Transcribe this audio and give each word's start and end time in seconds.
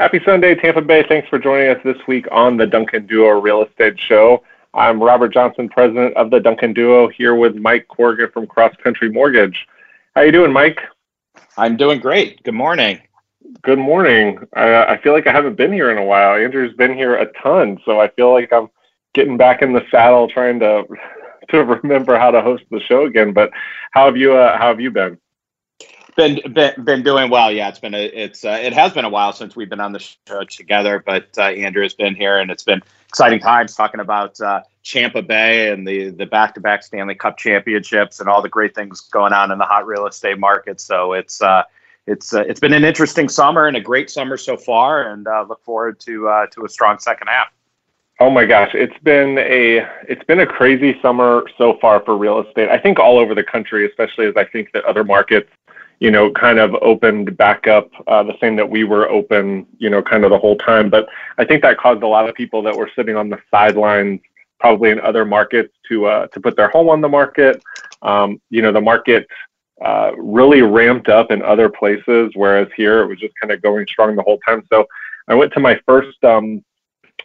Happy 0.00 0.20
Sunday, 0.24 0.56
Tampa 0.56 0.82
Bay. 0.82 1.04
Thanks 1.08 1.28
for 1.28 1.38
joining 1.38 1.68
us 1.68 1.80
this 1.84 1.96
week 2.08 2.26
on 2.32 2.56
the 2.56 2.66
Duncan 2.66 3.06
Duo 3.06 3.28
Real 3.40 3.62
Estate 3.62 3.94
Show. 4.00 4.42
I'm 4.74 5.00
Robert 5.00 5.32
Johnson, 5.32 5.68
president 5.68 6.16
of 6.16 6.32
the 6.32 6.40
Duncan 6.40 6.72
Duo, 6.72 7.06
here 7.06 7.36
with 7.36 7.54
Mike 7.54 7.86
Corrigan 7.86 8.28
from 8.32 8.48
Cross 8.48 8.74
Country 8.82 9.08
Mortgage. 9.08 9.68
How 10.16 10.22
you 10.22 10.32
doing, 10.32 10.52
Mike? 10.52 10.80
I'm 11.56 11.76
doing 11.76 12.00
great. 12.00 12.42
Good 12.42 12.54
morning. 12.54 13.02
Good 13.62 13.78
morning. 13.78 14.40
I, 14.56 14.84
I 14.84 15.00
feel 15.00 15.12
like 15.12 15.28
I 15.28 15.32
haven't 15.32 15.54
been 15.54 15.72
here 15.72 15.92
in 15.92 15.98
a 15.98 16.04
while. 16.04 16.34
Andrew's 16.42 16.74
been 16.74 16.92
here 16.92 17.14
a 17.14 17.32
ton, 17.40 17.78
so 17.84 18.00
I 18.00 18.08
feel 18.08 18.32
like 18.32 18.52
I'm 18.52 18.70
getting 19.12 19.36
back 19.36 19.62
in 19.62 19.74
the 19.74 19.86
saddle, 19.92 20.26
trying 20.26 20.58
to 20.58 20.82
to 21.50 21.62
remember 21.62 22.18
how 22.18 22.32
to 22.32 22.42
host 22.42 22.64
the 22.72 22.80
show 22.80 23.06
again. 23.06 23.32
But 23.32 23.52
how 23.92 24.06
have 24.06 24.16
you? 24.16 24.34
Uh, 24.34 24.58
how 24.58 24.66
have 24.66 24.80
you 24.80 24.90
been? 24.90 25.18
Been, 26.16 26.40
been 26.52 26.84
been 26.84 27.02
doing 27.02 27.28
well. 27.28 27.50
Yeah, 27.50 27.68
it's 27.68 27.80
been 27.80 27.94
a 27.94 28.04
it's 28.04 28.44
uh, 28.44 28.58
it 28.62 28.72
has 28.72 28.92
been 28.92 29.04
a 29.04 29.08
while 29.08 29.32
since 29.32 29.56
we've 29.56 29.68
been 29.68 29.80
on 29.80 29.90
the 29.90 29.98
show 29.98 30.44
together. 30.44 31.02
But 31.04 31.26
uh, 31.36 31.42
Andrew 31.42 31.82
has 31.82 31.94
been 31.94 32.14
here, 32.14 32.38
and 32.38 32.52
it's 32.52 32.62
been 32.62 32.82
exciting 33.08 33.40
times 33.40 33.74
talking 33.74 33.98
about 33.98 34.40
uh, 34.40 34.62
Tampa 34.84 35.22
Bay 35.22 35.72
and 35.72 35.86
the 35.86 36.10
the 36.10 36.26
back 36.26 36.54
to 36.54 36.60
back 36.60 36.84
Stanley 36.84 37.16
Cup 37.16 37.36
championships 37.36 38.20
and 38.20 38.28
all 38.28 38.42
the 38.42 38.48
great 38.48 38.76
things 38.76 39.00
going 39.00 39.32
on 39.32 39.50
in 39.50 39.58
the 39.58 39.64
hot 39.64 39.86
real 39.86 40.06
estate 40.06 40.38
market. 40.38 40.80
So 40.80 41.14
it's 41.14 41.42
uh, 41.42 41.64
it's 42.06 42.32
uh, 42.32 42.42
it's 42.42 42.60
been 42.60 42.74
an 42.74 42.84
interesting 42.84 43.28
summer 43.28 43.66
and 43.66 43.76
a 43.76 43.80
great 43.80 44.08
summer 44.08 44.36
so 44.36 44.56
far, 44.56 45.10
and 45.10 45.26
uh, 45.26 45.44
look 45.48 45.64
forward 45.64 45.98
to 46.00 46.28
uh, 46.28 46.46
to 46.48 46.64
a 46.64 46.68
strong 46.68 47.00
second 47.00 47.26
half. 47.26 47.48
Oh 48.20 48.30
my 48.30 48.44
gosh, 48.44 48.70
it's 48.74 48.96
been 49.02 49.38
a 49.38 49.84
it's 50.08 50.24
been 50.24 50.38
a 50.38 50.46
crazy 50.46 50.96
summer 51.02 51.44
so 51.58 51.76
far 51.80 52.00
for 52.04 52.16
real 52.16 52.40
estate. 52.40 52.68
I 52.68 52.78
think 52.78 53.00
all 53.00 53.18
over 53.18 53.34
the 53.34 53.42
country, 53.42 53.84
especially 53.84 54.26
as 54.26 54.36
I 54.36 54.44
think 54.44 54.70
that 54.72 54.84
other 54.84 55.02
markets 55.02 55.50
you 56.00 56.10
know, 56.10 56.30
kind 56.30 56.58
of 56.58 56.74
opened 56.82 57.36
back 57.36 57.66
up 57.66 57.90
uh, 58.06 58.22
the 58.22 58.36
same 58.40 58.56
that 58.56 58.68
we 58.68 58.84
were 58.84 59.08
open, 59.08 59.66
you 59.78 59.90
know, 59.90 60.02
kind 60.02 60.24
of 60.24 60.30
the 60.30 60.38
whole 60.38 60.56
time. 60.58 60.90
But 60.90 61.08
I 61.38 61.44
think 61.44 61.62
that 61.62 61.78
caused 61.78 62.02
a 62.02 62.06
lot 62.08 62.28
of 62.28 62.34
people 62.34 62.62
that 62.62 62.76
were 62.76 62.90
sitting 62.96 63.16
on 63.16 63.28
the 63.28 63.38
sidelines, 63.50 64.20
probably 64.58 64.90
in 64.90 65.00
other 65.00 65.24
markets, 65.24 65.72
to 65.88 66.06
uh, 66.06 66.26
to 66.28 66.40
put 66.40 66.56
their 66.56 66.68
home 66.68 66.88
on 66.88 67.00
the 67.00 67.08
market. 67.08 67.62
Um, 68.02 68.40
you 68.50 68.62
know, 68.62 68.72
the 68.72 68.80
market 68.80 69.26
uh, 69.84 70.12
really 70.16 70.62
ramped 70.62 71.08
up 71.08 71.30
in 71.30 71.42
other 71.42 71.68
places, 71.68 72.32
whereas 72.34 72.68
here 72.76 73.00
it 73.00 73.06
was 73.06 73.18
just 73.18 73.34
kind 73.40 73.52
of 73.52 73.62
going 73.62 73.86
strong 73.86 74.14
the 74.16 74.22
whole 74.22 74.38
time. 74.38 74.62
So 74.70 74.86
I 75.28 75.34
went 75.34 75.52
to 75.54 75.60
my 75.60 75.80
first 75.86 76.22
um, 76.24 76.64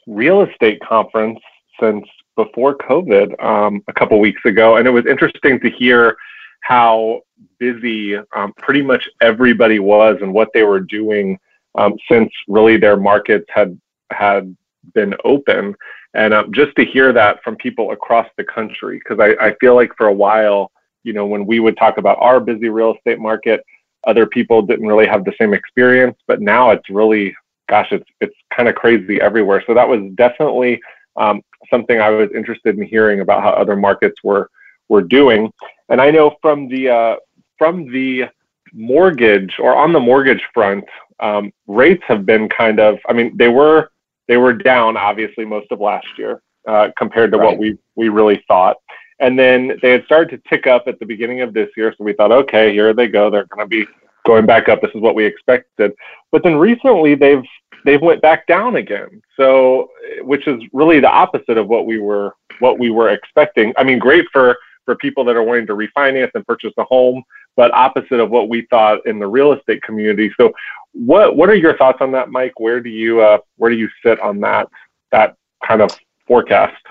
real 0.08 0.42
estate 0.44 0.80
conference 0.82 1.40
since 1.80 2.06
before 2.36 2.78
COVID 2.78 3.42
um, 3.44 3.84
a 3.88 3.94
couple 3.94 4.20
weeks 4.20 4.44
ago, 4.46 4.78
and 4.78 4.88
it 4.88 4.92
was 4.92 5.06
interesting 5.06 5.60
to 5.60 5.70
hear 5.70 6.18
how 6.62 7.22
busy 7.58 8.18
um, 8.36 8.54
pretty 8.58 8.82
much 8.82 9.08
everybody 9.22 9.80
was 9.80 10.18
and 10.22 10.34
what 10.34 10.50
they 10.54 10.64
were 10.64 10.80
doing 10.80 11.40
um, 11.76 11.96
since 12.10 12.32
really 12.48 12.78
their 12.78 12.98
markets 12.98 13.46
had 13.50 13.80
had 14.12 14.56
been 14.94 15.14
open. 15.24 15.76
And 16.14 16.34
um, 16.34 16.52
just 16.52 16.76
to 16.78 16.86
hear 16.86 17.14
that 17.14 17.44
from 17.44 17.56
people 17.56 17.92
across 17.92 18.28
the 18.38 18.44
country, 18.44 19.00
because 19.00 19.20
I, 19.20 19.48
I 19.48 19.56
feel 19.62 19.76
like 19.76 19.92
for 19.96 20.08
a 20.08 20.14
while, 20.14 20.72
you 21.04 21.14
know, 21.14 21.26
when 21.28 21.46
we 21.46 21.60
would 21.60 21.78
talk 21.78 21.98
about 21.98 22.18
our 22.20 22.40
busy 22.40 22.70
real 22.70 22.96
estate 22.96 23.20
market, 23.20 23.64
other 24.08 24.26
people 24.26 24.62
didn't 24.62 24.88
really 24.88 25.06
have 25.06 25.24
the 25.24 25.34
same 25.40 25.54
experience. 25.54 26.18
But 26.28 26.42
now 26.42 26.72
it's 26.72 26.90
really, 26.90 27.36
gosh, 27.70 27.92
it's 27.92 28.10
it's 28.22 28.36
kind 28.56 28.68
of 28.68 28.76
crazy 28.76 29.22
everywhere. 29.22 29.64
So 29.68 29.74
that 29.74 29.88
was 29.88 30.02
definitely 30.16 30.82
um, 31.16 31.42
something 31.70 32.00
I 32.00 32.10
was 32.10 32.30
interested 32.34 32.78
in 32.78 32.84
hearing 32.84 33.20
about 33.20 33.44
how 33.44 33.50
other 33.52 33.76
markets 33.76 34.24
were 34.24 34.50
were 34.88 35.04
doing. 35.04 35.52
And 35.90 36.02
I 36.02 36.12
know 36.12 36.36
from 36.42 36.68
the 36.70 36.90
uh, 36.90 37.16
from 37.58 37.92
the 37.92 38.26
mortgage 38.74 39.56
or 39.60 39.76
on 39.76 39.92
the 39.94 40.00
mortgage 40.00 40.44
front, 40.54 40.86
um, 41.20 41.52
rates 41.68 42.04
have 42.08 42.26
been 42.26 42.48
kind 42.50 42.80
of. 42.80 42.98
I 43.08 43.14
mean, 43.14 43.36
they 43.38 43.50
were 43.50 43.92
they 44.28 44.38
were 44.38 44.54
down 44.54 44.98
obviously 44.98 45.46
most 45.46 45.72
of 45.72 45.80
last 45.80 46.08
year 46.18 46.42
uh, 46.68 46.90
compared 46.98 47.32
to 47.32 47.38
right. 47.38 47.46
what 47.46 47.58
we 47.58 47.78
we 47.96 48.10
really 48.10 48.44
thought. 48.48 48.78
And 49.20 49.38
then 49.38 49.78
they 49.82 49.92
had 49.92 50.06
started 50.06 50.30
to 50.42 50.50
tick 50.50 50.66
up 50.66 50.88
at 50.88 50.98
the 51.00 51.06
beginning 51.06 51.42
of 51.42 51.54
this 51.54 51.70
year, 51.76 51.94
so 51.98 52.06
we 52.06 52.14
thought, 52.14 52.32
okay, 52.32 52.72
here 52.72 52.94
they 52.94 53.08
go. 53.08 53.30
They're 53.30 53.48
going 53.48 53.66
to 53.66 53.68
be 53.68 53.86
going 54.26 54.46
back 54.46 54.70
up. 54.70 54.82
This 54.82 54.92
is 54.96 55.02
what 55.02 55.14
we 55.14 55.26
expected. 55.26 55.92
But 56.32 56.44
then 56.44 56.56
recently 56.56 57.16
they've 57.16 57.44
they've 57.86 58.02
went 58.02 58.22
back 58.22 58.48
down 58.48 58.76
again. 58.78 59.22
So, 59.36 59.90
which 60.22 60.48
is 60.48 60.62
really 60.74 61.00
the 61.00 61.10
opposite 61.10 61.58
of 61.58 61.68
what 61.68 61.86
we 61.86 62.00
were 62.00 62.36
what 62.60 62.80
we 62.80 62.92
were 62.92 63.10
expecting. 63.10 63.74
I 63.78 63.84
mean, 63.84 64.00
great 64.00 64.26
for 64.32 64.58
for 64.90 64.96
people 64.96 65.24
that 65.24 65.36
are 65.36 65.44
wanting 65.44 65.68
to 65.68 65.74
refinance 65.74 66.32
and 66.34 66.44
purchase 66.48 66.74
a 66.80 66.84
home, 66.84 67.22
but 67.56 67.72
opposite 67.76 68.20
of 68.20 68.32
what 68.32 68.50
we 68.50 68.66
thought 68.72 69.06
in 69.06 69.20
the 69.20 69.28
real 69.28 69.54
estate 69.54 69.84
community. 69.84 70.34
So, 70.36 70.52
what 70.94 71.36
what 71.36 71.48
are 71.48 71.54
your 71.54 71.78
thoughts 71.78 72.00
on 72.02 72.12
that, 72.14 72.32
Mike? 72.32 72.60
Where 72.60 72.80
do 72.80 72.90
you 72.90 73.22
uh, 73.22 73.38
where 73.58 73.70
do 73.70 73.78
you 73.78 73.88
sit 74.04 74.20
on 74.20 74.40
that 74.40 74.68
that 75.12 75.36
kind 75.64 75.84
of 75.84 75.92
forecast? 76.26 76.82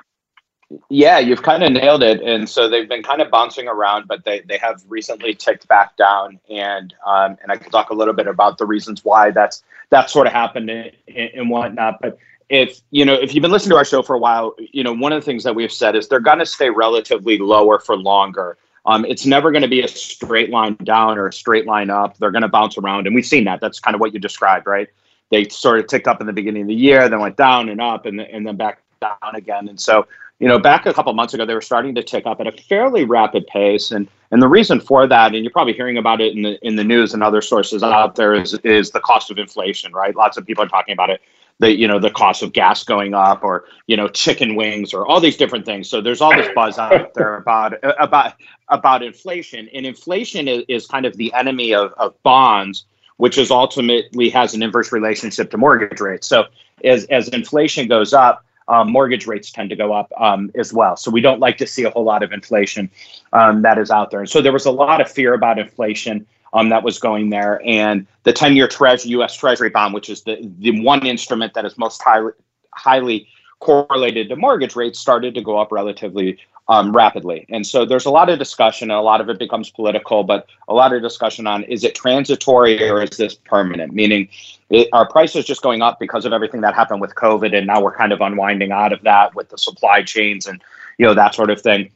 Yeah, 0.91 1.19
you've 1.19 1.43
kind 1.43 1.65
of 1.65 1.73
nailed 1.73 2.05
it. 2.05 2.21
And 2.21 2.49
so 2.49 2.69
they've 2.69 2.89
been 2.89 3.03
kind 3.03 3.21
of 3.21 3.33
bouncing 3.33 3.67
around, 3.67 4.07
but 4.07 4.23
they, 4.25 4.41
they 4.41 4.59
have 4.59 4.83
recently 4.87 5.35
ticked 5.35 5.67
back 5.67 5.97
down. 5.97 6.39
And 6.49 6.95
um, 7.05 7.37
and 7.43 7.51
I 7.51 7.57
can 7.57 7.73
talk 7.73 7.91
a 7.91 7.95
little 7.95 8.15
bit 8.15 8.29
about 8.29 8.59
the 8.59 8.67
reasons 8.67 9.05
why 9.05 9.33
that's 9.33 9.65
that 9.91 10.09
sort 10.09 10.29
of 10.29 10.33
happened 10.33 10.71
and, 10.71 10.93
and 11.09 11.51
whatnot. 11.51 12.01
But 12.01 12.19
if 12.49 12.81
you 12.91 13.05
know 13.05 13.15
if 13.15 13.35
you've 13.35 13.43
been 13.43 13.51
listening 13.51 13.71
to 13.71 13.77
our 13.77 13.85
show 13.85 14.03
for 14.03 14.15
a 14.15 14.19
while 14.19 14.55
you 14.59 14.83
know 14.83 14.93
one 14.93 15.13
of 15.13 15.21
the 15.21 15.25
things 15.25 15.45
that 15.45 15.55
we've 15.55 15.73
said 15.73 15.95
is 15.95 16.09
they're 16.09 16.21
going 16.21 16.39
to 16.39 16.47
stay 16.47 16.71
relatively 16.71 17.39
lower 17.39 17.79
for 17.79 17.97
longer. 17.97 18.59
Um, 18.87 19.05
it's 19.05 19.27
never 19.27 19.51
going 19.51 19.63
to 19.63 19.69
be 19.69 19.83
a 19.83 19.89
straight 19.89 20.49
line 20.49 20.75
down 20.83 21.19
or 21.19 21.27
a 21.27 21.33
straight 21.33 21.67
line 21.67 21.91
up. 21.91 22.17
They're 22.17 22.31
going 22.31 22.43
to 22.43 22.49
bounce 22.49 22.79
around 22.79 23.07
and 23.07 23.15
we've 23.15 23.27
seen 23.27 23.45
that. 23.45 23.61
That's 23.61 23.81
kind 23.81 23.95
of 23.95 24.01
what 24.01 24.15
you 24.15 24.19
described 24.19 24.67
right? 24.67 24.89
They 25.31 25.47
sort 25.49 25.79
of 25.79 25.89
ticked 25.89 26.09
up 26.09 26.21
in 26.23 26.27
the 26.27 26.33
beginning 26.33 26.63
of 26.63 26.69
the 26.69 26.75
year 26.75 27.09
then 27.09 27.21
went 27.21 27.37
down 27.37 27.69
and 27.69 27.81
up 27.81 28.07
and, 28.07 28.21
and 28.21 28.47
then 28.47 28.57
back 28.57 28.83
down 29.01 29.35
again. 29.35 29.69
And 29.69 29.79
so 29.79 30.07
you 30.39 30.49
know 30.49 30.59
back 30.59 30.87
a 30.87 30.95
couple 30.95 31.13
months 31.13 31.35
ago 31.35 31.45
they 31.45 31.55
were 31.55 31.61
starting 31.61 31.95
to 31.97 32.03
tick 32.03 32.27
up 32.27 32.41
at 32.41 32.47
a 32.47 32.53
fairly 32.53 33.05
rapid 33.05 33.47
pace. 33.47 33.91
And 33.91 34.09
and 34.31 34.41
the 34.41 34.49
reason 34.49 34.81
for 34.81 35.07
that 35.07 35.35
and 35.35 35.45
you're 35.45 35.53
probably 35.53 35.75
hearing 35.75 35.99
about 35.99 36.23
it 36.23 36.35
in 36.35 36.43
the 36.43 36.67
in 36.67 36.77
the 36.77 36.85
news 36.85 37.13
and 37.13 37.23
other 37.23 37.43
sources 37.43 37.83
out 37.83 38.15
there 38.15 38.33
is 38.33 38.55
is 38.65 38.91
the 38.91 39.01
cost 39.01 39.31
of 39.31 39.37
inflation 39.37 39.93
right? 39.93 40.17
Lots 40.17 40.39
of 40.39 40.47
people 40.47 40.65
are 40.65 40.69
talking 40.69 40.95
about 40.95 41.11
it 41.11 41.21
the 41.59 41.77
you 41.77 41.87
know 41.87 41.99
the 41.99 42.11
cost 42.11 42.43
of 42.43 42.53
gas 42.53 42.85
going 42.85 43.15
up 43.15 43.43
or 43.43 43.65
you 43.87 43.97
know 43.97 44.09
chicken 44.09 44.55
wings 44.55 44.95
or 44.95 45.07
all 45.07 45.21
these 45.21 45.37
different 45.37 45.65
things 45.65 45.89
so 45.89 46.01
there's 46.01 46.21
all 46.21 46.35
this 46.35 46.49
buzz 46.55 46.79
out 46.79 47.15
there 47.15 47.37
about 47.43 47.75
about 47.99 48.35
about 48.69 49.03
inflation 49.03 49.69
and 49.75 49.87
inflation 49.87 50.49
is, 50.49 50.65
is 50.69 50.87
kind 50.87 51.07
of 51.07 51.17
the 51.17 51.33
enemy 51.35 51.75
of, 51.75 51.93
of 51.95 52.21
bonds 52.23 52.85
which 53.17 53.37
is 53.37 53.51
ultimately 53.51 54.31
has 54.31 54.55
an 54.55 54.63
inverse 54.63 54.93
relationship 54.93 55.51
to 55.51 55.57
mortgage 55.57 56.01
rates 56.01 56.27
so 56.27 56.45
as 56.85 57.05
as 57.07 57.29
inflation 57.29 57.89
goes 57.89 58.13
up 58.13 58.45
um, 58.69 58.93
mortgage 58.93 59.27
rates 59.27 59.51
tend 59.51 59.71
to 59.71 59.77
go 59.77 59.93
up 59.95 60.13
um, 60.19 60.51
as 60.55 60.73
well. 60.73 60.95
So 60.97 61.11
we 61.11 61.23
don't 61.23 61.41
like 61.41 61.57
to 61.57 61.67
see 61.67 61.85
a 61.85 61.91
whole 61.91 62.05
lot 62.05 62.23
of 62.23 62.33
inflation 62.33 62.91
um, 63.33 63.63
that 63.63 63.79
is 63.79 63.91
out 63.91 64.11
there. 64.11 64.21
And 64.21 64.29
so 64.29 64.43
there 64.43 64.53
was 64.53 64.67
a 64.67 64.71
lot 64.71 65.01
of 65.01 65.11
fear 65.11 65.33
about 65.33 65.59
inflation 65.59 66.27
um, 66.53 66.69
that 66.71 66.83
was 66.83 66.99
going 66.99 67.31
there. 67.31 67.61
And 67.65 68.07
the 68.25 68.33
10 68.33 68.57
year 68.57 68.69
treasury, 68.69 69.13
US 69.13 69.37
Treasury 69.37 69.71
bond, 69.71 69.95
which 69.95 70.09
is 70.09 70.23
the, 70.23 70.39
the 70.59 70.81
one 70.81 71.07
instrument 71.07 71.55
that 71.55 71.65
is 71.65 71.77
most 71.79 72.03
highly, 72.03 72.33
highly 72.73 73.29
correlated 73.61 74.29
to 74.29 74.37
mortgage 74.37 74.77
rates, 74.77 74.99
started 74.99 75.35
to 75.35 75.43
go 75.43 75.59
up 75.59 75.73
relatively 75.73 76.39
um, 76.69 76.95
rapidly. 76.95 77.47
And 77.49 77.67
so 77.67 77.87
there's 77.87 78.05
a 78.05 78.11
lot 78.11 78.29
of 78.29 78.39
discussion, 78.39 78.91
and 78.91 78.99
a 78.99 79.03
lot 79.03 79.23
of 79.23 79.31
it 79.31 79.39
becomes 79.39 79.71
political, 79.71 80.23
but 80.23 80.47
a 80.69 80.75
lot 80.75 80.93
of 80.93 81.01
discussion 81.01 81.47
on 81.47 81.65
is 81.65 81.83
it 81.83 81.95
transitory 81.95 82.89
or 82.89 83.03
is 83.03 83.17
this 83.17 83.35
permanent? 83.35 83.95
Meaning, 83.95 84.29
it, 84.69 84.89
our 84.93 85.09
prices 85.09 85.47
just 85.47 85.63
going 85.63 85.81
up 85.81 85.99
because 85.99 86.27
of 86.27 86.35
everything 86.35 86.61
that 86.61 86.75
happened 86.75 87.01
with 87.01 87.15
COVID, 87.15 87.57
and 87.57 87.67
now 87.67 87.81
we're 87.81 87.97
kind 87.97 88.13
of 88.13 88.21
unwinding 88.21 88.71
out 88.71 88.93
of 88.93 89.03
that 89.03 89.35
with 89.35 89.49
the 89.49 89.57
supply 89.57 90.03
chains 90.03 90.47
and 90.47 90.63
you 90.99 91.07
know 91.07 91.15
that 91.15 91.35
sort 91.35 91.49
of 91.49 91.63
thing 91.63 91.91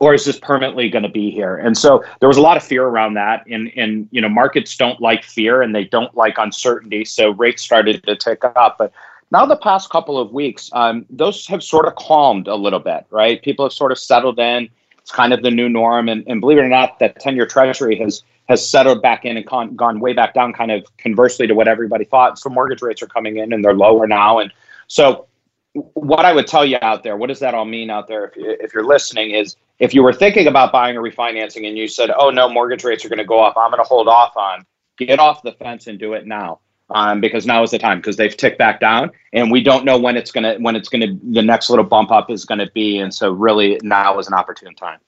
or 0.00 0.14
is 0.14 0.24
this 0.24 0.38
permanently 0.38 0.88
going 0.88 1.02
to 1.02 1.10
be 1.10 1.30
here? 1.30 1.56
And 1.56 1.76
so 1.76 2.02
there 2.18 2.28
was 2.28 2.38
a 2.38 2.40
lot 2.40 2.56
of 2.56 2.62
fear 2.62 2.84
around 2.84 3.14
that. 3.14 3.44
And, 3.48 3.70
and 3.76 4.08
you 4.10 4.20
know, 4.20 4.30
markets 4.30 4.74
don't 4.76 5.00
like 5.00 5.22
fear 5.22 5.62
and 5.62 5.74
they 5.74 5.84
don't 5.84 6.14
like 6.16 6.38
uncertainty. 6.38 7.04
So 7.04 7.30
rates 7.30 7.62
started 7.62 8.02
to 8.04 8.16
tick 8.16 8.42
up. 8.42 8.76
But 8.78 8.92
now 9.30 9.44
the 9.44 9.56
past 9.56 9.90
couple 9.90 10.18
of 10.18 10.32
weeks, 10.32 10.70
um, 10.72 11.04
those 11.10 11.46
have 11.46 11.62
sort 11.62 11.86
of 11.86 11.94
calmed 11.96 12.48
a 12.48 12.54
little 12.54 12.80
bit, 12.80 13.06
right? 13.10 13.42
People 13.42 13.66
have 13.66 13.74
sort 13.74 13.92
of 13.92 13.98
settled 13.98 14.38
in. 14.38 14.70
It's 14.98 15.12
kind 15.12 15.34
of 15.34 15.42
the 15.42 15.50
new 15.50 15.68
norm. 15.68 16.08
And, 16.08 16.24
and 16.26 16.40
believe 16.40 16.58
it 16.58 16.62
or 16.62 16.68
not, 16.68 16.98
that 16.98 17.20
10 17.20 17.36
year 17.36 17.46
treasury 17.46 17.96
has 17.98 18.24
has 18.48 18.68
settled 18.68 19.00
back 19.00 19.24
in 19.24 19.36
and 19.36 19.46
con- 19.46 19.76
gone 19.76 20.00
way 20.00 20.12
back 20.12 20.34
down, 20.34 20.52
kind 20.52 20.72
of 20.72 20.84
conversely 20.98 21.46
to 21.46 21.54
what 21.54 21.68
everybody 21.68 22.04
thought. 22.04 22.36
So 22.36 22.50
mortgage 22.50 22.82
rates 22.82 23.00
are 23.00 23.06
coming 23.06 23.36
in 23.36 23.52
and 23.52 23.64
they're 23.64 23.74
lower 23.74 24.08
now. 24.08 24.40
And 24.40 24.52
so 24.88 25.26
what 25.74 26.24
I 26.24 26.32
would 26.32 26.46
tell 26.46 26.64
you 26.64 26.78
out 26.82 27.02
there, 27.02 27.16
what 27.16 27.28
does 27.28 27.38
that 27.40 27.54
all 27.54 27.64
mean 27.64 27.90
out 27.90 28.08
there 28.08 28.26
if, 28.26 28.36
you, 28.36 28.56
if 28.60 28.74
you're 28.74 28.86
listening, 28.86 29.30
is 29.30 29.56
if 29.78 29.94
you 29.94 30.02
were 30.02 30.12
thinking 30.12 30.46
about 30.46 30.72
buying 30.72 30.96
or 30.96 31.02
refinancing 31.02 31.66
and 31.66 31.78
you 31.78 31.88
said, 31.88 32.10
oh 32.16 32.30
no, 32.30 32.48
mortgage 32.48 32.84
rates 32.84 33.04
are 33.04 33.08
going 33.08 33.18
to 33.18 33.24
go 33.24 33.40
up, 33.40 33.54
I'm 33.56 33.70
going 33.70 33.82
to 33.82 33.88
hold 33.88 34.08
off 34.08 34.36
on, 34.36 34.64
get 34.98 35.18
off 35.18 35.42
the 35.42 35.52
fence 35.52 35.86
and 35.86 35.98
do 35.98 36.14
it 36.14 36.26
now. 36.26 36.60
Um, 36.92 37.20
because 37.20 37.46
now 37.46 37.62
is 37.62 37.70
the 37.70 37.78
time 37.78 37.98
because 37.98 38.16
they've 38.16 38.36
ticked 38.36 38.58
back 38.58 38.80
down 38.80 39.12
and 39.32 39.48
we 39.48 39.62
don't 39.62 39.84
know 39.84 39.96
when 39.96 40.16
it's 40.16 40.32
gonna 40.32 40.56
when 40.56 40.74
it's 40.74 40.88
gonna 40.88 41.16
the 41.22 41.40
next 41.40 41.70
little 41.70 41.84
bump 41.84 42.10
up 42.10 42.32
is 42.32 42.44
gonna 42.44 42.68
be 42.74 42.98
and 42.98 43.14
so 43.14 43.30
really 43.30 43.78
now 43.84 44.18
is 44.18 44.26
an 44.26 44.34
opportune 44.34 44.74
time 44.74 44.98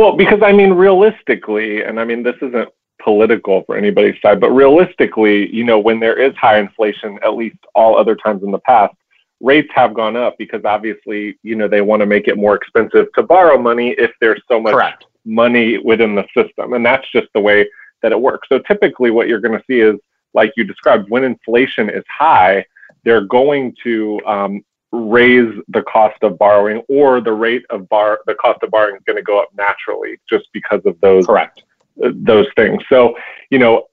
well 0.00 0.16
because 0.16 0.42
i 0.42 0.50
mean 0.50 0.72
realistically 0.72 1.84
and 1.84 2.00
i 2.00 2.04
mean 2.04 2.24
this 2.24 2.34
isn't 2.42 2.68
political 3.06 3.62
for 3.62 3.76
anybody's 3.76 4.20
side, 4.20 4.40
but 4.40 4.50
realistically, 4.50 5.54
you 5.54 5.62
know, 5.62 5.78
when 5.78 6.00
there 6.00 6.20
is 6.20 6.34
high 6.34 6.58
inflation, 6.58 7.18
at 7.22 7.36
least 7.36 7.56
all 7.72 7.96
other 7.96 8.16
times 8.16 8.42
in 8.42 8.50
the 8.50 8.58
past, 8.58 8.94
rates 9.40 9.68
have 9.74 9.94
gone 9.94 10.16
up 10.16 10.36
because 10.38 10.64
obviously, 10.64 11.38
you 11.42 11.56
know, 11.56 11.68
they 11.68 11.82
want 11.82 12.00
to 12.00 12.06
make 12.06 12.28
it 12.28 12.36
more 12.36 12.54
expensive 12.54 13.06
to 13.14 13.22
borrow 13.22 13.58
money 13.58 13.90
if 13.98 14.10
there's 14.20 14.42
so 14.48 14.60
much 14.60 14.72
Correct. 14.72 15.04
money 15.24 15.78
within 15.78 16.14
the 16.14 16.24
system. 16.36 16.72
And 16.72 16.84
that's 16.84 17.06
just 17.12 17.28
the 17.34 17.40
way 17.40 17.68
that 18.02 18.12
it 18.12 18.20
works. 18.20 18.48
So 18.48 18.58
typically 18.60 19.10
what 19.10 19.28
you're 19.28 19.40
going 19.40 19.58
to 19.58 19.64
see 19.66 19.80
is 19.80 19.96
like 20.34 20.52
you 20.56 20.64
described, 20.64 21.10
when 21.10 21.24
inflation 21.24 21.90
is 21.90 22.04
high, 22.08 22.64
they're 23.04 23.24
going 23.24 23.74
to 23.84 24.20
um, 24.26 24.62
raise 24.92 25.52
the 25.68 25.82
cost 25.82 26.16
of 26.22 26.38
borrowing 26.38 26.82
or 26.88 27.20
the 27.20 27.32
rate 27.32 27.64
of 27.70 27.88
bar 27.88 28.20
the 28.26 28.34
cost 28.34 28.62
of 28.62 28.70
borrowing 28.70 28.96
is 28.96 29.02
going 29.06 29.16
to 29.16 29.22
go 29.22 29.40
up 29.40 29.48
naturally 29.56 30.18
just 30.28 30.46
because 30.52 30.80
of 30.84 30.98
those 31.00 31.26
correct 31.26 31.64
uh, 32.04 32.10
those 32.14 32.46
things 32.56 32.82
so 32.88 33.14
you 33.50 33.58
know 33.58 33.86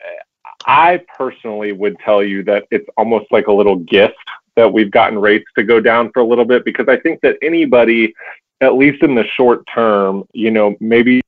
i 0.66 1.02
personally 1.18 1.72
would 1.72 1.98
tell 2.00 2.24
you 2.24 2.44
that 2.44 2.64
it's 2.72 2.88
almost 2.96 3.26
like 3.32 3.48
a 3.48 3.52
little 3.52 3.78
gift 3.78 4.16
that 4.56 4.72
we've 4.72 4.92
gotten 4.92 5.20
rates 5.20 5.46
to 5.58 5.64
go 5.64 5.80
down 5.80 6.12
for 6.14 6.22
a 6.22 6.26
little 6.26 6.46
bit 6.46 6.66
because 6.66 6.88
i 6.88 6.98
think 6.98 7.20
that 7.22 7.38
anybody 7.42 8.14
at 8.62 8.76
least 8.76 9.04
in 9.04 9.16
the 9.16 9.26
short 9.36 9.66
term 9.74 10.24
you 10.34 10.52
know 10.52 10.76
maybe 10.80 11.22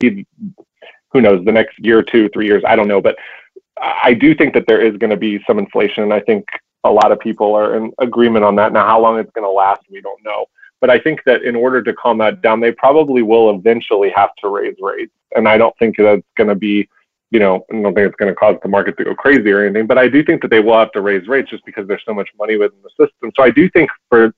who 0.00 1.20
knows 1.20 1.44
the 1.44 1.52
next 1.52 1.78
year 1.78 2.02
two 2.02 2.28
three 2.30 2.46
years 2.46 2.62
i 2.66 2.76
don't 2.76 2.88
know 2.88 3.00
but 3.00 3.16
i 3.80 4.12
do 4.14 4.34
think 4.34 4.54
that 4.54 4.66
there 4.66 4.80
is 4.80 4.96
going 4.96 5.10
to 5.10 5.16
be 5.16 5.42
some 5.46 5.58
inflation 5.58 6.02
and 6.02 6.12
i 6.12 6.20
think 6.20 6.46
a 6.84 6.90
lot 6.90 7.10
of 7.10 7.18
people 7.18 7.54
are 7.54 7.76
in 7.76 7.92
agreement 7.98 8.44
on 8.44 8.54
that. 8.56 8.72
Now, 8.72 8.86
how 8.86 9.00
long 9.00 9.18
it's 9.18 9.32
going 9.32 9.46
to 9.46 9.50
last, 9.50 9.82
we 9.90 10.00
don't 10.00 10.22
know. 10.22 10.46
But 10.80 10.90
I 10.90 10.98
think 10.98 11.22
that 11.24 11.42
in 11.42 11.56
order 11.56 11.82
to 11.82 11.94
calm 11.94 12.18
that 12.18 12.42
down, 12.42 12.60
they 12.60 12.72
probably 12.72 13.22
will 13.22 13.50
eventually 13.50 14.10
have 14.10 14.34
to 14.42 14.48
raise 14.48 14.76
rates. 14.80 15.12
And 15.34 15.48
I 15.48 15.56
don't 15.56 15.76
think 15.78 15.96
that's 15.96 16.22
going 16.36 16.48
to 16.48 16.54
be, 16.54 16.88
you 17.34 17.40
know, 17.40 17.66
I 17.70 17.82
don't 17.82 17.94
think 17.94 18.06
it's 18.06 18.16
going 18.16 18.32
to 18.32 18.34
cause 18.34 18.56
the 18.62 18.68
market 18.68 18.96
to 18.96 19.04
go 19.04 19.14
crazy 19.14 19.50
or 19.50 19.64
anything. 19.64 19.86
But 19.86 19.98
I 19.98 20.08
do 20.08 20.24
think 20.24 20.40
that 20.42 20.50
they 20.50 20.60
will 20.60 20.78
have 20.78 20.92
to 20.92 21.02
raise 21.02 21.28
rates 21.28 21.50
just 21.50 21.64
because 21.66 21.86
there's 21.86 22.02
so 22.06 22.14
much 22.14 22.30
money 22.38 22.56
within 22.56 22.78
the 22.82 22.90
system. 22.90 23.32
So 23.36 23.42
I 23.42 23.50
do 23.50 23.68
think 23.70 23.90
for 24.08 24.32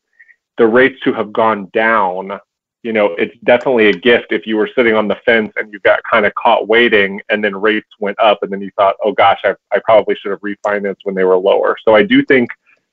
the 0.58 0.66
rates 0.66 0.98
to 1.04 1.12
have 1.12 1.32
gone 1.32 1.70
down 1.72 2.40
you 2.86 2.92
know, 2.92 3.16
it's 3.18 3.36
definitely 3.42 3.88
a 3.88 3.92
gift 3.92 4.26
if 4.30 4.46
you 4.46 4.56
were 4.56 4.70
sitting 4.72 4.94
on 4.94 5.08
the 5.08 5.16
fence 5.24 5.52
and 5.56 5.72
you 5.72 5.80
got 5.80 5.98
kind 6.08 6.24
of 6.24 6.32
caught 6.36 6.68
waiting 6.68 7.20
and 7.30 7.42
then 7.42 7.56
rates 7.56 7.88
went 7.98 8.16
up 8.20 8.38
and 8.42 8.52
then 8.52 8.60
you 8.60 8.70
thought, 8.76 8.94
oh 9.02 9.10
gosh, 9.10 9.40
I, 9.42 9.56
I 9.72 9.80
probably 9.84 10.14
should 10.14 10.30
have 10.30 10.40
refinanced 10.40 11.00
when 11.02 11.16
they 11.16 11.24
were 11.24 11.36
lower. 11.36 11.76
So 11.84 11.96
I 11.96 12.04
do 12.04 12.24
think 12.24 12.48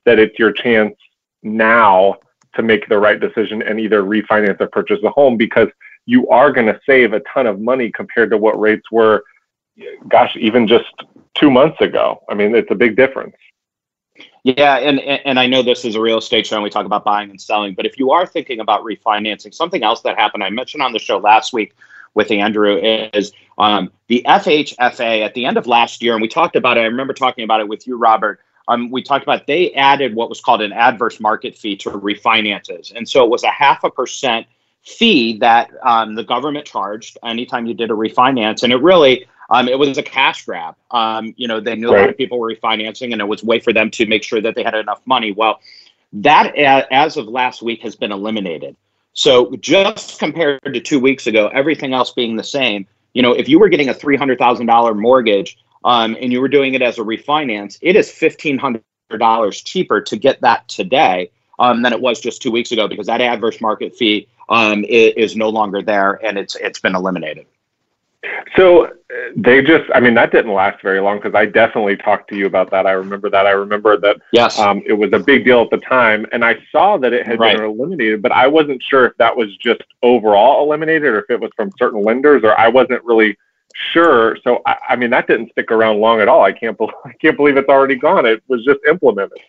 that 0.05 0.17
it's 0.17 0.39
your 0.39 0.51
chance 0.51 0.95
now 1.43 2.15
to 2.55 2.63
make 2.63 2.89
the 2.89 2.97
right 2.97 3.19
decision 3.19 3.61
and 3.61 3.79
either 3.79 4.01
refinance 4.01 4.59
or 4.61 4.67
purchase 4.67 4.97
a 5.03 5.11
home 5.11 5.37
because 5.37 5.67
you 6.07 6.27
are 6.29 6.51
going 6.51 6.67
to 6.67 6.79
save 6.89 7.13
a 7.13 7.21
ton 7.31 7.45
of 7.45 7.59
money 7.61 7.91
compared 7.91 8.31
to 8.31 8.37
what 8.39 8.59
rates 8.59 8.91
were, 8.91 9.23
gosh, 10.07 10.35
even 10.39 10.67
just 10.67 10.85
two 11.35 11.49
months 11.49 11.81
ago. 11.81 12.23
I 12.29 12.33
mean, 12.33 12.55
it's 12.55 12.71
a 12.71 12.75
big 12.75 12.95
difference. 12.95 13.35
Yeah, 14.43 14.75
and 14.75 14.99
and 14.99 15.39
I 15.39 15.47
know 15.47 15.63
this 15.63 15.85
is 15.85 15.95
a 15.95 16.01
real 16.01 16.17
estate 16.17 16.45
show 16.45 16.57
and 16.57 16.63
we 16.63 16.69
talk 16.69 16.85
about 16.85 17.05
buying 17.05 17.29
and 17.29 17.39
selling, 17.39 17.73
but 17.73 17.85
if 17.85 17.97
you 17.97 18.11
are 18.11 18.25
thinking 18.25 18.59
about 18.59 18.83
refinancing, 18.83 19.53
something 19.53 19.83
else 19.83 20.01
that 20.01 20.17
happened, 20.17 20.43
I 20.43 20.49
mentioned 20.49 20.83
on 20.83 20.91
the 20.91 20.99
show 20.99 21.17
last 21.17 21.53
week 21.53 21.73
with 22.13 22.29
Andrew 22.29 22.77
is 23.13 23.31
um, 23.57 23.89
the 24.07 24.21
FHFA 24.27 25.25
at 25.25 25.33
the 25.33 25.45
end 25.45 25.57
of 25.57 25.65
last 25.65 26.03
year, 26.03 26.13
and 26.13 26.21
we 26.21 26.27
talked 26.27 26.55
about 26.55 26.77
it. 26.77 26.81
I 26.81 26.85
remember 26.85 27.13
talking 27.13 27.45
about 27.45 27.61
it 27.61 27.67
with 27.67 27.87
you, 27.87 27.95
Robert. 27.97 28.41
Um, 28.67 28.91
we 28.91 29.01
talked 29.01 29.23
about 29.23 29.47
they 29.47 29.73
added 29.73 30.13
what 30.13 30.29
was 30.29 30.41
called 30.41 30.61
an 30.61 30.73
adverse 30.73 31.19
market 31.19 31.57
fee 31.57 31.77
to 31.77 31.91
refinances, 31.91 32.93
and 32.93 33.07
so 33.07 33.23
it 33.23 33.29
was 33.29 33.43
a 33.43 33.49
half 33.49 33.83
a 33.85 33.89
percent 33.89 34.45
fee 34.83 35.37
that 35.37 35.71
um, 35.83 36.15
the 36.15 36.23
government 36.23 36.65
charged 36.65 37.17
anytime 37.23 37.65
you 37.65 37.73
did 37.73 37.91
a 37.91 37.93
refinance, 37.93 38.63
and 38.63 38.73
it 38.73 38.81
really 38.81 39.25
um, 39.49 39.67
it 39.67 39.77
was 39.77 39.97
a 39.97 40.03
cash 40.03 40.45
grab. 40.45 40.75
Um, 40.91 41.33
you 41.37 41.47
know, 41.47 41.59
they 41.59 41.75
knew 41.75 41.89
right. 41.89 41.97
a 41.97 42.01
lot 42.01 42.09
of 42.09 42.17
people 42.17 42.39
were 42.39 42.53
refinancing, 42.53 43.11
and 43.11 43.21
it 43.21 43.27
was 43.27 43.43
a 43.43 43.45
way 43.45 43.59
for 43.59 43.73
them 43.73 43.91
to 43.91 44.05
make 44.05 44.23
sure 44.23 44.41
that 44.41 44.55
they 44.55 44.63
had 44.63 44.75
enough 44.75 45.01
money. 45.05 45.31
Well, 45.31 45.59
that 46.13 46.55
as 46.55 47.17
of 47.17 47.27
last 47.27 47.61
week 47.61 47.81
has 47.81 47.95
been 47.95 48.11
eliminated. 48.11 48.75
So 49.13 49.55
just 49.57 50.19
compared 50.19 50.61
to 50.63 50.79
two 50.79 50.99
weeks 50.99 51.27
ago, 51.27 51.47
everything 51.49 51.93
else 51.93 52.11
being 52.11 52.35
the 52.35 52.43
same, 52.43 52.87
you 53.13 53.21
know, 53.21 53.33
if 53.33 53.47
you 53.47 53.59
were 53.59 53.69
getting 53.69 53.89
a 53.89 53.93
three 53.93 54.17
hundred 54.17 54.39
thousand 54.39 54.65
dollar 54.65 54.93
mortgage 54.93 55.57
um, 55.85 56.17
and 56.19 56.31
you 56.31 56.41
were 56.41 56.47
doing 56.47 56.73
it 56.73 56.81
as 56.81 56.97
a 56.97 57.01
refinance, 57.01 57.77
it 57.81 57.95
is 57.95 58.11
fifteen 58.11 58.57
hundred 58.57 58.83
dollars 59.17 59.61
cheaper 59.61 60.01
to 60.01 60.17
get 60.17 60.41
that 60.41 60.67
today 60.67 61.29
um, 61.59 61.83
than 61.83 61.93
it 61.93 62.01
was 62.01 62.19
just 62.19 62.41
two 62.41 62.51
weeks 62.51 62.71
ago 62.71 62.87
because 62.87 63.07
that 63.07 63.21
adverse 63.21 63.61
market 63.61 63.95
fee 63.95 64.27
um, 64.49 64.83
is, 64.85 65.13
is 65.15 65.35
no 65.35 65.49
longer 65.49 65.81
there 65.81 66.13
and 66.25 66.37
it's 66.37 66.55
it's 66.55 66.79
been 66.79 66.95
eliminated. 66.95 67.45
So 68.55 68.89
they 69.35 69.61
just, 69.61 69.83
I 69.93 69.99
mean, 69.99 70.13
that 70.13 70.31
didn't 70.31 70.53
last 70.53 70.81
very 70.81 70.99
long 70.99 71.17
because 71.17 71.35
I 71.35 71.45
definitely 71.45 71.97
talked 71.97 72.29
to 72.29 72.37
you 72.37 72.45
about 72.45 72.71
that. 72.71 72.85
I 72.85 72.91
remember 72.91 73.29
that. 73.29 73.45
I 73.45 73.51
remember 73.51 73.97
that 73.97 74.17
yes. 74.31 74.59
Um, 74.59 74.81
it 74.85 74.93
was 74.93 75.11
a 75.13 75.19
big 75.19 75.43
deal 75.43 75.61
at 75.61 75.69
the 75.69 75.77
time. 75.77 76.25
And 76.31 76.43
I 76.45 76.57
saw 76.71 76.97
that 76.97 77.13
it 77.13 77.27
had 77.27 77.39
right. 77.39 77.57
been 77.57 77.65
eliminated, 77.65 78.21
but 78.21 78.31
I 78.31 78.47
wasn't 78.47 78.81
sure 78.81 79.05
if 79.05 79.17
that 79.17 79.35
was 79.35 79.55
just 79.57 79.81
overall 80.03 80.63
eliminated 80.63 81.03
or 81.03 81.19
if 81.19 81.29
it 81.29 81.39
was 81.39 81.51
from 81.55 81.71
certain 81.77 82.01
lenders 82.01 82.43
or 82.43 82.57
I 82.57 82.67
wasn't 82.69 83.03
really 83.03 83.37
sure. 83.91 84.37
So, 84.43 84.61
I, 84.65 84.77
I 84.89 84.95
mean, 84.95 85.09
that 85.09 85.27
didn't 85.27 85.51
stick 85.51 85.71
around 85.71 85.99
long 85.99 86.21
at 86.21 86.27
all. 86.27 86.43
I 86.43 86.51
can't, 86.51 86.77
be- 86.77 86.87
I 87.05 87.13
can't 87.21 87.35
believe 87.35 87.57
it's 87.57 87.69
already 87.69 87.95
gone. 87.95 88.25
It 88.25 88.43
was 88.47 88.63
just 88.63 88.79
implemented. 88.87 89.39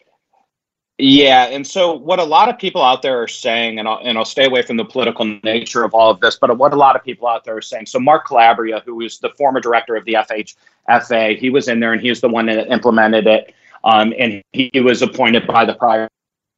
Yeah, 0.98 1.46
and 1.46 1.66
so 1.66 1.92
what 1.92 2.20
a 2.20 2.24
lot 2.24 2.48
of 2.48 2.56
people 2.56 2.80
out 2.80 3.02
there 3.02 3.20
are 3.20 3.26
saying, 3.26 3.80
and 3.80 3.88
I'll, 3.88 3.98
and 4.04 4.16
I'll 4.16 4.24
stay 4.24 4.46
away 4.46 4.62
from 4.62 4.76
the 4.76 4.84
political 4.84 5.24
nature 5.42 5.82
of 5.82 5.92
all 5.92 6.08
of 6.08 6.20
this, 6.20 6.36
but 6.36 6.56
what 6.56 6.72
a 6.72 6.76
lot 6.76 6.94
of 6.94 7.02
people 7.02 7.26
out 7.26 7.44
there 7.44 7.56
are 7.56 7.62
saying. 7.62 7.86
So 7.86 7.98
Mark 7.98 8.26
Calabria, 8.26 8.80
who 8.84 9.00
is 9.00 9.18
the 9.18 9.30
former 9.30 9.58
director 9.58 9.96
of 9.96 10.04
the 10.04 10.14
FHFA, 10.14 11.36
he 11.36 11.50
was 11.50 11.66
in 11.66 11.80
there 11.80 11.92
and 11.92 12.00
he 12.00 12.10
was 12.10 12.20
the 12.20 12.28
one 12.28 12.46
that 12.46 12.68
implemented 12.68 13.26
it, 13.26 13.54
um, 13.82 14.14
and 14.16 14.40
he 14.52 14.70
was 14.80 15.02
appointed 15.02 15.48
by 15.48 15.64
the 15.64 15.74
prior 15.74 16.08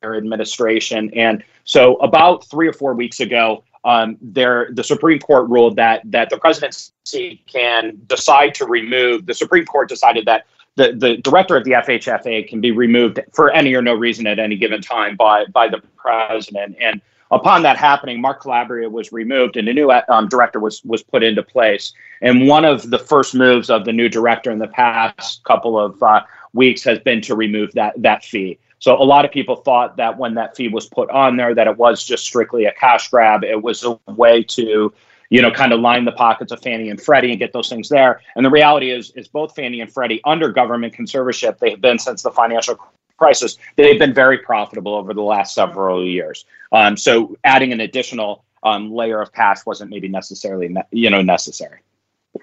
administration. 0.05 1.11
And 1.15 1.43
so 1.65 1.97
about 1.97 2.44
three 2.44 2.69
or 2.69 2.75
four 2.75 2.93
weeks 2.94 3.21
ago, 3.21 3.65
um, 3.87 4.19
there 4.21 4.69
the 4.73 4.85
Supreme 4.85 5.21
Court 5.21 5.49
ruled 5.49 5.77
that 5.77 6.03
that 6.06 6.29
the 6.29 6.37
presidency 6.37 7.43
can 7.47 7.99
decide 8.06 8.55
to 8.56 8.67
remove. 8.67 9.27
The 9.27 9.35
Supreme 9.35 9.65
Court 9.65 9.88
decided 9.88 10.27
that 10.27 10.47
the, 10.76 10.93
the 10.93 11.17
director 11.17 11.56
of 11.56 11.64
the 11.64 11.73
FHFA 11.73 12.46
can 12.46 12.61
be 12.61 12.70
removed 12.70 13.20
for 13.32 13.50
any 13.50 13.75
or 13.75 13.82
no 13.82 13.94
reason 13.94 14.26
at 14.26 14.38
any 14.38 14.56
given 14.56 14.81
time 14.81 15.17
by, 15.17 15.46
by 15.46 15.69
the 15.69 15.82
president. 15.96 16.76
And 16.81 17.00
upon 17.31 17.62
that 17.62 17.76
happening, 17.78 18.20
Mark 18.20 18.43
Calabria 18.43 18.88
was 18.88 19.11
removed 19.11 19.56
and 19.56 19.69
a 19.69 19.73
new 19.73 19.90
um, 19.90 20.28
director 20.28 20.61
was, 20.61 20.84
was 20.84 21.02
put 21.02 21.23
into 21.23 21.43
place. 21.43 21.93
And 22.20 22.46
one 22.46 22.64
of 22.64 22.90
the 22.90 22.99
first 22.99 23.34
moves 23.34 23.70
of 23.70 23.84
the 23.87 23.93
new 23.93 24.08
director 24.08 24.50
in 24.50 24.58
the 24.58 24.69
past 24.69 25.43
couple 25.44 25.78
of 25.78 26.02
uh, 26.02 26.23
weeks 26.52 26.84
has 26.84 26.99
been 26.99 27.23
to 27.23 27.34
remove 27.34 27.73
that, 27.73 28.00
that 28.02 28.23
fee. 28.23 28.58
So 28.78 29.00
a 29.00 29.02
lot 29.02 29.25
of 29.25 29.31
people 29.31 29.56
thought 29.56 29.97
that 29.97 30.18
when 30.18 30.35
that 30.35 30.54
fee 30.54 30.68
was 30.68 30.87
put 30.87 31.09
on 31.09 31.37
there, 31.37 31.54
that 31.54 31.66
it 31.66 31.78
was 31.78 32.04
just 32.04 32.25
strictly 32.25 32.66
a 32.66 32.73
cash 32.73 33.09
grab. 33.09 33.42
It 33.42 33.62
was 33.62 33.83
a 33.83 33.99
way 34.06 34.42
to 34.42 34.92
you 35.30 35.42
know, 35.42 35.50
kind 35.50 35.73
of 35.73 35.80
line 35.80 36.04
the 36.04 36.12
pockets 36.12 36.52
of 36.52 36.62
Fannie 36.62 36.90
and 36.90 37.00
Freddie 37.00 37.30
and 37.30 37.38
get 37.38 37.52
those 37.52 37.68
things 37.68 37.88
there. 37.88 38.21
And 38.37 38.45
the 38.45 38.50
reality 38.50 38.90
is, 38.90 39.11
is 39.12 39.28
both 39.28 39.54
Fannie 39.54 39.80
and 39.80 39.92
Freddie 39.92 40.21
under 40.25 40.50
government 40.52 40.95
conservatorship, 40.95 41.59
they 41.59 41.71
have 41.71 41.80
been 41.80 41.99
since 41.99 42.23
the 42.23 42.30
financial 42.30 42.78
crisis, 43.16 43.59
they've 43.76 43.99
been 43.99 44.14
very 44.14 44.38
profitable 44.38 44.95
over 44.95 45.14
the 45.14 45.23
last 45.23 45.54
several 45.54 46.04
years. 46.04 46.45
Um, 46.73 46.97
so 46.97 47.37
adding 47.45 47.73
an 47.73 47.80
additional 47.80 48.45
um, 48.62 48.92
layer 48.92 49.21
of 49.21 49.33
cash 49.33 49.64
wasn't 49.64 49.90
maybe 49.90 50.09
necessarily, 50.09 50.68
ne- 50.68 50.83
you 50.90 51.11
know, 51.11 51.23
necessary. 51.23 51.80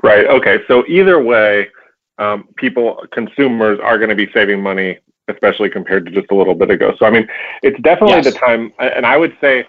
Right. 0.02 0.26
Okay. 0.26 0.60
So 0.68 0.86
either 0.88 1.22
way, 1.22 1.70
um, 2.18 2.48
people, 2.56 3.06
consumers 3.12 3.80
are 3.80 3.98
going 3.98 4.10
to 4.10 4.16
be 4.16 4.32
saving 4.34 4.62
money, 4.62 5.00
especially 5.28 5.70
compared 5.70 6.06
to 6.06 6.12
just 6.12 6.32
a 6.32 6.36
little 6.36 6.56
bit 6.56 6.70
ago. 6.70 6.96
So 6.98 7.06
I 7.06 7.12
mean, 7.12 7.28
it's 7.62 7.80
definitely 7.82 8.16
yes. 8.16 8.26
the 8.26 8.32
time, 8.32 8.74
and 8.80 9.06
I 9.06 9.18
would 9.18 9.36
say 9.42 9.66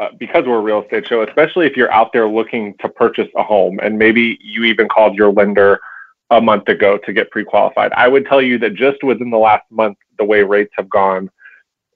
uh, 0.00 0.08
because 0.18 0.46
we're 0.46 0.56
a 0.56 0.62
real 0.62 0.82
estate 0.82 1.06
show, 1.06 1.22
especially 1.22 1.66
if 1.66 1.76
you're 1.76 1.92
out 1.92 2.10
there 2.12 2.26
looking 2.26 2.74
to 2.80 2.88
purchase 2.88 3.28
a 3.36 3.42
home 3.42 3.78
and 3.82 3.98
maybe 3.98 4.38
you 4.40 4.64
even 4.64 4.88
called 4.88 5.14
your 5.14 5.30
lender 5.30 5.78
a 6.30 6.40
month 6.40 6.68
ago 6.68 6.96
to 7.04 7.12
get 7.12 7.30
pre-qualified. 7.30 7.92
I 7.92 8.08
would 8.08 8.24
tell 8.24 8.40
you 8.40 8.58
that 8.60 8.74
just 8.74 9.02
within 9.02 9.28
the 9.28 9.36
last 9.36 9.64
month, 9.70 9.98
the 10.16 10.24
way 10.24 10.42
rates 10.42 10.72
have 10.78 10.88
gone, 10.88 11.28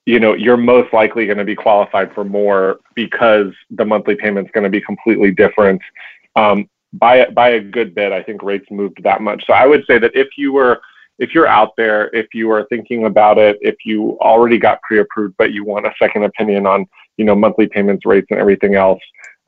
you 0.05 0.19
know, 0.19 0.35
you're 0.35 0.55
most 0.55 0.93
likely 0.93 1.25
going 1.25 1.39
to 1.39 1.43
be 1.43 1.55
qualified 1.55 2.13
for 2.13 2.23
more 2.23 2.79
because 2.93 3.47
the 3.71 3.85
monthly 3.85 4.15
payment's 4.15 4.51
going 4.51 4.65
to 4.65 4.69
be 4.69 4.81
completely 4.81 5.31
different. 5.31 5.81
Um, 6.35 6.69
by 6.93 7.25
by 7.25 7.49
a 7.49 7.59
good 7.59 7.95
bit, 7.95 8.11
I 8.11 8.21
think 8.21 8.43
rates 8.43 8.67
moved 8.69 9.01
that 9.03 9.21
much. 9.21 9.45
So 9.47 9.53
I 9.53 9.65
would 9.65 9.83
say 9.87 9.97
that 9.97 10.11
if 10.13 10.27
you 10.37 10.53
were 10.53 10.79
if 11.17 11.33
you're 11.33 11.47
out 11.47 11.75
there, 11.75 12.13
if 12.13 12.33
you 12.33 12.51
are 12.51 12.65
thinking 12.69 13.05
about 13.05 13.37
it, 13.37 13.57
if 13.61 13.75
you 13.83 14.17
already 14.19 14.57
got 14.57 14.81
pre-approved 14.81 15.35
but 15.37 15.53
you 15.53 15.63
want 15.63 15.87
a 15.87 15.93
second 15.97 16.23
opinion 16.23 16.67
on, 16.67 16.85
you 17.17 17.25
know, 17.25 17.35
monthly 17.35 17.67
payments, 17.67 18.05
rates, 18.05 18.27
and 18.29 18.39
everything 18.39 18.75
else, 18.75 19.01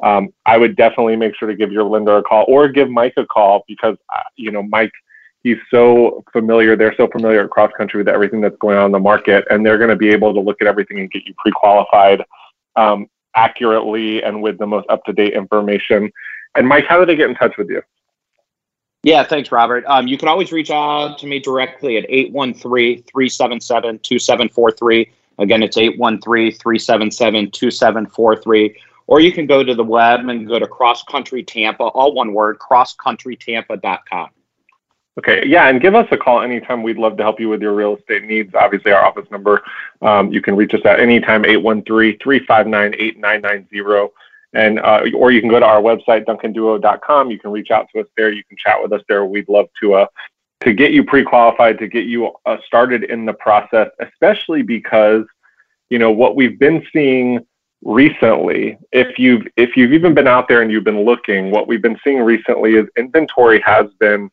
um, 0.03 0.29
I 0.45 0.57
would 0.57 0.75
definitely 0.75 1.15
make 1.15 1.35
sure 1.35 1.47
to 1.47 1.55
give 1.55 1.71
your 1.71 1.83
lender 1.83 2.17
a 2.17 2.23
call 2.23 2.45
or 2.47 2.67
give 2.67 2.89
Mike 2.89 3.13
a 3.17 3.25
call 3.25 3.63
because, 3.67 3.97
uh, 4.13 4.23
you 4.35 4.51
know, 4.51 4.63
Mike, 4.63 4.91
he's 5.43 5.57
so 5.71 6.23
familiar. 6.31 6.75
They're 6.75 6.95
so 6.95 7.07
familiar 7.07 7.43
across 7.43 7.71
country 7.77 7.99
with 7.99 8.07
everything 8.07 8.41
that's 8.41 8.57
going 8.57 8.77
on 8.77 8.87
in 8.87 8.91
the 8.91 8.99
market, 8.99 9.45
and 9.49 9.65
they're 9.65 9.77
going 9.77 9.89
to 9.89 9.95
be 9.95 10.09
able 10.09 10.33
to 10.33 10.39
look 10.39 10.61
at 10.61 10.67
everything 10.67 10.99
and 10.99 11.11
get 11.11 11.25
you 11.25 11.33
pre-qualified 11.37 12.23
um, 12.75 13.07
accurately 13.35 14.23
and 14.23 14.41
with 14.41 14.57
the 14.59 14.67
most 14.67 14.87
up-to-date 14.89 15.33
information. 15.33 16.11
And 16.55 16.67
Mike, 16.67 16.85
how 16.87 16.99
do 16.99 17.05
they 17.05 17.15
get 17.15 17.29
in 17.29 17.35
touch 17.35 17.57
with 17.57 17.69
you? 17.69 17.81
Yeah, 19.03 19.23
thanks, 19.23 19.51
Robert. 19.51 19.85
Um, 19.87 20.07
you 20.07 20.17
can 20.17 20.27
always 20.27 20.51
reach 20.51 20.69
out 20.69 21.19
to 21.19 21.27
me 21.27 21.39
directly 21.39 21.97
at 21.97 22.05
813 22.09 23.03
377 23.03 23.99
2743. 23.99 25.11
Again, 25.39 25.63
it's 25.63 25.77
813 25.77 26.51
377 26.51 27.51
2743. 27.51 28.75
Or 29.07 29.21
you 29.21 29.31
can 29.31 29.45
go 29.45 29.63
to 29.63 29.73
the 29.73 29.83
web 29.83 30.27
and 30.27 30.47
go 30.47 30.59
to 30.59 30.67
Cross 30.67 31.03
Country 31.03 31.41
Tampa, 31.41 31.83
all 31.83 32.13
one 32.13 32.33
word, 32.33 32.59
crosscountrytampa.com. 32.59 34.29
Okay, 35.17 35.47
yeah, 35.47 35.67
and 35.67 35.81
give 35.81 35.95
us 35.95 36.07
a 36.11 36.17
call 36.17 36.41
anytime. 36.41 36.83
We'd 36.83 36.97
love 36.97 37.17
to 37.17 37.23
help 37.23 37.39
you 37.39 37.49
with 37.49 37.61
your 37.61 37.73
real 37.73 37.95
estate 37.95 38.23
needs. 38.23 38.53
Obviously, 38.53 38.91
our 38.91 39.03
office 39.03 39.25
number, 39.31 39.63
um, 40.03 40.31
you 40.31 40.41
can 40.41 40.55
reach 40.55 40.75
us 40.75 40.81
at 40.85 40.99
anytime, 40.99 41.43
813 41.43 42.19
359 42.19 42.93
8990. 42.93 44.13
And, 44.53 44.79
uh, 44.79 45.03
or 45.15 45.31
you 45.31 45.41
can 45.41 45.49
go 45.49 45.59
to 45.59 45.65
our 45.65 45.81
website, 45.81 46.25
duncanduo.com. 46.25 47.31
You 47.31 47.39
can 47.39 47.51
reach 47.51 47.71
out 47.71 47.87
to 47.93 48.01
us 48.01 48.07
there. 48.15 48.31
You 48.31 48.43
can 48.43 48.57
chat 48.57 48.81
with 48.81 48.93
us 48.93 49.01
there. 49.09 49.25
We'd 49.25 49.49
love 49.49 49.67
to, 49.81 49.95
uh, 49.95 50.05
to 50.61 50.73
get 50.73 50.91
you 50.91 51.03
pre-qualified, 51.03 51.77
to 51.79 51.87
get 51.87 52.05
you 52.05 52.31
uh, 52.45 52.57
started 52.65 53.03
in 53.05 53.25
the 53.25 53.33
process, 53.33 53.89
especially 53.99 54.61
because, 54.63 55.23
you 55.89 55.99
know, 55.99 56.11
what 56.11 56.35
we've 56.35 56.57
been 56.57 56.85
seeing 56.91 57.45
recently, 57.83 58.77
if 58.91 59.19
you've, 59.19 59.45
if 59.55 59.77
you've 59.77 59.93
even 59.93 60.13
been 60.13 60.27
out 60.27 60.47
there 60.47 60.61
and 60.61 60.71
you've 60.71 60.83
been 60.83 61.05
looking, 61.05 61.51
what 61.51 61.67
we've 61.67 61.81
been 61.81 61.99
seeing 62.03 62.21
recently 62.21 62.75
is 62.75 62.87
inventory 62.97 63.61
has 63.61 63.85
been 63.99 64.29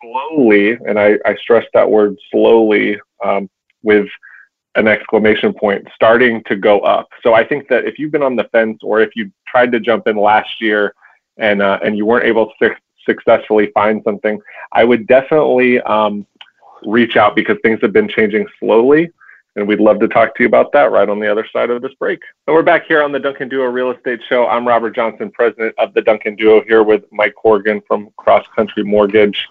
slowly, 0.00 0.72
and 0.86 0.98
I, 0.98 1.18
I 1.24 1.34
stress 1.36 1.66
that 1.74 1.90
word 1.90 2.16
slowly, 2.30 3.00
um, 3.24 3.50
with 3.82 4.06
an 4.76 4.88
exclamation 4.88 5.52
point 5.52 5.86
starting 5.94 6.42
to 6.44 6.56
go 6.56 6.80
up. 6.80 7.08
So 7.22 7.34
I 7.34 7.44
think 7.44 7.68
that 7.68 7.84
if 7.84 7.98
you've 7.98 8.12
been 8.12 8.22
on 8.22 8.36
the 8.36 8.44
fence 8.44 8.78
or 8.82 9.00
if 9.00 9.10
you 9.14 9.30
tried 9.46 9.72
to 9.72 9.80
jump 9.80 10.06
in 10.06 10.16
last 10.16 10.60
year 10.60 10.94
and 11.36 11.62
uh, 11.62 11.78
and 11.84 11.96
you 11.96 12.06
weren't 12.06 12.26
able 12.26 12.46
to 12.46 12.52
successfully 13.06 13.70
find 13.72 14.02
something, 14.04 14.40
I 14.72 14.84
would 14.84 15.06
definitely 15.06 15.80
um, 15.82 16.26
reach 16.84 17.16
out 17.16 17.36
because 17.36 17.56
things 17.62 17.80
have 17.82 17.92
been 17.92 18.08
changing 18.08 18.46
slowly. 18.58 19.10
And 19.56 19.68
we'd 19.68 19.78
love 19.78 20.00
to 20.00 20.08
talk 20.08 20.34
to 20.34 20.42
you 20.42 20.48
about 20.48 20.72
that 20.72 20.90
right 20.90 21.08
on 21.08 21.20
the 21.20 21.30
other 21.30 21.46
side 21.52 21.70
of 21.70 21.80
this 21.80 21.94
break. 21.94 22.20
So 22.44 22.52
we're 22.52 22.64
back 22.64 22.86
here 22.86 23.02
on 23.02 23.12
the 23.12 23.20
Duncan 23.20 23.48
Duo 23.48 23.66
Real 23.66 23.92
Estate 23.92 24.20
Show. 24.28 24.48
I'm 24.48 24.66
Robert 24.66 24.96
Johnson, 24.96 25.30
president 25.30 25.76
of 25.78 25.94
the 25.94 26.02
Duncan 26.02 26.34
Duo, 26.34 26.60
here 26.62 26.82
with 26.82 27.04
Mike 27.12 27.36
Corrigan 27.36 27.80
from 27.86 28.10
Cross 28.16 28.46
Country 28.56 28.82
Mortgage 28.82 29.46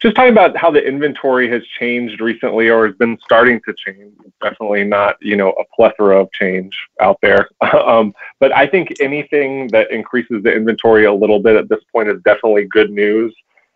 just 0.00 0.14
talking 0.14 0.32
about 0.32 0.56
how 0.56 0.70
the 0.70 0.84
inventory 0.84 1.48
has 1.50 1.62
changed 1.78 2.20
recently 2.20 2.68
or 2.68 2.86
has 2.86 2.96
been 2.96 3.18
starting 3.22 3.60
to 3.66 3.74
change. 3.74 4.12
Definitely 4.42 4.84
not, 4.84 5.16
you 5.20 5.36
know, 5.36 5.50
a 5.52 5.64
plethora 5.74 6.20
of 6.20 6.30
change 6.32 6.76
out 7.00 7.18
there. 7.22 7.48
um, 7.74 8.14
but 8.38 8.54
I 8.54 8.66
think 8.66 9.00
anything 9.00 9.68
that 9.68 9.90
increases 9.90 10.42
the 10.42 10.54
inventory 10.54 11.04
a 11.04 11.12
little 11.12 11.40
bit 11.40 11.56
at 11.56 11.68
this 11.68 11.80
point 11.92 12.08
is 12.08 12.20
definitely 12.24 12.66
good 12.66 12.90
news. 12.90 13.34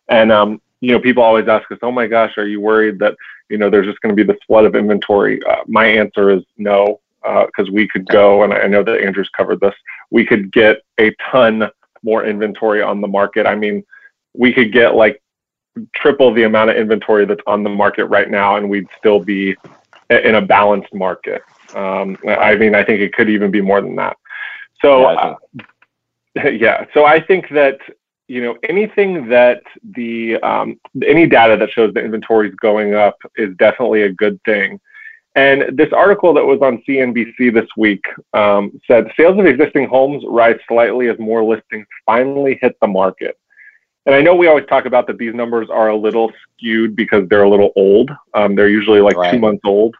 And, 0.08 0.30
um, 0.30 0.60
you 0.80 0.92
know, 0.92 1.00
people 1.00 1.22
always 1.22 1.48
ask 1.48 1.70
us, 1.72 1.78
oh 1.82 1.92
my 1.92 2.06
gosh, 2.06 2.36
are 2.36 2.46
you 2.46 2.60
worried 2.60 2.98
that, 2.98 3.14
you 3.48 3.58
know, 3.58 3.70
there's 3.70 3.86
just 3.86 4.00
going 4.00 4.14
to 4.14 4.24
be 4.24 4.30
this 4.30 4.40
flood 4.46 4.64
of 4.64 4.74
inventory? 4.74 5.40
Uh, 5.44 5.56
my 5.66 5.86
answer 5.86 6.30
is 6.30 6.42
no, 6.58 7.00
because 7.22 7.68
uh, 7.68 7.72
we 7.72 7.86
could 7.86 8.06
go, 8.06 8.42
and 8.42 8.52
I 8.52 8.66
know 8.66 8.82
that 8.82 9.00
Andrew's 9.00 9.28
covered 9.30 9.60
this, 9.60 9.74
we 10.10 10.24
could 10.24 10.52
get 10.52 10.82
a 10.98 11.14
ton 11.30 11.70
more 12.02 12.24
inventory 12.24 12.82
on 12.82 13.00
the 13.00 13.08
market. 13.08 13.46
I 13.46 13.54
mean, 13.54 13.84
we 14.34 14.52
could 14.52 14.72
get 14.72 14.94
like 14.94 15.22
triple 15.94 16.32
the 16.32 16.44
amount 16.44 16.70
of 16.70 16.76
inventory 16.76 17.24
that's 17.24 17.42
on 17.46 17.62
the 17.62 17.70
market 17.70 18.06
right 18.06 18.30
now, 18.30 18.56
and 18.56 18.68
we'd 18.68 18.86
still 18.98 19.20
be 19.20 19.56
in 20.10 20.34
a 20.34 20.42
balanced 20.42 20.92
market. 20.92 21.42
Um, 21.74 22.16
I 22.26 22.56
mean, 22.56 22.74
I 22.74 22.84
think 22.84 23.00
it 23.00 23.12
could 23.12 23.30
even 23.30 23.50
be 23.50 23.60
more 23.60 23.80
than 23.80 23.96
that. 23.96 24.16
So, 24.82 25.10
yeah, 25.10 25.36
uh, 26.36 26.48
yeah. 26.50 26.84
So 26.94 27.04
I 27.04 27.20
think 27.20 27.48
that 27.50 27.78
you 28.28 28.42
know 28.42 28.56
anything 28.68 29.28
that 29.28 29.62
the 29.96 30.36
um, 30.42 30.80
any 31.06 31.26
data 31.26 31.56
that 31.56 31.70
shows 31.70 31.94
the 31.94 32.00
inventory 32.00 32.48
is 32.48 32.54
going 32.56 32.94
up 32.94 33.16
is 33.36 33.54
definitely 33.56 34.02
a 34.02 34.12
good 34.12 34.40
thing. 34.44 34.80
And 35.36 35.76
this 35.78 35.92
article 35.92 36.34
that 36.34 36.44
was 36.44 36.60
on 36.60 36.82
CNBC 36.88 37.54
this 37.54 37.68
week 37.76 38.04
um, 38.34 38.80
said 38.86 39.12
sales 39.16 39.38
of 39.38 39.46
existing 39.46 39.88
homes 39.88 40.24
rise 40.26 40.58
slightly 40.66 41.08
as 41.08 41.18
more 41.20 41.44
listings 41.44 41.86
finally 42.04 42.58
hit 42.60 42.76
the 42.80 42.88
market. 42.88 43.38
And 44.06 44.14
I 44.14 44.22
know 44.22 44.34
we 44.34 44.46
always 44.46 44.66
talk 44.66 44.86
about 44.86 45.06
that 45.08 45.18
these 45.18 45.34
numbers 45.34 45.68
are 45.70 45.88
a 45.88 45.96
little 45.96 46.32
skewed 46.56 46.96
because 46.96 47.28
they're 47.28 47.42
a 47.42 47.50
little 47.50 47.72
old. 47.76 48.10
Um, 48.34 48.54
they're 48.54 48.68
usually 48.68 49.00
like 49.00 49.16
right. 49.16 49.32
two 49.32 49.38
months 49.38 49.62
old. 49.64 49.94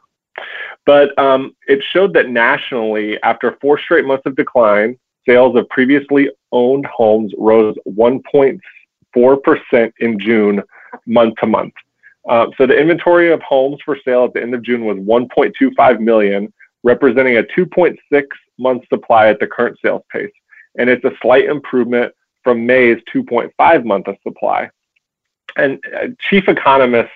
But 0.87 1.16
um, 1.19 1.54
it 1.69 1.85
showed 1.92 2.14
that 2.14 2.30
nationally, 2.30 3.23
after 3.23 3.59
four 3.61 3.78
straight 3.78 4.07
months 4.07 4.25
of 4.25 4.37
decline, 4.37 4.99
sales 5.26 5.54
of 5.57 5.69
previously 5.69 6.30
owned 6.52 6.87
homes 6.87 7.33
rose 7.37 7.76
1.4% 7.88 9.92
in 10.00 10.19
June, 10.19 10.62
month 11.07 11.37
to 11.37 11.47
month. 11.47 11.75
Uh, 12.28 12.47
so 12.57 12.66
the 12.66 12.76
inventory 12.76 13.33
of 13.33 13.40
homes 13.42 13.78
for 13.85 13.97
sale 14.04 14.25
at 14.25 14.35
the 14.35 14.42
end 14.42 14.54
of 14.54 14.62
June 14.62 14.85
was 14.85 14.97
1.25 14.99 16.00
million, 16.00 16.52
representing 16.83 17.37
a 17.37 17.42
2.6 17.42 17.97
month 18.59 18.83
supply 18.88 19.28
at 19.28 19.38
the 19.40 19.47
current 19.47 19.78
sales 19.83 20.02
pace. 20.11 20.30
And 20.78 20.88
it's 20.88 21.04
a 21.04 21.12
slight 21.21 21.45
improvement 21.45 22.14
from 22.42 22.66
May's 22.66 22.99
2.5 23.14 23.85
month 23.85 24.09
of 24.09 24.16
supply. 24.23 24.70
And 25.56 25.82
uh, 25.94 26.09
chief 26.28 26.49
economist 26.49 27.11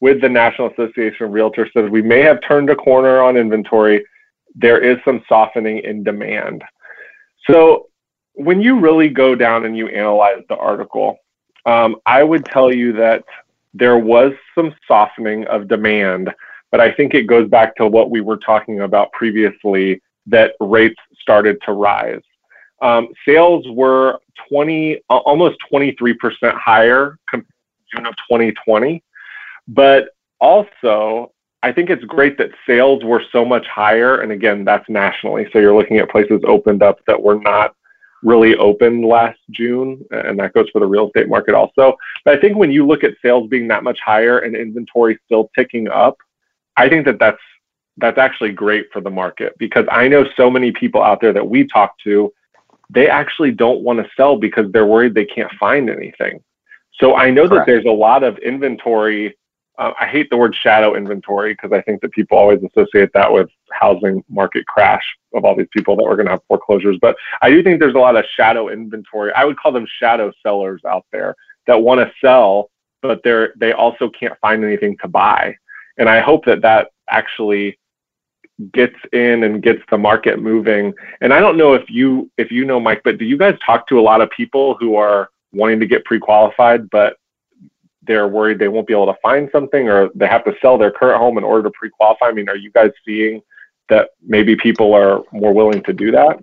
with 0.00 0.20
the 0.20 0.28
National 0.28 0.70
Association 0.70 1.26
of 1.26 1.32
Realtors 1.32 1.72
says 1.72 1.90
we 1.90 2.02
may 2.02 2.20
have 2.20 2.40
turned 2.42 2.70
a 2.70 2.76
corner 2.76 3.20
on 3.20 3.36
inventory. 3.36 4.04
There 4.54 4.80
is 4.80 4.98
some 5.04 5.22
softening 5.28 5.78
in 5.78 6.02
demand. 6.02 6.64
So 7.48 7.88
when 8.34 8.60
you 8.60 8.78
really 8.78 9.08
go 9.08 9.34
down 9.34 9.64
and 9.64 9.76
you 9.76 9.88
analyze 9.88 10.42
the 10.48 10.56
article, 10.56 11.18
um, 11.66 11.96
I 12.06 12.22
would 12.22 12.44
tell 12.44 12.72
you 12.72 12.92
that 12.94 13.24
there 13.74 13.98
was 13.98 14.32
some 14.54 14.74
softening 14.86 15.46
of 15.46 15.68
demand, 15.68 16.30
but 16.70 16.80
I 16.80 16.92
think 16.92 17.14
it 17.14 17.26
goes 17.26 17.48
back 17.48 17.76
to 17.76 17.86
what 17.86 18.10
we 18.10 18.20
were 18.20 18.38
talking 18.38 18.80
about 18.80 19.12
previously 19.12 20.02
that 20.26 20.54
rates 20.60 21.00
started 21.20 21.58
to 21.66 21.72
rise. 21.72 22.22
Um, 22.82 23.08
sales 23.26 23.64
were 23.70 24.18
20, 24.48 25.00
almost 25.08 25.56
23% 25.72 26.54
higher 26.54 27.18
compared 27.30 27.46
to 27.48 27.96
June 27.96 28.06
of 28.06 28.14
2020. 28.28 29.02
But 29.68 30.08
also, 30.40 31.32
I 31.62 31.72
think 31.72 31.90
it's 31.90 32.04
great 32.04 32.36
that 32.38 32.50
sales 32.66 33.04
were 33.04 33.22
so 33.30 33.44
much 33.44 33.66
higher. 33.68 34.20
And 34.20 34.32
again, 34.32 34.64
that's 34.64 34.88
nationally. 34.88 35.46
So 35.52 35.60
you're 35.60 35.76
looking 35.76 35.98
at 35.98 36.10
places 36.10 36.42
opened 36.44 36.82
up 36.82 36.98
that 37.06 37.22
were 37.22 37.38
not 37.38 37.76
really 38.24 38.56
open 38.56 39.02
last 39.02 39.38
June. 39.52 40.04
And 40.10 40.38
that 40.40 40.52
goes 40.52 40.68
for 40.70 40.80
the 40.80 40.86
real 40.86 41.06
estate 41.06 41.28
market 41.28 41.54
also. 41.54 41.96
But 42.24 42.36
I 42.36 42.40
think 42.40 42.56
when 42.56 42.72
you 42.72 42.84
look 42.84 43.04
at 43.04 43.14
sales 43.22 43.48
being 43.48 43.68
that 43.68 43.84
much 43.84 44.00
higher 44.04 44.40
and 44.40 44.56
inventory 44.56 45.18
still 45.24 45.50
ticking 45.56 45.88
up, 45.88 46.16
I 46.76 46.88
think 46.88 47.04
that 47.06 47.20
that's 47.20 47.40
that's 47.98 48.18
actually 48.18 48.52
great 48.52 48.86
for 48.92 49.00
the 49.00 49.10
market 49.10 49.54
because 49.58 49.84
I 49.90 50.08
know 50.08 50.24
so 50.34 50.50
many 50.50 50.72
people 50.72 51.02
out 51.02 51.20
there 51.20 51.34
that 51.34 51.46
we 51.46 51.66
talk 51.66 51.94
to 52.04 52.32
they 52.92 53.08
actually 53.08 53.50
don't 53.50 53.80
want 53.80 53.98
to 53.98 54.10
sell 54.16 54.36
because 54.36 54.70
they're 54.72 54.86
worried 54.86 55.14
they 55.14 55.24
can't 55.24 55.50
find 55.52 55.88
anything. 55.88 56.42
So 56.94 57.16
I 57.16 57.30
know 57.30 57.48
Correct. 57.48 57.66
that 57.66 57.72
there's 57.72 57.86
a 57.86 57.90
lot 57.90 58.22
of 58.22 58.38
inventory. 58.38 59.36
Uh, 59.78 59.92
I 59.98 60.06
hate 60.06 60.28
the 60.30 60.36
word 60.36 60.54
shadow 60.54 60.94
inventory 60.94 61.54
because 61.54 61.72
I 61.72 61.80
think 61.82 62.02
that 62.02 62.12
people 62.12 62.36
always 62.36 62.60
associate 62.62 63.10
that 63.14 63.32
with 63.32 63.48
housing 63.72 64.22
market 64.28 64.66
crash 64.66 65.04
of 65.34 65.44
all 65.44 65.56
these 65.56 65.68
people 65.72 65.96
that 65.96 66.04
were 66.04 66.16
going 66.16 66.26
to 66.26 66.32
have 66.32 66.42
foreclosures. 66.46 66.98
But 67.00 67.16
I 67.40 67.48
do 67.48 67.62
think 67.62 67.80
there's 67.80 67.94
a 67.94 67.98
lot 67.98 68.16
of 68.16 68.24
shadow 68.36 68.68
inventory. 68.68 69.32
I 69.32 69.44
would 69.44 69.58
call 69.58 69.72
them 69.72 69.86
shadow 69.98 70.30
sellers 70.42 70.82
out 70.86 71.06
there 71.12 71.34
that 71.66 71.80
want 71.80 72.00
to 72.00 72.12
sell, 72.20 72.70
but 73.00 73.22
they're 73.24 73.54
they 73.56 73.72
also 73.72 74.10
can't 74.10 74.38
find 74.40 74.62
anything 74.64 74.96
to 74.98 75.08
buy. 75.08 75.56
And 75.96 76.08
I 76.08 76.20
hope 76.20 76.44
that 76.44 76.60
that 76.62 76.88
actually 77.08 77.78
gets 78.72 78.96
in 79.12 79.44
and 79.44 79.62
gets 79.62 79.80
the 79.90 79.98
market 79.98 80.40
moving. 80.40 80.94
And 81.20 81.32
I 81.32 81.40
don't 81.40 81.56
know 81.56 81.74
if 81.74 81.88
you 81.88 82.30
if 82.38 82.50
you 82.50 82.64
know 82.64 82.78
Mike, 82.78 83.02
but 83.04 83.18
do 83.18 83.24
you 83.24 83.36
guys 83.36 83.56
talk 83.64 83.86
to 83.88 83.98
a 83.98 84.02
lot 84.02 84.20
of 84.20 84.30
people 84.30 84.76
who 84.78 84.96
are 84.96 85.30
wanting 85.52 85.80
to 85.80 85.86
get 85.86 86.04
pre-qualified, 86.04 86.88
but 86.90 87.16
they're 88.04 88.28
worried 88.28 88.58
they 88.58 88.68
won't 88.68 88.86
be 88.86 88.92
able 88.92 89.06
to 89.06 89.18
find 89.22 89.48
something 89.52 89.88
or 89.88 90.10
they 90.14 90.26
have 90.26 90.44
to 90.44 90.54
sell 90.60 90.76
their 90.76 90.90
current 90.90 91.18
home 91.18 91.38
in 91.38 91.44
order 91.44 91.64
to 91.64 91.70
pre-qualify? 91.70 92.26
I 92.26 92.32
mean, 92.32 92.48
are 92.48 92.56
you 92.56 92.70
guys 92.70 92.90
seeing 93.04 93.42
that 93.88 94.10
maybe 94.22 94.56
people 94.56 94.94
are 94.94 95.22
more 95.32 95.52
willing 95.52 95.82
to 95.84 95.92
do 95.92 96.10
that? 96.12 96.38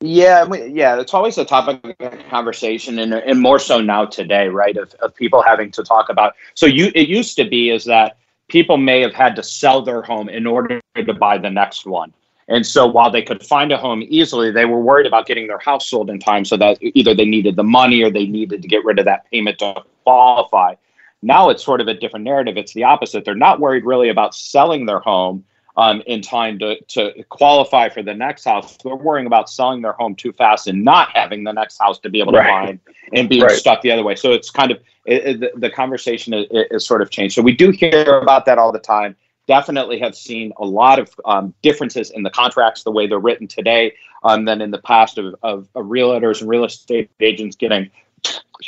Yeah, 0.00 0.46
yeah, 0.54 1.00
it's 1.00 1.12
always 1.12 1.38
a 1.38 1.44
topic 1.44 1.96
of 1.98 2.28
conversation, 2.30 3.00
and, 3.00 3.12
and 3.12 3.40
more 3.40 3.58
so 3.58 3.80
now 3.80 4.04
today, 4.04 4.46
right? 4.46 4.76
Of, 4.76 4.94
of 4.94 5.12
people 5.12 5.42
having 5.42 5.72
to 5.72 5.82
talk 5.82 6.08
about. 6.08 6.36
So 6.54 6.66
you, 6.66 6.92
it 6.94 7.08
used 7.08 7.34
to 7.36 7.48
be 7.48 7.70
is 7.70 7.84
that 7.86 8.16
people 8.48 8.76
may 8.76 9.00
have 9.00 9.14
had 9.14 9.36
to 9.36 9.42
sell 9.42 9.82
their 9.82 10.02
home 10.02 10.28
in 10.28 10.46
order 10.46 10.80
to 10.96 11.14
buy 11.14 11.38
the 11.38 11.50
next 11.50 11.86
one. 11.86 12.12
And 12.48 12.66
so 12.66 12.86
while 12.86 13.10
they 13.10 13.22
could 13.22 13.44
find 13.44 13.70
a 13.72 13.76
home 13.76 14.02
easily, 14.08 14.50
they 14.50 14.64
were 14.64 14.80
worried 14.80 15.06
about 15.06 15.26
getting 15.26 15.46
their 15.46 15.58
house 15.58 15.88
sold 15.88 16.08
in 16.08 16.18
time 16.18 16.46
so 16.46 16.56
that 16.56 16.78
either 16.80 17.14
they 17.14 17.26
needed 17.26 17.56
the 17.56 17.62
money 17.62 18.02
or 18.02 18.10
they 18.10 18.26
needed 18.26 18.62
to 18.62 18.68
get 18.68 18.84
rid 18.84 18.98
of 18.98 19.04
that 19.04 19.30
payment 19.30 19.58
to 19.58 19.82
qualify. 20.04 20.74
Now 21.20 21.50
it's 21.50 21.64
sort 21.64 21.82
of 21.82 21.88
a 21.88 21.94
different 21.94 22.24
narrative. 22.24 22.56
It's 22.56 22.72
the 22.72 22.84
opposite. 22.84 23.24
They're 23.24 23.34
not 23.34 23.60
worried 23.60 23.84
really 23.84 24.08
about 24.08 24.34
selling 24.34 24.86
their 24.86 25.00
home. 25.00 25.44
Um, 25.78 26.02
in 26.06 26.20
time 26.20 26.58
to, 26.58 26.78
to 26.88 27.22
qualify 27.28 27.88
for 27.88 28.02
the 28.02 28.12
next 28.12 28.44
house. 28.44 28.76
They're 28.78 28.96
worrying 28.96 29.28
about 29.28 29.48
selling 29.48 29.80
their 29.80 29.92
home 29.92 30.16
too 30.16 30.32
fast 30.32 30.66
and 30.66 30.82
not 30.82 31.16
having 31.16 31.44
the 31.44 31.52
next 31.52 31.78
house 31.78 32.00
to 32.00 32.10
be 32.10 32.20
able 32.20 32.32
to 32.32 32.38
right. 32.38 32.66
find 32.66 32.80
and 33.14 33.28
being 33.28 33.42
right. 33.42 33.52
stuck 33.52 33.80
the 33.82 33.92
other 33.92 34.02
way. 34.02 34.16
So 34.16 34.32
it's 34.32 34.50
kind 34.50 34.72
of 34.72 34.80
it, 35.06 35.42
it, 35.42 35.60
the, 35.60 35.70
conversation 35.70 36.34
is, 36.34 36.46
is, 36.50 36.84
sort 36.84 37.00
of 37.00 37.10
changed. 37.10 37.36
So 37.36 37.42
we 37.42 37.54
do 37.54 37.70
hear 37.70 38.18
about 38.18 38.44
that 38.46 38.58
all 38.58 38.72
the 38.72 38.80
time. 38.80 39.14
Definitely 39.46 40.00
have 40.00 40.16
seen 40.16 40.52
a 40.58 40.64
lot 40.64 40.98
of 40.98 41.14
um, 41.24 41.54
differences 41.62 42.10
in 42.10 42.24
the 42.24 42.30
contracts, 42.30 42.82
the 42.82 42.90
way 42.90 43.06
they're 43.06 43.20
written 43.20 43.46
today, 43.46 43.94
um, 44.24 44.46
than 44.46 44.60
in 44.60 44.72
the 44.72 44.78
past 44.78 45.16
of, 45.16 45.36
of, 45.44 45.68
of 45.76 45.86
realtors 45.86 46.40
and 46.40 46.50
real 46.50 46.64
estate 46.64 47.08
agents 47.20 47.54
getting. 47.54 47.88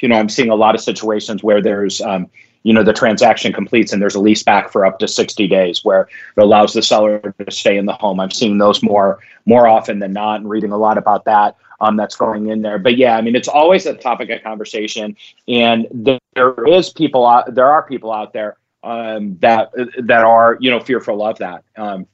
You 0.01 0.09
know, 0.09 0.17
I'm 0.17 0.29
seeing 0.29 0.51
a 0.51 0.55
lot 0.55 0.77
of 0.77 0.81
situations 0.81 1.43
where 1.43 1.61
there's 1.61 2.01
um, 2.01 2.31
you 2.63 2.73
know 2.73 2.83
the 2.83 2.93
transaction 2.93 3.53
completes 3.53 3.93
and 3.93 4.01
there's 4.03 4.15
a 4.15 4.21
lease 4.21 4.43
back 4.43 4.71
for 4.71 4.85
up 4.85 4.99
to 4.99 5.09
60 5.09 5.47
days 5.49 5.85
where 5.85 6.03
it 6.37 6.41
allows 6.43 6.73
the 6.73 6.83
seller 6.83 7.35
to 7.39 7.51
stay 7.51 7.77
in 7.77 7.87
the 7.87 7.95
home. 7.95 8.21
I'm 8.21 8.31
seeing 8.31 8.59
those 8.59 8.83
more 8.83 9.21
more 9.47 9.67
often 9.67 9.99
than 9.99 10.13
not 10.13 10.41
and 10.41 10.51
reading 10.51 10.73
a 10.73 10.79
lot 10.79 10.99
about 10.99 11.25
that 11.25 11.57
um, 11.81 11.97
that's 11.97 12.17
going 12.17 12.49
in 12.49 12.63
there. 12.63 12.79
But 12.79 12.97
yeah 12.97 13.17
i 13.17 13.21
mean 13.21 13.37
it's 13.37 13.49
always 13.49 13.87
a 13.87 13.95
topic 13.95 14.31
of 14.31 14.43
conversation 14.43 15.17
and 15.49 15.87
there 16.35 16.55
is 16.67 16.91
people 16.91 17.27
out 17.27 17.55
there 17.55 17.71
are 17.71 17.83
people 17.83 18.13
out 18.13 18.33
there 18.33 18.57
um, 18.83 19.37
that 19.41 19.71
that 20.03 20.25
are 20.25 20.57
you 20.61 20.71
know 20.71 20.81
fearful 20.81 21.23
of 21.25 21.39
that. 21.39 21.65
Um, 21.77 22.07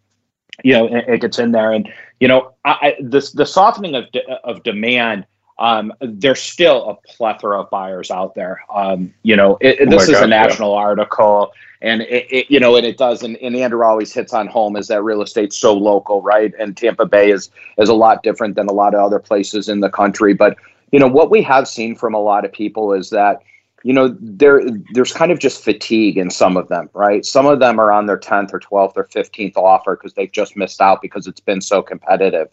you 0.64 0.72
know 0.72 0.86
it, 0.86 1.04
it, 1.08 1.20
gets 1.20 1.38
in 1.38 1.52
there 1.52 1.72
and 1.72 1.88
you 2.18 2.28
know 2.28 2.54
I, 2.64 2.70
I, 2.70 2.96
this 3.00 3.32
the 3.32 3.46
softening 3.46 3.94
of 3.94 4.10
de- 4.12 4.28
of 4.44 4.62
demand 4.62 5.26
um, 5.58 5.92
there's 6.00 6.40
still 6.40 6.90
a 6.90 6.94
plethora 7.08 7.60
of 7.60 7.70
buyers 7.70 8.10
out 8.10 8.34
there. 8.34 8.60
Um, 8.72 9.12
you 9.22 9.36
know, 9.36 9.56
it, 9.60 9.78
oh 9.80 9.90
this 9.90 10.04
is 10.04 10.10
gosh, 10.10 10.24
a 10.24 10.26
national 10.26 10.72
yeah. 10.72 10.80
article, 10.80 11.52
and 11.80 12.02
it, 12.02 12.26
it, 12.30 12.50
you 12.50 12.60
know, 12.60 12.76
and 12.76 12.86
it 12.86 12.98
does. 12.98 13.22
And, 13.22 13.36
and 13.38 13.56
Andrew 13.56 13.82
always 13.82 14.12
hits 14.12 14.34
on 14.34 14.48
home 14.48 14.76
is 14.76 14.88
that 14.88 15.02
real 15.02 15.22
estate's 15.22 15.56
so 15.56 15.74
local, 15.74 16.20
right? 16.20 16.52
And 16.58 16.76
Tampa 16.76 17.06
Bay 17.06 17.30
is 17.30 17.50
is 17.78 17.88
a 17.88 17.94
lot 17.94 18.22
different 18.22 18.54
than 18.54 18.68
a 18.68 18.72
lot 18.72 18.94
of 18.94 19.00
other 19.00 19.18
places 19.18 19.68
in 19.68 19.80
the 19.80 19.90
country. 19.90 20.34
But 20.34 20.58
you 20.92 21.00
know, 21.00 21.08
what 21.08 21.30
we 21.30 21.42
have 21.42 21.66
seen 21.66 21.96
from 21.96 22.14
a 22.14 22.20
lot 22.20 22.44
of 22.44 22.52
people 22.52 22.92
is 22.92 23.10
that 23.10 23.42
you 23.82 23.94
know 23.94 24.14
there 24.20 24.62
there's 24.92 25.12
kind 25.12 25.32
of 25.32 25.38
just 25.38 25.62
fatigue 25.62 26.18
in 26.18 26.28
some 26.30 26.56
of 26.56 26.66
them 26.68 26.90
right 26.92 27.24
some 27.24 27.46
of 27.46 27.60
them 27.60 27.78
are 27.78 27.92
on 27.92 28.06
their 28.06 28.18
10th 28.18 28.52
or 28.52 28.58
12th 28.58 28.94
or 28.96 29.04
15th 29.04 29.56
offer 29.56 29.94
because 29.94 30.14
they've 30.14 30.32
just 30.32 30.56
missed 30.56 30.80
out 30.80 31.02
because 31.02 31.26
it's 31.26 31.40
been 31.40 31.60
so 31.60 31.82
competitive 31.82 32.48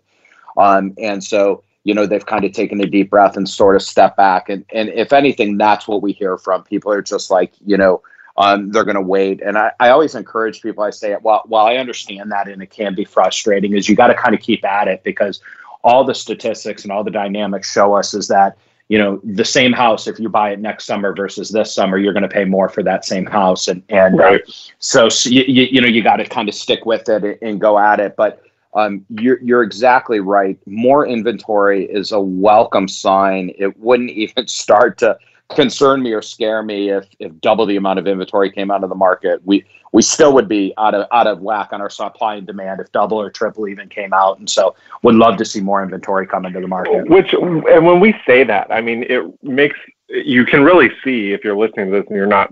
um, 0.58 0.94
and 1.00 1.24
so 1.24 1.64
you 1.84 1.94
know 1.94 2.06
they've 2.06 2.26
kind 2.26 2.46
of 2.46 2.52
taken 2.52 2.82
a 2.82 2.86
deep 2.86 3.10
breath 3.10 3.38
and 3.38 3.48
sort 3.48 3.76
of 3.76 3.82
step 3.82 4.16
back. 4.18 4.50
And 4.50 4.66
and 4.74 4.90
if 4.90 5.14
anything 5.14 5.58
that's 5.58 5.88
what 5.88 6.02
we 6.02 6.14
hear 6.14 6.38
from. 6.38 6.64
People 6.64 6.92
are 6.92 7.02
just 7.02 7.32
like 7.32 7.54
you 7.66 7.78
know 7.78 8.02
um, 8.36 8.72
they're 8.72 8.84
going 8.84 8.96
to 8.96 9.02
wait. 9.02 9.42
And 9.42 9.58
I, 9.58 9.72
I 9.80 9.90
always 9.90 10.16
encourage 10.16 10.62
people 10.62 10.84
i 10.84 10.90
say 10.90 11.14
while, 11.22 11.44
while 11.46 11.68
i 11.68 11.76
understand 11.76 12.32
that 12.32 12.48
and 12.48 12.62
it 12.64 12.72
can 12.72 12.96
be 12.96 13.06
frustrating 13.06 13.76
is 13.76 13.88
you 13.88 13.96
got 13.96 14.08
to 14.08 14.16
kind 14.16 14.34
of 14.34 14.42
keep 14.42 14.66
at 14.66 14.88
it 14.88 15.04
because 15.04 15.40
all 15.84 16.04
the 16.04 16.16
statistics 16.16 16.84
and 16.84 16.92
all 16.92 17.04
the 17.04 17.12
dynamics 17.12 17.72
show 17.72 17.94
us 17.94 18.14
is 18.14 18.28
that 18.30 18.58
you 18.90 18.98
know 18.98 19.20
the 19.24 19.46
same 19.46 19.72
house 19.72 20.08
if 20.08 20.20
you 20.20 20.30
buy 20.30 20.52
it 20.52 20.60
next 20.60 20.86
summer 20.86 21.16
versus 21.16 21.50
this 21.50 21.74
summer 21.74 21.98
you're 21.98 22.14
going 22.14 22.24
to 22.24 22.30
pay 22.30 22.46
more 22.46 22.70
for 22.70 22.84
that 22.84 23.06
same 23.06 23.26
house. 23.26 23.68
And 23.68 23.82
and 23.90 24.18
right. 24.18 24.42
uh, 24.42 24.52
so, 24.80 25.10
so 25.10 25.30
you, 25.30 25.44
you 25.46 25.82
know 25.82 25.88
you 25.88 26.04
got 26.04 26.18
to 26.18 26.26
kind 26.26 26.50
of 26.50 26.56
stick 26.56 26.86
with 26.86 27.08
it 27.10 27.40
and 27.42 27.60
go 27.60 27.80
at 27.80 28.00
it. 28.00 28.16
But 28.16 28.42
um, 28.76 29.06
you're, 29.10 29.42
you're 29.42 29.64
exactly 29.64 30.20
right. 30.20 30.58
More 30.66 31.08
inventory 31.08 31.86
is 31.86 32.12
a 32.12 32.20
welcome 32.20 32.88
sign. 32.88 33.52
It 33.58 33.78
wouldn't 33.80 34.10
even 34.24 34.48
start 34.48 34.98
to 35.00 35.18
concern 35.56 36.02
me 36.02 36.14
or 36.14 36.22
scare 36.22 36.64
me 36.64 36.90
if, 36.90 37.06
if 37.20 37.40
double 37.42 37.66
the 37.66 37.76
amount 37.76 38.00
of 38.00 38.08
inventory 38.08 38.52
came 38.52 38.72
out 38.72 38.84
of 38.84 38.90
the 38.90 38.96
market. 38.96 39.42
We 39.46 39.66
we 39.92 40.02
still 40.02 40.34
would 40.34 40.50
be 40.50 40.74
out 40.78 40.96
of 40.96 41.08
out 41.12 41.28
of 41.28 41.42
whack 41.42 41.70
on 41.72 41.80
our 41.80 41.90
supply 41.90 42.36
and 42.36 42.48
demand 42.48 42.82
if 42.82 42.92
double 42.92 43.22
or 43.22 43.30
triple 43.30 43.68
even 43.68 43.88
came 43.90 44.12
out. 44.14 44.40
And 44.40 44.50
so 44.50 44.76
would 45.04 45.16
love 45.16 45.38
to 45.38 45.46
see 45.46 45.62
more 45.62 45.84
inventory 45.84 46.26
come 46.26 46.46
into 46.46 46.60
the 46.60 46.68
market. 46.68 47.08
Which 47.10 47.34
and 47.34 47.86
when 47.86 48.00
we 48.00 48.16
say 48.26 48.44
that, 48.44 48.68
I 48.72 48.82
mean 48.82 49.04
it 49.04 49.24
makes 49.44 49.78
you 50.10 50.46
can 50.46 50.64
really 50.64 50.90
see 51.04 51.32
if 51.32 51.44
you're 51.44 51.58
listening 51.58 51.92
to 51.92 51.92
this 51.92 52.08
and 52.08 52.16
you're 52.16 52.26
not 52.26 52.52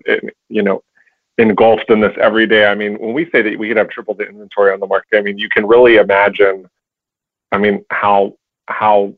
you 0.49 0.61
know 0.61 0.83
engulfed 1.41 1.89
in 1.89 1.99
this 1.99 2.15
every 2.21 2.47
day. 2.47 2.65
I 2.65 2.75
mean, 2.75 2.95
when 2.99 3.13
we 3.13 3.29
say 3.31 3.41
that 3.41 3.57
we 3.57 3.67
could 3.67 3.77
have 3.77 3.89
triple 3.89 4.13
the 4.13 4.27
inventory 4.27 4.71
on 4.71 4.79
the 4.79 4.87
market, 4.87 5.17
I 5.17 5.21
mean, 5.21 5.37
you 5.37 5.49
can 5.49 5.67
really 5.67 5.95
imagine, 5.97 6.69
I 7.51 7.57
mean, 7.57 7.83
how 7.89 8.35
how 8.67 9.13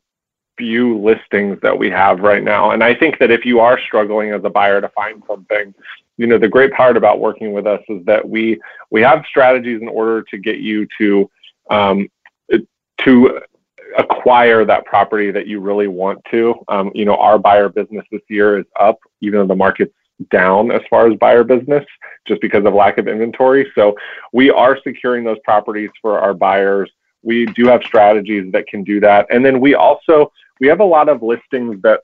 few 0.58 1.00
listings 1.00 1.58
that 1.62 1.78
we 1.78 1.90
have 1.90 2.20
right 2.20 2.44
now. 2.44 2.72
And 2.72 2.84
I 2.84 2.94
think 2.94 3.18
that 3.20 3.32
if 3.32 3.44
you 3.44 3.60
are 3.60 3.80
struggling 3.80 4.32
as 4.32 4.44
a 4.44 4.50
buyer 4.50 4.80
to 4.82 4.90
find 4.90 5.24
something, 5.28 5.74
you 6.18 6.28
know, 6.28 6.38
the 6.38 6.48
great 6.48 6.72
part 6.74 6.96
about 6.96 7.20
working 7.20 7.54
with 7.54 7.66
us 7.66 7.82
is 7.90 8.06
that 8.06 8.28
we 8.28 8.60
we 8.92 9.02
have 9.02 9.26
strategies 9.28 9.82
in 9.82 9.88
order 9.88 10.22
to 10.24 10.38
get 10.38 10.58
you 10.58 10.88
to 10.98 11.30
um, 11.70 12.08
to 13.00 13.42
acquire 13.98 14.66
that 14.66 14.86
property 14.86 15.32
that 15.32 15.48
you 15.48 15.60
really 15.60 15.88
want 15.88 16.20
to. 16.32 16.56
Um, 16.68 16.92
you 16.96 17.06
know, 17.06 17.16
our 17.16 17.38
buyer 17.38 17.70
business 17.70 18.06
this 18.12 18.22
year 18.30 18.60
is 18.60 18.66
up, 18.80 19.00
even 19.22 19.40
though 19.40 19.48
the 19.48 19.56
market's 19.56 19.94
down 20.30 20.72
as 20.72 20.82
far 20.90 21.10
as 21.12 21.18
buyer 21.18 21.44
business 21.44 21.86
just 22.28 22.42
because 22.42 22.66
of 22.66 22.74
lack 22.74 22.98
of 22.98 23.08
inventory. 23.08 23.72
So 23.76 23.96
we 24.32 24.50
are 24.50 24.78
securing 24.84 25.24
those 25.24 25.40
properties 25.44 25.90
for 26.02 26.20
our 26.20 26.34
buyers. 26.34 26.90
We 27.22 27.46
do 27.48 27.68
have 27.68 27.84
strategies 27.84 28.52
that 28.52 28.68
can 28.68 28.84
do 28.84 29.00
that. 29.02 29.28
And 29.30 29.46
then 29.46 29.60
we 29.60 29.76
also 29.76 30.32
we 30.60 30.68
have 30.68 30.80
a 30.80 30.86
lot 30.86 31.10
of 31.10 31.22
listings 31.22 31.82
that 31.82 32.02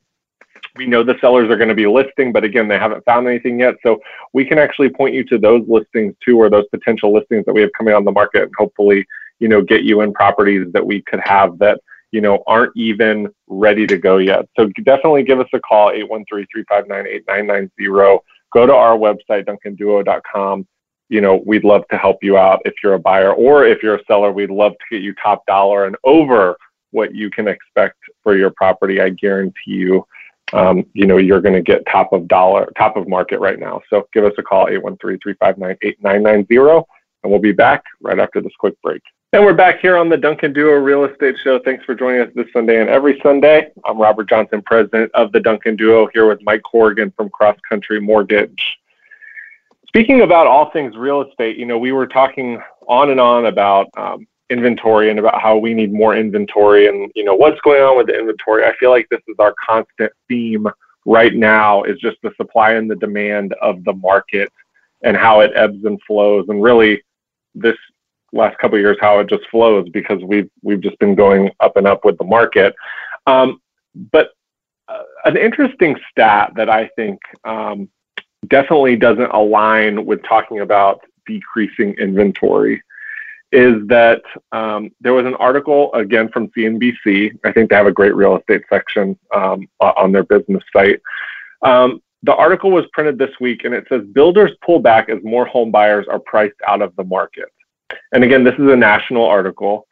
we 0.76 0.86
know 0.86 1.04
the 1.04 1.18
sellers 1.22 1.50
are 1.50 1.58
going 1.58 1.70
to 1.70 1.76
be 1.76 1.88
listing, 1.88 2.32
but 2.32 2.44
again, 2.44 2.68
they 2.68 2.78
haven't 2.78 3.06
found 3.06 3.28
anything 3.28 3.60
yet. 3.60 3.76
So 3.84 4.00
we 4.34 4.46
can 4.46 4.58
actually 4.58 4.90
point 4.90 5.14
you 5.14 5.24
to 5.26 5.38
those 5.38 5.64
listings 5.68 6.16
too, 6.24 6.38
or 6.38 6.50
those 6.50 6.68
potential 6.68 7.14
listings 7.14 7.46
that 7.46 7.54
we 7.54 7.62
have 7.62 7.72
coming 7.78 7.94
on 7.94 8.06
the 8.06 8.12
market 8.12 8.44
and 8.44 8.52
hopefully, 8.58 9.06
you 9.40 9.48
know, 9.48 9.62
get 9.62 9.84
you 9.84 10.02
in 10.02 10.14
properties 10.14 10.68
that 10.74 10.86
we 10.86 11.02
could 11.02 11.22
have 11.24 11.58
that 11.60 11.80
you 12.12 12.22
know, 12.22 12.44
aren't 12.48 12.76
even 12.76 13.28
ready 13.48 13.86
to 13.88 13.98
go 13.98 14.18
yet. 14.18 14.48
So 14.58 14.68
definitely 14.84 15.24
give 15.24 15.40
us 15.40 15.48
a 15.54 15.60
call, 15.60 15.92
813-359-8990. 15.92 18.20
Go 18.52 18.66
to 18.66 18.74
our 18.74 18.98
website, 18.98 19.46
duncanduo.com. 19.46 20.68
You 21.10 21.22
know, 21.22 21.44
we'd 21.46 21.64
love 21.64 21.84
to 21.92 21.98
help 21.98 22.24
you 22.24 22.38
out 22.38 22.62
if 22.66 22.74
you're 22.84 22.96
a 22.96 23.00
buyer 23.00 23.34
or 23.34 23.66
if 23.66 23.84
you're 23.84 23.96
a 23.96 24.04
seller, 24.06 24.32
we'd 24.32 24.52
love 24.52 24.74
to 24.74 24.86
get 24.92 25.02
you 25.02 25.14
top 25.16 25.46
dollar 25.46 25.86
and 25.86 25.96
over 26.04 26.58
what 26.92 27.14
you 27.14 27.30
can 27.30 27.48
expect 27.48 27.98
for 28.24 28.36
your 28.36 28.50
property. 28.52 29.02
I 29.02 29.10
guarantee 29.10 29.72
you, 29.72 30.06
um, 30.54 30.86
you 30.94 31.06
know, 31.06 31.18
you're 31.18 31.42
going 31.42 31.54
to 31.54 31.62
get 31.62 31.86
top 31.86 32.14
of 32.14 32.28
dollar, 32.28 32.72
top 32.78 32.98
of 32.98 33.08
market 33.08 33.40
right 33.40 33.60
now. 33.60 33.82
So 33.90 34.08
give 34.14 34.24
us 34.24 34.34
a 34.38 34.44
call, 34.44 34.68
813-359-8990, 34.68 36.84
and 37.24 37.32
we'll 37.32 37.40
be 37.40 37.52
back 37.52 37.84
right 38.02 38.20
after 38.20 38.42
this 38.42 38.54
quick 38.60 38.80
break. 38.82 39.02
And 39.32 39.46
we're 39.46 39.54
back 39.54 39.80
here 39.80 39.96
on 39.96 40.10
the 40.10 40.18
Duncan 40.18 40.54
Duo 40.54 40.72
Real 40.72 41.06
Estate 41.06 41.36
Show. 41.44 41.60
Thanks 41.60 41.86
for 41.86 41.94
joining 41.94 42.22
us 42.22 42.32
this 42.34 42.48
Sunday 42.52 42.82
and 42.82 42.90
every 42.90 43.20
Sunday. 43.22 43.70
I'm 43.86 44.02
Robert 44.02 44.28
Johnson, 44.28 44.64
president 44.64 45.12
of 45.14 45.32
the 45.32 45.40
Duncan 45.40 45.76
Duo, 45.76 46.10
here 46.12 46.28
with 46.28 46.42
Mike 46.42 46.64
Corrigan 46.64 47.12
from 47.16 47.30
Cross 47.30 47.58
Country 47.70 48.02
Mortgage. 48.02 48.80
Speaking 49.88 50.22
about 50.22 50.48
all 50.48 50.72
things 50.72 50.98
real 50.98 51.22
estate, 51.22 51.58
you 51.58 51.68
know, 51.68 51.78
we 51.78 51.92
were 51.92 52.08
talking 52.08 52.60
on 52.88 53.12
and 53.12 53.20
on 53.20 53.46
about 53.46 53.86
um, 53.98 54.26
inventory 54.50 55.12
and 55.12 55.20
about 55.20 55.40
how 55.40 55.58
we 55.58 55.76
need 55.76 55.94
more 55.94 56.16
inventory 56.16 56.88
and, 56.88 57.12
you 57.14 57.24
know, 57.24 57.36
what's 57.36 57.62
going 57.62 57.84
on 57.84 57.98
with 57.98 58.08
the 58.08 58.18
inventory. 58.18 58.66
I 58.66 58.76
feel 58.78 58.90
like 58.90 59.08
this 59.12 59.22
is 59.28 59.36
our 59.38 59.54
constant 59.64 60.12
theme 60.28 60.66
right 61.06 61.36
now 61.36 61.84
is 61.84 62.00
just 62.00 62.18
the 62.24 62.32
supply 62.36 62.72
and 62.72 62.90
the 62.90 62.96
demand 62.96 63.54
of 63.62 63.84
the 63.84 63.94
market 63.94 64.52
and 65.04 65.16
how 65.16 65.42
it 65.42 65.52
ebbs 65.54 65.86
and 65.86 66.02
flows. 66.08 66.46
And 66.50 66.64
really, 66.64 67.04
this 67.54 67.78
last 68.34 68.58
couple 68.60 68.78
of 68.78 68.82
years 68.82 68.98
how 69.02 69.20
it 69.20 69.28
just 69.28 69.48
flows 69.50 69.88
because 69.90 70.22
we've 70.24 70.50
we've 70.62 70.82
just 70.82 70.98
been 71.00 71.16
going 71.16 71.52
up 71.60 71.78
and 71.78 71.88
up 71.88 72.06
with 72.06 72.18
the 72.18 72.24
market. 72.24 72.76
Um, 73.28 73.62
but 74.12 74.32
uh, 74.88 75.04
an 75.26 75.38
interesting 75.38 75.96
stat 76.10 76.54
that 76.56 76.70
I 76.70 76.90
think 76.96 77.20
um, 77.44 77.90
definitely 78.48 78.96
doesn't 78.96 79.32
align 79.32 80.06
with 80.06 80.24
talking 80.24 80.60
about 80.60 81.02
decreasing 81.26 81.94
inventory 81.96 82.82
is 83.52 83.88
that 83.88 84.22
um, 84.52 84.92
there 85.02 85.14
was 85.14 85.26
an 85.26 85.36
article 85.36 85.92
again 85.94 86.30
from 86.30 86.50
CNBC. 86.50 87.40
I 87.44 87.52
think 87.52 87.70
they 87.70 87.76
have 87.76 87.88
a 87.88 87.92
great 87.92 88.16
real 88.16 88.38
estate 88.38 88.62
section 88.70 89.18
um, 89.34 89.68
on 89.80 90.12
their 90.12 90.24
business 90.24 90.64
site. 90.72 91.02
Um, 91.64 92.02
the 92.24 92.36
article 92.36 92.70
was 92.70 92.86
printed 92.94 93.18
this 93.18 93.32
week 93.40 93.64
and 93.64 93.74
it 93.74 93.86
says 93.90 94.04
builders 94.12 94.52
pull 94.64 94.80
back 94.80 95.10
as 95.10 95.24
more 95.24 95.46
home 95.46 95.72
buyers 95.72 96.06
are 96.08 96.20
priced 96.20 96.56
out 96.68 96.82
of 96.82 96.96
the 96.96 97.04
market. 97.04 97.50
And 98.12 98.24
again, 98.24 98.44
this 98.44 98.56
is 98.56 98.70
a 98.70 98.76
national 98.76 99.26
article, 99.26 99.88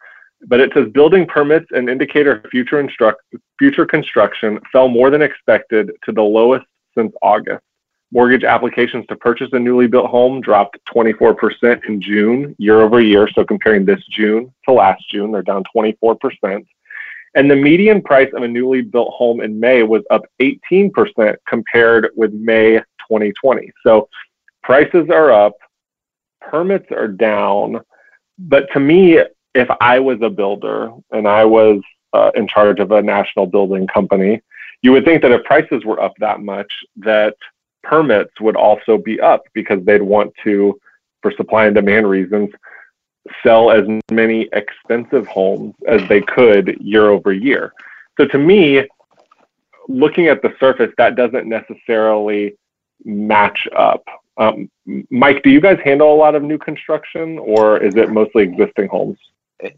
but 0.47 0.59
it 0.59 0.71
says 0.73 0.89
building 0.89 1.25
permits 1.25 1.67
and 1.71 1.89
indicator 1.89 2.33
of 2.33 2.49
future, 2.49 2.79
instruct, 2.79 3.21
future 3.59 3.85
construction 3.85 4.59
fell 4.71 4.87
more 4.87 5.09
than 5.09 5.21
expected 5.21 5.91
to 6.03 6.11
the 6.11 6.21
lowest 6.21 6.65
since 6.95 7.13
August. 7.21 7.63
Mortgage 8.11 8.45
applications 8.45 9.05
to 9.07 9.15
purchase 9.17 9.49
a 9.51 9.59
newly 9.59 9.87
built 9.87 10.09
home 10.09 10.39
dropped 10.39 10.77
24% 10.93 11.83
in 11.89 12.01
June 12.01 12.55
year 12.57 12.81
over 12.81 13.01
year. 13.01 13.27
So 13.33 13.43
comparing 13.43 13.83
this 13.83 14.01
June 14.09 14.53
to 14.65 14.73
last 14.73 15.03
June, 15.11 15.31
they're 15.31 15.41
down 15.41 15.63
24%. 15.75 16.65
And 17.35 17.51
the 17.51 17.55
median 17.55 18.01
price 18.01 18.29
of 18.33 18.43
a 18.43 18.47
newly 18.47 18.81
built 18.81 19.13
home 19.13 19.41
in 19.41 19.59
May 19.59 19.83
was 19.83 20.03
up 20.09 20.21
18% 20.39 21.35
compared 21.47 22.09
with 22.15 22.33
May 22.33 22.79
2020. 23.07 23.71
So 23.83 24.07
prices 24.63 25.09
are 25.09 25.31
up, 25.31 25.53
permits 26.41 26.91
are 26.91 27.07
down, 27.07 27.81
but 28.37 28.67
to 28.73 28.79
me, 28.79 29.19
if 29.53 29.69
I 29.81 29.99
was 29.99 30.19
a 30.21 30.29
builder 30.29 30.91
and 31.11 31.27
I 31.27 31.45
was 31.45 31.81
uh, 32.13 32.31
in 32.35 32.47
charge 32.47 32.79
of 32.79 32.91
a 32.91 33.01
national 33.01 33.47
building 33.47 33.87
company, 33.87 34.41
you 34.81 34.91
would 34.91 35.05
think 35.05 35.21
that 35.23 35.31
if 35.31 35.43
prices 35.43 35.83
were 35.83 36.01
up 36.01 36.13
that 36.19 36.41
much, 36.41 36.71
that 36.97 37.35
permits 37.83 38.39
would 38.39 38.55
also 38.55 38.97
be 38.97 39.19
up 39.19 39.43
because 39.53 39.83
they'd 39.83 40.01
want 40.01 40.33
to, 40.43 40.79
for 41.21 41.31
supply 41.31 41.65
and 41.65 41.75
demand 41.75 42.07
reasons, 42.09 42.49
sell 43.43 43.71
as 43.71 43.85
many 44.11 44.47
expensive 44.53 45.27
homes 45.27 45.73
as 45.87 46.07
they 46.07 46.21
could 46.21 46.77
year 46.79 47.09
over 47.09 47.33
year. 47.33 47.73
So 48.19 48.25
to 48.27 48.37
me, 48.37 48.87
looking 49.87 50.27
at 50.27 50.41
the 50.41 50.53
surface, 50.59 50.91
that 50.97 51.15
doesn't 51.15 51.47
necessarily 51.47 52.55
match 53.03 53.67
up. 53.75 54.03
Um, 54.37 54.69
Mike, 55.09 55.43
do 55.43 55.49
you 55.49 55.59
guys 55.59 55.79
handle 55.83 56.13
a 56.13 56.15
lot 56.15 56.35
of 56.35 56.43
new 56.43 56.57
construction 56.57 57.39
or 57.39 57.77
is 57.77 57.95
it 57.95 58.11
mostly 58.11 58.43
existing 58.43 58.87
homes? 58.87 59.17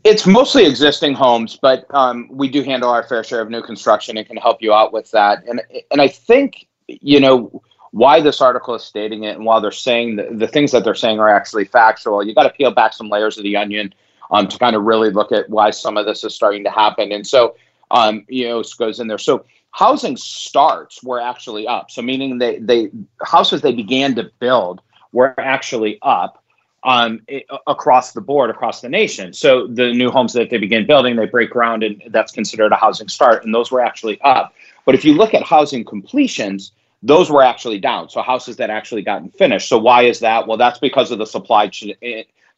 It's 0.04 0.28
mostly 0.28 0.66
existing 0.66 1.14
homes, 1.14 1.58
but 1.62 1.86
um, 1.96 2.28
we 2.30 2.50
do 2.50 2.64
handle 2.64 2.90
our 2.90 3.04
fair 3.04 3.24
share 3.24 3.40
of 3.40 3.50
new 3.50 3.62
construction 3.62 4.18
and 4.18 4.28
can 4.28 4.36
help 4.36 4.62
you 4.62 4.74
out 4.74 4.92
with 4.92 5.10
that. 5.12 5.44
And 5.48 5.62
and 5.90 6.02
I 6.02 6.10
think 6.10 6.68
you 6.88 7.22
know 7.22 7.62
why 7.92 8.20
this 8.20 8.42
article 8.42 8.76
is 8.76 8.84
stating 8.84 9.24
it, 9.24 9.38
and 9.38 9.46
while 9.46 9.62
they're 9.62 9.72
saying 9.72 10.18
the, 10.18 10.28
the 10.34 10.48
things 10.48 10.74
that 10.74 10.84
they're 10.84 10.96
saying 10.96 11.20
are 11.20 11.30
actually 11.30 11.64
factual, 11.64 12.22
you 12.22 12.36
got 12.36 12.44
to 12.44 12.50
peel 12.50 12.72
back 12.72 12.92
some 12.92 13.08
layers 13.08 13.38
of 13.38 13.44
the 13.44 13.56
onion 13.56 13.94
um, 14.32 14.48
to 14.48 14.60
kind 14.60 14.76
of 14.76 14.84
really 14.84 15.12
look 15.12 15.32
at 15.32 15.50
why 15.50 15.70
some 15.72 15.96
of 15.96 16.06
this 16.06 16.24
is 16.26 16.36
starting 16.36 16.64
to 16.66 16.70
happen. 16.70 17.12
And 17.12 17.26
so, 17.26 17.56
um, 17.92 18.26
you 18.28 18.50
know, 18.50 18.64
goes 18.78 19.00
in 19.00 19.08
there. 19.08 19.18
So 19.18 19.46
housing 19.80 20.18
starts 20.18 21.02
were 21.02 21.22
actually 21.22 21.66
up. 21.66 21.90
So 21.90 22.02
meaning 22.02 22.38
they 22.38 22.60
they 22.60 22.92
houses 23.24 23.62
they 23.62 23.72
began 23.74 24.14
to 24.16 24.30
build 24.40 24.82
were 25.14 25.34
actually 25.40 25.98
up 26.02 26.44
um, 26.84 27.22
it, 27.30 27.46
across 27.66 28.12
the 28.12 28.20
board, 28.20 28.50
across 28.50 28.82
the 28.82 28.90
nation. 28.90 29.32
So 29.32 29.68
the 29.68 29.94
new 29.94 30.12
homes 30.12 30.34
that 30.34 30.50
they 30.50 30.58
begin 30.58 30.86
building, 30.86 31.16
they 31.16 31.28
break 31.28 31.50
ground, 31.50 31.84
and 31.84 32.04
that's 32.10 32.34
considered 32.34 32.74
a 32.74 32.76
housing 32.76 33.08
start, 33.08 33.46
and 33.46 33.56
those 33.56 33.72
were 33.72 33.82
actually 33.82 34.20
up. 34.22 34.54
But 34.86 34.96
if 34.96 35.06
you 35.06 35.14
look 35.14 35.34
at 35.34 35.44
housing 35.44 35.86
completions, 35.86 36.74
those 37.02 37.32
were 37.32 37.44
actually 37.44 37.80
down. 37.80 38.10
So 38.10 38.22
houses 38.22 38.58
that 38.58 38.70
actually 38.70 39.04
gotten 39.04 39.30
finished. 39.30 39.70
So 39.70 39.78
why 39.78 40.04
is 40.04 40.20
that? 40.20 40.46
Well, 40.46 40.58
that's 40.58 40.80
because 40.80 41.10
of 41.12 41.20
the 41.20 41.26
supply 41.26 41.70
chain 41.70 41.96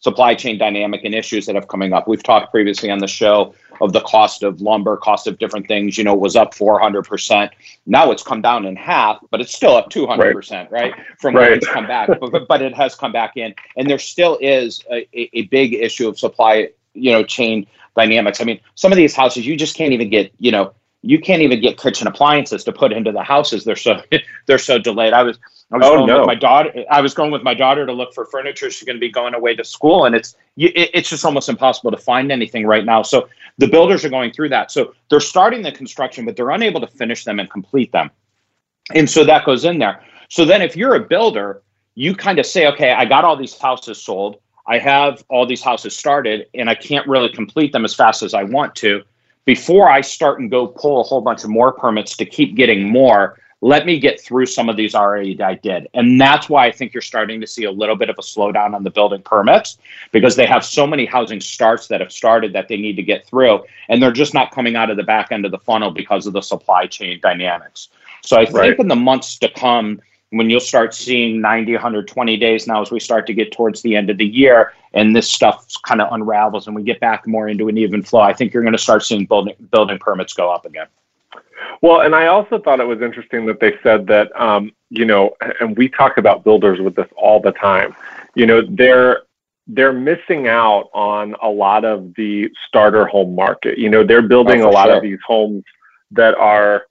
supply 0.02 0.34
chain 0.34 0.58
dynamic 0.58 1.02
and 1.04 1.16
issues 1.16 1.46
that 1.46 1.56
have 1.56 1.68
coming 1.68 1.94
up. 1.94 2.08
We've 2.08 2.22
talked 2.22 2.52
previously 2.52 2.90
on 2.90 2.98
the 2.98 3.08
show 3.08 3.54
of 3.80 3.94
the 3.94 4.02
cost 4.02 4.44
of 4.44 4.60
lumber, 4.60 4.98
cost 4.98 5.28
of 5.28 5.38
different 5.38 5.68
things, 5.68 5.98
you 5.98 6.04
know, 6.04 6.16
was 6.16 6.36
up 6.36 6.54
400%. 6.54 7.50
Now 7.86 8.12
it's 8.12 8.24
come 8.24 8.42
down 8.42 8.66
in 8.66 8.76
half, 8.76 9.20
but 9.30 9.42
it's 9.42 9.54
still 9.54 9.76
up 9.76 9.90
200%, 9.92 10.52
right? 10.52 10.72
right? 10.72 10.94
From 11.20 11.36
right. 11.36 11.54
it's 11.54 11.68
come 11.68 11.88
back, 11.88 12.10
but, 12.20 12.48
but 12.48 12.62
it 12.62 12.74
has 12.74 12.96
come 12.96 13.12
back 13.12 13.38
in. 13.38 13.54
And 13.78 13.90
there 13.90 14.00
still 14.00 14.38
is 14.42 14.84
a, 14.92 15.08
a 15.14 15.44
big 15.44 15.76
issue 15.76 16.10
of 16.10 16.18
supply, 16.20 16.70
you 16.94 17.12
know, 17.12 17.24
chain 17.24 17.68
dynamics. 17.96 18.42
I 18.42 18.44
mean, 18.44 18.60
some 18.76 18.92
of 18.92 18.98
these 18.98 19.16
houses, 19.16 19.46
you 19.46 19.56
just 19.56 19.76
can't 19.76 19.94
even 19.94 20.10
get, 20.10 20.32
you 20.40 20.52
know, 20.52 20.74
you 21.04 21.20
can't 21.20 21.42
even 21.42 21.62
get 21.62 21.78
kitchen 21.80 22.08
appliances 22.08 22.64
to 22.64 22.72
put 22.72 22.92
into 22.92 23.12
the 23.12 23.24
houses. 23.24 23.64
They're 23.64 23.76
so 23.76 24.02
they're 24.46 24.60
so 24.60 24.78
delayed. 24.78 25.14
I 25.14 25.24
was 25.24 25.40
I 25.72 25.78
was 25.78 25.88
oh, 25.88 25.96
going 25.96 26.08
no. 26.08 26.20
with 26.20 26.28
my 26.28 26.36
daughter. 26.36 26.86
I 26.90 27.00
was 27.00 27.14
going 27.14 27.32
with 27.32 27.44
my 27.44 27.54
daughter 27.54 27.86
to 27.86 27.94
look 27.94 28.14
for 28.14 28.26
furniture. 28.26 28.70
She's 28.70 28.86
going 28.86 28.98
to 28.98 29.00
be 29.00 29.10
going 29.10 29.34
away 29.34 29.56
to 29.56 29.64
school, 29.64 30.06
and 30.06 30.14
it's 30.14 30.36
it's 30.58 31.10
just 31.10 31.24
almost 31.24 31.48
impossible 31.48 31.92
to 31.92 31.98
find 31.98 32.32
anything 32.32 32.68
right 32.68 32.84
now. 32.84 33.04
So 33.04 33.30
the 33.58 33.68
builders 33.68 34.04
are 34.04 34.10
going 34.10 34.34
through 34.34 34.50
that. 34.50 34.70
So 34.70 34.94
they're 35.10 35.22
starting 35.22 35.62
the 35.62 35.72
construction, 35.72 36.26
but 36.26 36.36
they're 36.36 36.50
unable 36.50 36.82
to 36.82 36.88
finish 36.88 37.24
them 37.24 37.40
and 37.40 37.50
complete 37.50 37.92
them, 37.94 38.12
and 38.94 39.10
so 39.10 39.24
that 39.24 39.46
goes 39.46 39.64
in 39.64 39.80
there. 39.80 40.04
So 40.30 40.44
then, 40.44 40.62
if 40.62 40.76
you're 40.76 40.96
a 40.96 41.00
builder, 41.00 41.62
you 41.96 42.16
kind 42.16 42.40
of 42.40 42.46
say, 42.46 42.68
okay, 42.68 42.92
I 42.92 43.06
got 43.06 43.24
all 43.24 43.38
these 43.38 43.58
houses 43.58 44.02
sold. 44.02 44.40
I 44.68 44.78
have 44.78 45.24
all 45.30 45.46
these 45.46 45.62
houses 45.62 45.96
started, 45.96 46.48
and 46.54 46.70
I 46.70 46.76
can't 46.76 47.08
really 47.08 47.30
complete 47.30 47.72
them 47.72 47.86
as 47.86 47.94
fast 47.94 48.24
as 48.24 48.34
I 48.34 48.44
want 48.44 48.76
to. 48.76 49.04
Before 49.46 49.90
I 49.90 50.02
start 50.02 50.40
and 50.40 50.52
go 50.52 50.68
pull 50.68 51.02
a 51.02 51.04
whole 51.04 51.22
bunch 51.22 51.44
of 51.44 51.50
more 51.50 51.72
permits 51.72 52.16
to 52.18 52.26
keep 52.26 52.56
getting 52.56 52.88
more, 52.88 53.40
let 53.62 53.86
me 53.86 54.00
get 54.00 54.20
through 54.20 54.48
some 54.48 54.70
of 54.70 54.76
these 54.76 54.96
already 54.96 55.40
I 55.42 55.54
did. 55.54 55.88
And 55.94 56.20
that's 56.20 56.50
why 56.50 56.66
I 56.66 56.72
think 56.72 56.94
you're 56.94 57.02
starting 57.02 57.40
to 57.42 57.48
see 57.48 57.66
a 57.66 57.72
little 57.72 57.96
bit 57.96 58.10
of 58.10 58.18
a 58.18 58.22
slowdown 58.22 58.74
on 58.74 58.84
the 58.84 58.90
building 58.90 59.22
permits 59.22 59.78
because 60.12 60.36
they 60.36 60.48
have 60.48 60.66
so 60.66 60.88
many 60.88 61.06
housing 61.06 61.40
starts 61.40 61.88
that 61.88 62.02
have 62.02 62.12
started 62.12 62.54
that 62.54 62.68
they 62.68 62.78
need 62.78 62.96
to 62.96 63.04
get 63.04 63.26
through. 63.28 63.64
And 63.88 64.02
they're 64.02 64.12
just 64.12 64.34
not 64.34 64.52
coming 64.52 64.76
out 64.76 64.90
of 64.90 64.98
the 64.98 65.04
back 65.04 65.32
end 65.32 65.46
of 65.46 65.52
the 65.52 65.60
funnel 65.60 65.92
because 65.92 66.26
of 66.26 66.34
the 66.34 66.42
supply 66.42 66.88
chain 66.88 67.20
dynamics. 67.22 67.90
So 68.24 68.38
I 68.38 68.46
think 68.46 68.58
right. 68.58 68.80
in 68.80 68.88
the 68.88 68.96
months 68.96 69.38
to 69.40 69.50
come, 69.50 70.02
when 70.32 70.50
you'll 70.50 70.60
start 70.60 70.96
seeing 70.96 71.40
90, 71.40 71.74
120 71.74 72.38
days 72.38 72.66
now 72.66 72.82
as 72.82 72.90
we 72.90 73.00
start 73.00 73.28
to 73.28 73.34
get 73.34 73.52
towards 73.52 73.82
the 73.84 73.96
end 73.96 74.10
of 74.10 74.18
the 74.18 74.26
year 74.26 74.74
and 74.94 75.16
this 75.16 75.30
stuff 75.30 75.68
kind 75.84 76.02
of 76.02 76.12
unravels 76.12 76.68
and 76.68 76.76
we 76.76 76.84
get 76.84 77.00
back 77.00 77.28
more 77.28 77.48
into 77.48 77.68
an 77.68 77.78
even 77.78 78.02
flow, 78.02 78.22
I 78.22 78.34
think 78.34 78.54
you're 78.54 78.64
going 78.64 78.74
to 78.74 78.80
start 78.80 79.04
seeing 79.04 79.26
building 79.26 79.56
building 79.72 80.00
permits 80.00 80.34
go 80.34 80.50
up 80.50 80.66
again. 80.66 80.88
Well, 81.82 82.02
and 82.02 82.16
I 82.16 82.28
also 82.28 82.60
thought 82.60 82.80
it 82.80 82.88
was 82.88 83.02
interesting 83.02 83.46
that 83.48 83.60
they 83.60 83.78
said 83.84 84.08
that, 84.08 84.32
um, 84.40 84.72
you 84.90 85.06
know, 85.06 85.36
and 85.60 85.76
we 85.78 85.90
talk 85.90 86.18
about 86.18 86.44
builders 86.44 86.80
with 86.80 86.96
this 86.96 87.08
all 87.16 87.40
the 87.40 87.52
time. 87.52 87.96
You 88.36 88.46
know, 88.46 88.62
they're 88.62 89.24
they're 89.68 89.94
missing 89.94 90.48
out 90.48 90.90
on 90.94 91.36
a 91.42 91.48
lot 91.50 91.86
of 91.86 92.14
the 92.16 92.50
starter 92.68 93.06
home 93.06 93.36
market. 93.36 93.78
You 93.78 93.90
know, 93.90 94.04
they're 94.04 94.22
building 94.22 94.64
oh, 94.64 94.70
a 94.70 94.72
lot 94.72 94.88
sure. 94.88 94.98
of 94.98 95.04
these 95.04 95.20
homes 95.26 95.64
that 96.12 96.36
are 96.36 96.86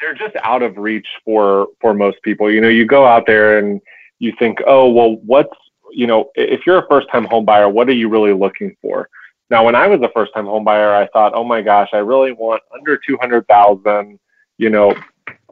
they're 0.00 0.14
just 0.14 0.36
out 0.42 0.62
of 0.62 0.76
reach 0.76 1.06
for 1.24 1.68
for 1.80 1.94
most 1.94 2.22
people. 2.22 2.52
You 2.52 2.60
know, 2.60 2.68
you 2.68 2.86
go 2.86 3.06
out 3.06 3.26
there 3.26 3.58
and 3.58 3.80
you 4.18 4.32
think, 4.38 4.58
oh, 4.66 4.90
well, 4.90 5.16
what's 5.24 5.56
you 5.90 6.06
know, 6.06 6.30
if 6.34 6.66
you're 6.66 6.78
a 6.78 6.86
first 6.88 7.08
time 7.10 7.24
home 7.24 7.44
buyer, 7.44 7.68
what 7.68 7.88
are 7.88 7.94
you 7.94 8.08
really 8.08 8.32
looking 8.32 8.76
for? 8.82 9.08
Now, 9.50 9.64
when 9.64 9.74
I 9.74 9.86
was 9.86 10.00
a 10.02 10.10
first 10.10 10.34
time 10.34 10.46
home 10.46 10.64
buyer, 10.64 10.94
I 10.94 11.06
thought, 11.08 11.32
oh 11.34 11.44
my 11.44 11.62
gosh, 11.62 11.90
I 11.92 11.98
really 11.98 12.32
want 12.32 12.62
under 12.72 12.96
200,000, 12.98 14.18
you 14.58 14.70
know, 14.70 14.94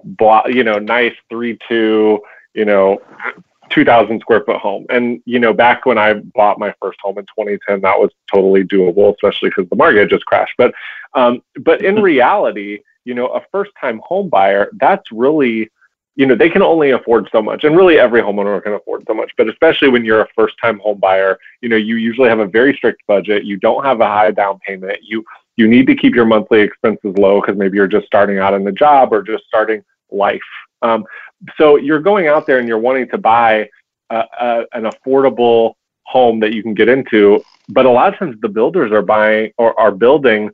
blah, 0.04 0.46
you 0.46 0.64
know, 0.64 0.78
nice 0.78 1.14
three, 1.30 1.58
two, 1.68 2.20
you 2.54 2.64
know, 2.64 3.00
2000 3.70 4.20
square 4.20 4.42
foot 4.44 4.58
home. 4.58 4.86
And, 4.90 5.20
you 5.24 5.38
know, 5.38 5.52
back 5.52 5.86
when 5.86 5.98
I 5.98 6.14
bought 6.14 6.58
my 6.58 6.74
first 6.80 6.98
home 7.02 7.18
in 7.18 7.24
2010, 7.24 7.80
that 7.80 7.98
was 7.98 8.10
totally 8.32 8.64
doable, 8.64 9.14
especially 9.14 9.50
because 9.50 9.68
the 9.70 9.76
market 9.76 10.10
just 10.10 10.26
crashed. 10.26 10.54
But, 10.58 10.74
um, 11.14 11.42
but 11.60 11.82
in 11.82 11.96
reality, 12.02 12.80
you 13.04 13.14
know, 13.14 13.28
a 13.28 13.40
first 13.50 13.72
time 13.80 14.00
home 14.04 14.28
buyer, 14.28 14.70
that's 14.74 15.10
really 15.10 15.70
you 16.16 16.26
know 16.26 16.34
they 16.34 16.50
can 16.50 16.62
only 16.62 16.90
afford 16.90 17.28
so 17.30 17.40
much 17.40 17.64
and 17.64 17.76
really 17.76 17.98
every 17.98 18.20
homeowner 18.20 18.62
can 18.62 18.72
afford 18.72 19.04
so 19.06 19.14
much 19.14 19.30
but 19.36 19.48
especially 19.48 19.88
when 19.88 20.04
you're 20.04 20.22
a 20.22 20.28
first 20.34 20.54
time 20.60 20.78
home 20.80 20.98
buyer 20.98 21.38
you 21.60 21.68
know 21.68 21.76
you 21.76 21.96
usually 21.96 22.28
have 22.28 22.40
a 22.40 22.46
very 22.46 22.74
strict 22.74 23.06
budget 23.06 23.44
you 23.44 23.56
don't 23.56 23.84
have 23.84 24.00
a 24.00 24.06
high 24.06 24.30
down 24.30 24.58
payment 24.60 24.98
you 25.02 25.24
you 25.56 25.66
need 25.66 25.86
to 25.86 25.94
keep 25.94 26.14
your 26.14 26.26
monthly 26.26 26.60
expenses 26.60 27.16
low 27.18 27.40
because 27.40 27.56
maybe 27.56 27.76
you're 27.76 27.86
just 27.86 28.06
starting 28.06 28.38
out 28.38 28.54
in 28.54 28.62
the 28.62 28.72
job 28.72 29.12
or 29.12 29.22
just 29.22 29.44
starting 29.44 29.82
life. 30.10 30.40
Um, 30.82 31.04
so 31.56 31.76
you're 31.76 32.00
going 32.00 32.28
out 32.28 32.46
there 32.46 32.58
and 32.58 32.68
you're 32.68 32.78
wanting 32.78 33.08
to 33.08 33.18
buy 33.18 33.68
a, 34.10 34.24
a, 34.40 34.64
an 34.72 34.84
affordable 34.84 35.74
home 36.04 36.38
that 36.40 36.54
you 36.54 36.62
can 36.62 36.74
get 36.74 36.88
into 36.88 37.42
but 37.68 37.84
a 37.84 37.90
lot 37.90 38.12
of 38.12 38.18
times 38.18 38.36
the 38.40 38.48
builders 38.48 38.92
are 38.92 39.02
buying 39.02 39.50
or 39.58 39.78
are 39.78 39.90
building 39.90 40.48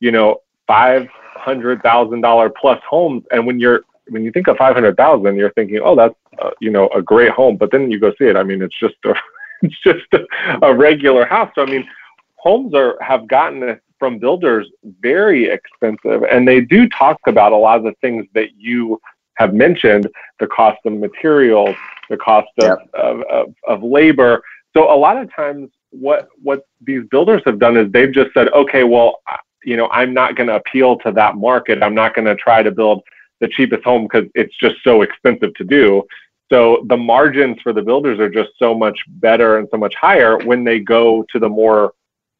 you 0.00 0.12
know 0.12 0.36
five 0.66 1.08
hundred 1.34 1.82
thousand 1.82 2.20
dollar 2.20 2.50
plus 2.50 2.78
homes 2.86 3.24
and 3.30 3.46
when 3.46 3.58
you're 3.58 3.84
when 4.08 4.24
you 4.24 4.32
think 4.32 4.48
of 4.48 4.56
500,000, 4.56 5.36
you're 5.36 5.52
thinking, 5.52 5.80
oh, 5.82 5.96
that's, 5.96 6.14
uh, 6.40 6.50
you 6.60 6.70
know, 6.70 6.88
a 6.94 7.02
great 7.02 7.30
home. 7.30 7.56
But 7.56 7.70
then 7.70 7.90
you 7.90 7.98
go 7.98 8.12
see 8.18 8.26
it. 8.26 8.36
I 8.36 8.42
mean, 8.42 8.62
it's 8.62 8.78
just 8.78 8.96
a, 9.04 9.14
it's 9.62 9.80
just 9.82 10.06
a, 10.12 10.66
a 10.66 10.74
regular 10.74 11.24
house. 11.24 11.50
So, 11.54 11.62
I 11.62 11.66
mean, 11.66 11.88
homes 12.36 12.74
are, 12.74 12.96
have 13.00 13.26
gotten 13.28 13.78
from 13.98 14.18
builders 14.18 14.68
very 15.00 15.48
expensive. 15.48 16.22
And 16.30 16.46
they 16.46 16.60
do 16.60 16.88
talk 16.88 17.18
about 17.26 17.52
a 17.52 17.56
lot 17.56 17.78
of 17.78 17.84
the 17.84 17.94
things 18.00 18.26
that 18.34 18.50
you 18.56 19.00
have 19.34 19.54
mentioned, 19.54 20.08
the 20.40 20.46
cost 20.46 20.78
of 20.84 20.92
materials, 20.92 21.76
the 22.10 22.16
cost 22.16 22.48
of, 22.60 22.78
of, 22.94 23.22
of, 23.30 23.54
of 23.66 23.82
labor. 23.82 24.42
So 24.76 24.92
a 24.92 24.96
lot 24.96 25.16
of 25.16 25.32
times 25.34 25.70
what, 25.90 26.28
what 26.42 26.66
these 26.80 27.02
builders 27.10 27.42
have 27.46 27.58
done 27.58 27.76
is 27.76 27.90
they've 27.90 28.12
just 28.12 28.32
said, 28.34 28.48
okay, 28.48 28.84
well, 28.84 29.20
you 29.64 29.76
know, 29.76 29.88
I'm 29.90 30.14
not 30.14 30.36
going 30.36 30.48
to 30.48 30.56
appeal 30.56 30.98
to 30.98 31.12
that 31.12 31.36
market. 31.36 31.82
I'm 31.82 31.94
not 31.94 32.14
going 32.14 32.26
to 32.26 32.36
try 32.36 32.62
to 32.62 32.70
build 32.70 33.02
the 33.40 33.48
cheapest 33.48 33.84
home 33.84 34.08
because 34.10 34.28
it's 34.34 34.54
just 34.56 34.76
so 34.84 35.02
expensive 35.02 35.54
to 35.54 35.64
do. 35.64 36.02
So 36.50 36.84
the 36.88 36.96
margins 36.96 37.58
for 37.62 37.72
the 37.72 37.82
builders 37.82 38.18
are 38.18 38.30
just 38.30 38.50
so 38.58 38.74
much 38.74 38.98
better 39.08 39.58
and 39.58 39.68
so 39.70 39.76
much 39.76 39.94
higher 39.94 40.38
when 40.38 40.64
they 40.64 40.80
go 40.80 41.24
to 41.32 41.38
the 41.38 41.48
more 41.48 41.92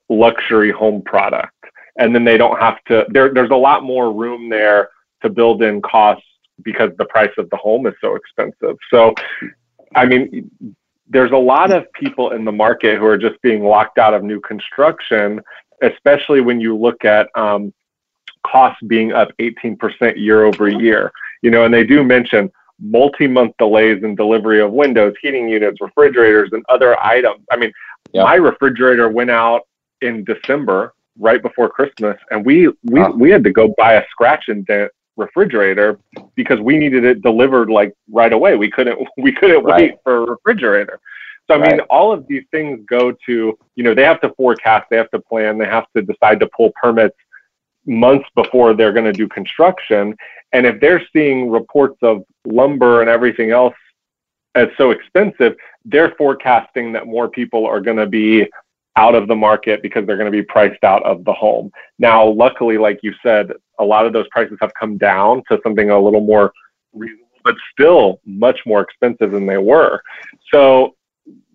luxury 0.08 0.70
home 0.70 1.02
product. 1.02 1.52
And 1.98 2.14
then 2.14 2.24
they 2.24 2.38
don't 2.38 2.58
have 2.61 2.82
to, 2.84 3.06
there, 3.11 3.34
there's 3.34 3.50
a 3.50 3.56
lot 3.56 3.82
more 3.82 4.12
room 4.12 4.48
there 4.48 4.88
to 5.22 5.28
build 5.28 5.62
in 5.62 5.82
costs 5.82 6.24
because 6.62 6.90
the 6.96 7.04
price 7.04 7.32
of 7.38 7.50
the 7.50 7.56
home 7.56 7.87
is 7.87 7.94
so 8.00 8.14
expensive. 8.14 8.76
So, 8.90 9.14
I 9.94 10.06
mean, 10.06 10.50
there's 11.08 11.32
a 11.32 11.37
lot 11.37 11.72
of 11.72 11.90
people 11.92 12.30
in 12.30 12.44
the 12.44 12.52
market 12.52 12.98
who 12.98 13.06
are 13.06 13.18
just 13.18 13.40
being 13.42 13.64
locked 13.64 13.98
out 13.98 14.14
of 14.14 14.22
new 14.22 14.40
construction, 14.40 15.40
especially 15.82 16.40
when 16.40 16.61
you 16.61 16.76
look 16.76 17.04
at 17.04 17.28
um, 17.34 17.72
costs 18.46 18.83
being 18.87 19.12
up 19.12 19.29
18% 19.40 20.16
year 20.16 20.44
over 20.44 20.68
year. 20.68 21.12
You 21.42 21.51
know, 21.51 21.64
and 21.64 21.72
they 21.72 21.85
do 21.85 22.03
mention 22.03 22.51
multi-month 22.81 23.55
delays 23.59 24.03
in 24.03 24.14
delivery 24.14 24.61
of 24.61 24.72
windows, 24.72 25.14
heating 25.20 25.48
units, 25.48 25.81
refrigerators, 25.81 26.51
and 26.53 26.64
other 26.68 26.98
items. 27.03 27.44
I 27.51 27.57
mean, 27.57 27.72
yep. 28.12 28.24
my 28.24 28.35
refrigerator 28.35 29.09
went 29.09 29.31
out 29.31 29.62
in 30.01 30.24
December, 30.24 30.94
right 31.18 31.42
before 31.42 31.68
Christmas, 31.68 32.16
and 32.31 32.44
we 32.44 32.68
we 32.85 33.01
oh. 33.01 33.11
we 33.11 33.31
had 33.31 33.44
to 33.44 33.53
go 33.53 33.74
buy 33.77 33.94
a 33.94 34.05
scratch 34.11 34.44
and 34.48 34.64
dent 34.66 34.90
refrigerator 35.16 35.98
because 36.37 36.61
we 36.61 36.79
needed 36.79 37.05
it 37.05 37.22
delivered 37.22 37.68
like 37.68 37.92
right 38.11 38.33
away. 38.33 38.57
We 38.57 38.70
couldn't 38.70 38.98
we 39.18 39.33
couldn't 39.33 39.64
right. 39.64 39.92
wait 39.92 39.94
for 40.05 40.16
a 40.16 40.20
refrigerator. 40.31 41.01
So 41.51 41.57
I 41.57 41.61
right. 41.61 41.70
mean, 41.72 41.81
all 41.88 42.12
of 42.12 42.27
these 42.29 42.44
things 42.51 42.81
go 42.88 43.12
to 43.27 43.59
you 43.74 43.85
know 43.85 43.94
they 43.94 44.05
have 44.05 44.20
to 44.22 44.33
forecast, 44.35 44.87
they 44.90 44.96
have 44.96 45.11
to 45.11 45.20
plan, 45.20 45.59
they 45.59 45.66
have 45.66 45.87
to 45.96 46.03
decide 46.03 46.40
to 46.40 46.48
pull 46.57 46.72
permits 46.81 47.16
months 47.88 48.29
before 48.35 48.74
they're 48.74 48.92
going 48.92 49.05
to 49.05 49.12
do 49.12 49.27
construction. 49.27 50.14
And 50.53 50.66
if 50.66 50.81
they're 50.81 51.03
seeing 51.12 51.51
reports 51.51 51.98
of 52.03 52.22
lumber 52.44 53.01
and 53.01 53.11
everything 53.11 53.51
else 53.51 53.74
as 54.55 54.68
so 54.77 54.90
expensive, 54.90 55.57
they're 55.85 56.14
forecasting 56.16 56.92
that 56.92 57.07
more 57.07 57.29
people 57.29 57.66
are 57.66 57.81
going 57.81 57.96
to 57.96 58.07
be 58.07 58.46
out 58.96 59.14
of 59.14 59.29
the 59.29 59.37
market 59.37 59.81
because 59.83 60.07
they're 60.07 60.16
going 60.16 60.31
to 60.31 60.37
be 60.37 60.42
priced 60.42 60.83
out 60.83 61.03
of 61.05 61.24
the 61.24 61.33
home. 61.33 61.70
Now, 61.98 62.27
luckily, 62.27 62.79
like 62.79 62.98
you 63.03 63.14
said, 63.22 63.53
a 63.79 63.85
lot 63.85 64.07
of 64.07 64.12
those 64.12 64.27
prices 64.31 64.59
have 64.61 64.72
come 64.74 64.98
down 64.98 65.42
to 65.51 65.61
something 65.62 65.90
a 65.90 65.98
little 65.98 66.20
more 66.20 66.53
reasonable, 66.92 67.29
but 67.44 67.55
still 67.72 68.20
much 68.27 68.61
more 68.66 68.81
expensive 68.81 69.31
than 69.31 69.46
they 69.46 69.59
were. 69.59 70.03
So 70.53 70.96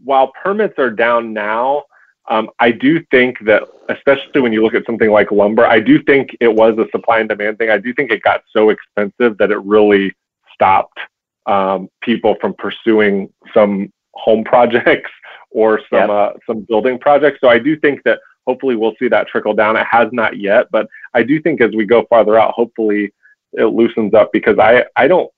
while 0.03 0.31
permits 0.41 0.79
are 0.79 0.89
down 0.89 1.33
now, 1.33 1.83
um, 2.29 2.49
I 2.59 2.71
do 2.71 3.03
think 3.11 3.37
that, 3.45 3.63
especially 3.89 4.41
when 4.41 4.53
you 4.53 4.63
look 4.63 4.73
at 4.73 4.85
something 4.85 5.11
like 5.11 5.31
lumber, 5.31 5.65
I 5.65 5.79
do 5.79 6.01
think 6.03 6.35
it 6.39 6.53
was 6.53 6.77
a 6.77 6.87
supply 6.91 7.19
and 7.19 7.27
demand 7.27 7.57
thing. 7.57 7.69
I 7.69 7.77
do 7.77 7.93
think 7.93 8.11
it 8.11 8.21
got 8.21 8.43
so 8.55 8.69
expensive 8.69 9.37
that 9.37 9.51
it 9.51 9.59
really 9.63 10.13
stopped 10.53 10.99
um, 11.45 11.89
people 12.01 12.35
from 12.39 12.53
pursuing 12.53 13.31
some 13.53 13.91
home 14.13 14.43
projects 14.45 15.11
or 15.51 15.81
some 15.89 15.99
yep. 15.99 16.09
uh, 16.09 16.31
some 16.47 16.61
building 16.61 16.97
projects. 16.97 17.39
So 17.41 17.49
I 17.49 17.59
do 17.59 17.77
think 17.77 18.01
that 18.03 18.19
hopefully 18.47 18.75
we'll 18.75 18.95
see 18.99 19.09
that 19.09 19.27
trickle 19.27 19.53
down. 19.53 19.75
It 19.75 19.85
has 19.89 20.07
not 20.11 20.37
yet, 20.37 20.67
but 20.71 20.87
I 21.13 21.23
do 21.23 21.41
think 21.41 21.61
as 21.61 21.71
we 21.75 21.85
go 21.85 22.05
farther 22.09 22.39
out, 22.39 22.53
hopefully 22.53 23.13
it 23.53 23.65
loosens 23.65 24.13
up 24.13 24.31
because 24.31 24.57
I 24.59 24.85
I 24.95 25.07
don't 25.07 25.29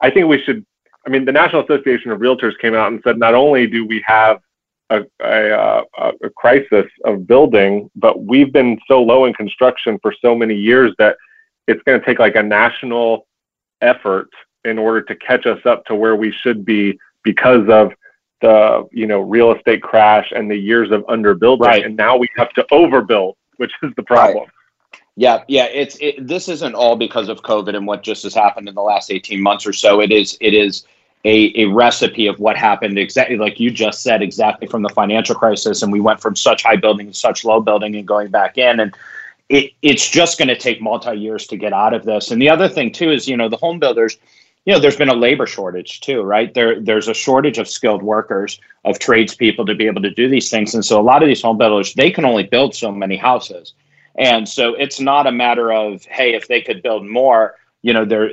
I 0.00 0.10
think 0.10 0.28
we 0.28 0.42
should. 0.42 0.64
I 1.06 1.10
mean, 1.10 1.24
the 1.24 1.32
National 1.32 1.62
Association 1.62 2.10
of 2.10 2.20
Realtors 2.20 2.58
came 2.60 2.74
out 2.74 2.92
and 2.92 3.00
said 3.02 3.18
not 3.18 3.34
only 3.34 3.66
do 3.66 3.86
we 3.86 4.02
have 4.06 4.40
a, 4.90 5.02
a, 5.20 5.82
a, 6.22 6.30
crisis 6.30 6.86
of 7.04 7.26
building, 7.26 7.90
but 7.94 8.24
we've 8.24 8.52
been 8.52 8.78
so 8.88 9.02
low 9.02 9.26
in 9.26 9.34
construction 9.34 9.98
for 10.00 10.14
so 10.22 10.34
many 10.34 10.54
years 10.54 10.94
that 10.98 11.16
it's 11.66 11.82
going 11.82 12.00
to 12.00 12.06
take 12.06 12.18
like 12.18 12.36
a 12.36 12.42
national 12.42 13.26
effort 13.82 14.30
in 14.64 14.78
order 14.78 15.02
to 15.02 15.14
catch 15.16 15.46
us 15.46 15.60
up 15.66 15.84
to 15.86 15.94
where 15.94 16.16
we 16.16 16.32
should 16.32 16.64
be 16.64 16.98
because 17.22 17.68
of 17.68 17.92
the 18.40 18.88
you 18.92 19.06
know 19.06 19.20
real 19.20 19.52
estate 19.52 19.82
crash 19.82 20.32
and 20.34 20.50
the 20.50 20.56
years 20.56 20.90
of 20.90 21.02
underbuilding, 21.02 21.60
right. 21.60 21.84
and 21.84 21.96
now 21.96 22.16
we 22.16 22.28
have 22.36 22.50
to 22.50 22.64
overbuild, 22.70 23.34
which 23.56 23.72
is 23.82 23.92
the 23.96 24.02
problem. 24.02 24.44
Right. 24.44 24.52
Yeah, 25.16 25.42
yeah. 25.48 25.64
It's 25.64 25.98
it, 26.00 26.26
this 26.26 26.48
isn't 26.48 26.74
all 26.74 26.94
because 26.94 27.28
of 27.28 27.42
COVID 27.42 27.76
and 27.76 27.86
what 27.86 28.04
just 28.04 28.22
has 28.22 28.34
happened 28.34 28.68
in 28.68 28.74
the 28.74 28.82
last 28.82 29.10
eighteen 29.10 29.42
months 29.42 29.66
or 29.66 29.72
so. 29.72 30.00
It 30.00 30.12
is 30.12 30.38
it 30.40 30.54
is 30.54 30.84
a, 31.24 31.62
a 31.62 31.66
recipe 31.66 32.26
of 32.26 32.38
what 32.38 32.56
happened 32.56 32.98
exactly 32.98 33.36
like 33.36 33.58
you 33.58 33.70
just 33.70 34.02
said 34.02 34.22
exactly 34.22 34.68
from 34.68 34.82
the 34.82 34.88
financial 34.90 35.34
crisis 35.34 35.82
and 35.82 35.92
we 35.92 36.00
went 36.00 36.20
from 36.20 36.36
such 36.36 36.62
high 36.62 36.76
building 36.76 37.08
to 37.08 37.14
such 37.14 37.44
low 37.44 37.60
building 37.60 37.96
and 37.96 38.06
going 38.06 38.28
back 38.28 38.56
in 38.56 38.80
and 38.80 38.94
it, 39.48 39.72
it's 39.82 40.08
just 40.08 40.38
going 40.38 40.48
to 40.48 40.56
take 40.56 40.80
multi 40.80 41.16
years 41.16 41.46
to 41.46 41.56
get 41.56 41.72
out 41.72 41.92
of 41.92 42.04
this 42.04 42.30
and 42.30 42.40
the 42.40 42.48
other 42.48 42.68
thing 42.68 42.92
too 42.92 43.10
is 43.10 43.26
you 43.26 43.36
know 43.36 43.48
the 43.48 43.56
home 43.56 43.78
builders 43.78 44.16
you 44.68 44.74
know, 44.74 44.80
there's 44.80 44.98
been 44.98 45.08
a 45.08 45.14
labor 45.14 45.46
shortage 45.46 46.00
too, 46.00 46.20
right? 46.20 46.52
There, 46.52 46.78
there's 46.78 47.08
a 47.08 47.14
shortage 47.14 47.56
of 47.56 47.66
skilled 47.66 48.02
workers, 48.02 48.60
of 48.84 48.98
tradespeople 48.98 49.64
to 49.64 49.74
be 49.74 49.86
able 49.86 50.02
to 50.02 50.10
do 50.10 50.28
these 50.28 50.50
things, 50.50 50.74
and 50.74 50.84
so 50.84 51.00
a 51.00 51.02
lot 51.02 51.22
of 51.22 51.26
these 51.26 51.40
home 51.40 51.56
builders 51.56 51.94
they 51.94 52.10
can 52.10 52.26
only 52.26 52.42
build 52.42 52.74
so 52.74 52.92
many 52.92 53.16
houses, 53.16 53.72
and 54.16 54.46
so 54.46 54.74
it's 54.74 55.00
not 55.00 55.26
a 55.26 55.32
matter 55.32 55.72
of 55.72 56.04
hey, 56.04 56.34
if 56.34 56.48
they 56.48 56.60
could 56.60 56.82
build 56.82 57.06
more, 57.06 57.56
you 57.80 57.94
know, 57.94 58.04
there 58.04 58.30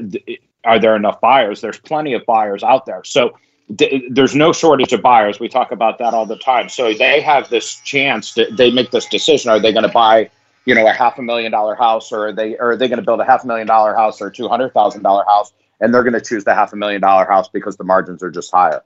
are 0.66 0.80
there 0.80 0.96
enough 0.96 1.22
buyers? 1.22 1.62
There's 1.62 1.80
plenty 1.80 2.14
of 2.14 2.26
buyers 2.26 2.64
out 2.64 2.86
there, 2.86 3.04
so 3.04 3.38
there's 3.70 4.36
no 4.36 4.54
shortage 4.54 4.94
of 4.94 5.02
buyers. 5.02 5.40
We 5.40 5.50
talk 5.50 5.72
about 5.72 5.98
that 5.98 6.14
all 6.14 6.26
the 6.26 6.38
time. 6.38 6.70
So 6.70 6.94
they 6.94 7.20
have 7.22 7.50
this 7.50 7.80
chance. 7.82 8.34
To, 8.36 8.46
they 8.52 8.72
make 8.72 8.92
this 8.92 9.08
decision: 9.08 9.52
are 9.52 9.60
they 9.60 9.72
going 9.72 9.88
to 9.88 9.90
buy? 9.92 10.30
You 10.66 10.74
know, 10.74 10.88
a 10.88 10.94
half 10.94 11.20
a 11.20 11.22
million 11.22 11.52
dollar 11.52 11.76
house, 11.76 12.12
or 12.12 12.28
are 12.28 12.34
they 12.34 12.58
or 12.58 12.72
are 12.72 12.76
they 12.76 12.88
going 12.88 13.00
to 13.00 13.06
build 13.06 13.20
a 13.20 13.26
half 13.26 13.44
a 13.44 13.48
million 13.48 13.68
dollar 13.68 13.96
house 13.96 14.20
or 14.20 14.28
a 14.28 14.34
two 14.34 14.48
hundred 14.48 14.74
thousand 14.74 15.04
dollar 15.04 15.24
house? 15.26 15.54
and 15.80 15.94
they're 15.94 16.04
going 16.04 16.14
to 16.14 16.22
choose 16.22 16.44
the 16.44 16.54
half 16.54 16.74
a 16.74 16.76
million 16.76 17.02
dollar 17.02 17.26
house 17.26 17.48
because 17.50 17.78
the 17.78 17.84
margins 17.84 18.24
are 18.24 18.32
just 18.32 18.52
higher. 18.52 18.82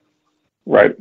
Right. 0.66 0.96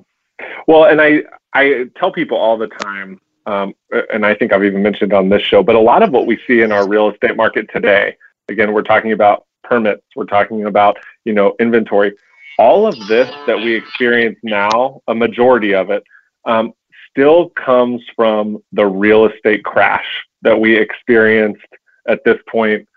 Well, 0.67 0.85
and 0.85 1.01
I 1.01 1.23
I 1.55 1.91
tell 1.97 2.13
people 2.13 2.37
all 2.37 2.57
the 2.57 2.69
time, 2.69 3.21
um, 3.47 3.75
and 4.13 4.25
I 4.25 4.35
think 4.35 4.53
I've 4.53 4.65
even 4.65 4.83
mentioned 4.83 5.13
on 5.13 5.29
this 5.29 5.43
show, 5.43 5.63
but 5.63 5.75
a 5.75 5.81
lot 5.81 6.03
of 6.03 6.11
what 6.11 6.27
we 6.27 6.39
see 6.47 6.61
in 6.61 6.73
our 6.73 6.87
real 6.87 7.11
estate 7.11 7.37
market 7.37 7.69
today, 7.73 8.17
again, 8.49 8.73
we're 8.73 8.83
talking 8.83 9.13
about 9.13 9.47
permits, 9.69 10.03
we're 10.17 10.25
talking 10.25 10.65
about 10.65 10.99
you 11.25 11.33
know 11.33 11.55
inventory, 11.61 12.15
all 12.59 12.87
of 12.87 13.07
this 13.07 13.31
that 13.47 13.61
we 13.61 13.75
experience 13.75 14.39
now, 14.43 15.01
a 15.09 15.15
majority 15.15 15.75
of 15.75 15.91
it, 15.91 16.03
um, 16.45 16.73
still 17.11 17.51
comes 17.51 18.03
from 18.17 18.63
the 18.73 18.87
real 18.87 19.27
estate 19.27 19.65
crash 19.65 20.07
that 20.43 20.59
we 20.59 20.77
experienced 20.77 21.67
at 22.09 22.23
this 22.25 22.39
point 22.49 22.89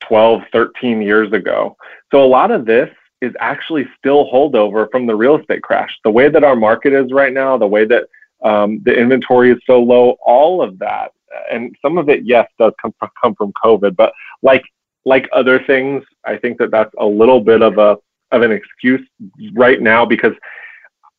12, 0.00 0.42
13 0.52 1.00
years 1.00 1.32
ago. 1.32 1.76
So 2.10 2.24
a 2.24 2.26
lot 2.26 2.50
of 2.50 2.66
this 2.66 2.90
is 3.20 3.32
actually 3.38 3.86
still 3.96 4.30
holdover 4.30 4.90
from 4.90 5.06
the 5.06 5.14
real 5.14 5.36
estate 5.36 5.62
crash. 5.62 5.96
The 6.04 6.10
way 6.10 6.28
that 6.28 6.44
our 6.44 6.56
market 6.56 6.92
is 6.92 7.12
right 7.12 7.32
now, 7.32 7.56
the 7.56 7.66
way 7.66 7.84
that 7.84 8.04
um, 8.42 8.82
the 8.84 8.92
inventory 8.92 9.52
is 9.52 9.58
so 9.64 9.80
low, 9.80 10.16
all 10.24 10.60
of 10.60 10.78
that, 10.80 11.12
and 11.50 11.74
some 11.80 11.98
of 11.98 12.08
it, 12.08 12.24
yes, 12.24 12.48
does 12.58 12.72
come 12.82 12.92
from, 12.98 13.10
come 13.22 13.34
from 13.36 13.52
COVID, 13.64 13.96
but 13.96 14.12
like 14.42 14.64
like 15.04 15.28
other 15.32 15.62
things, 15.64 16.04
I 16.24 16.36
think 16.36 16.58
that 16.58 16.70
that's 16.70 16.94
a 16.98 17.06
little 17.06 17.40
bit 17.40 17.62
of 17.62 17.78
a 17.78 17.96
of 18.30 18.42
an 18.42 18.52
excuse 18.52 19.06
right 19.52 19.80
now 19.82 20.06
because 20.06 20.32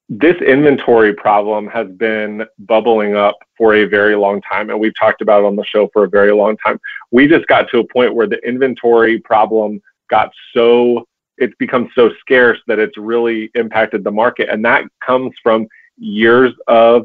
this 0.10 0.36
inventory 0.42 1.14
problem 1.14 1.68
has 1.68 1.88
been 1.92 2.44
bubbling 2.60 3.16
up 3.16 3.38
for 3.58 3.76
a 3.76 3.86
very 3.86 4.16
long 4.16 4.42
time, 4.42 4.70
and 4.70 4.80
we've 4.80 4.96
talked 5.00 5.22
about 5.22 5.44
it 5.44 5.46
on 5.46 5.56
the 5.56 5.66
show 5.66 5.90
for 5.94 6.04
a 6.04 6.10
very 6.10 6.32
long 6.32 6.58
time. 6.58 6.80
We 7.12 7.28
just 7.28 7.48
got 7.48 7.70
to 7.70 7.80
a 7.80 7.88
point 7.88 8.14
where 8.14 8.28
the 8.28 8.40
inventory 8.48 9.20
problem 9.20 9.82
got 10.10 10.32
so 10.54 11.06
it's 11.38 11.56
become 11.58 11.90
so 11.96 12.12
scarce 12.20 12.60
that 12.68 12.80
it's 12.80 12.98
really 12.98 13.50
impacted 13.56 14.04
the 14.04 14.12
market, 14.12 14.50
and 14.50 14.64
that 14.66 14.84
comes 15.06 15.34
from 15.42 15.68
years 15.98 16.54
of 16.68 17.04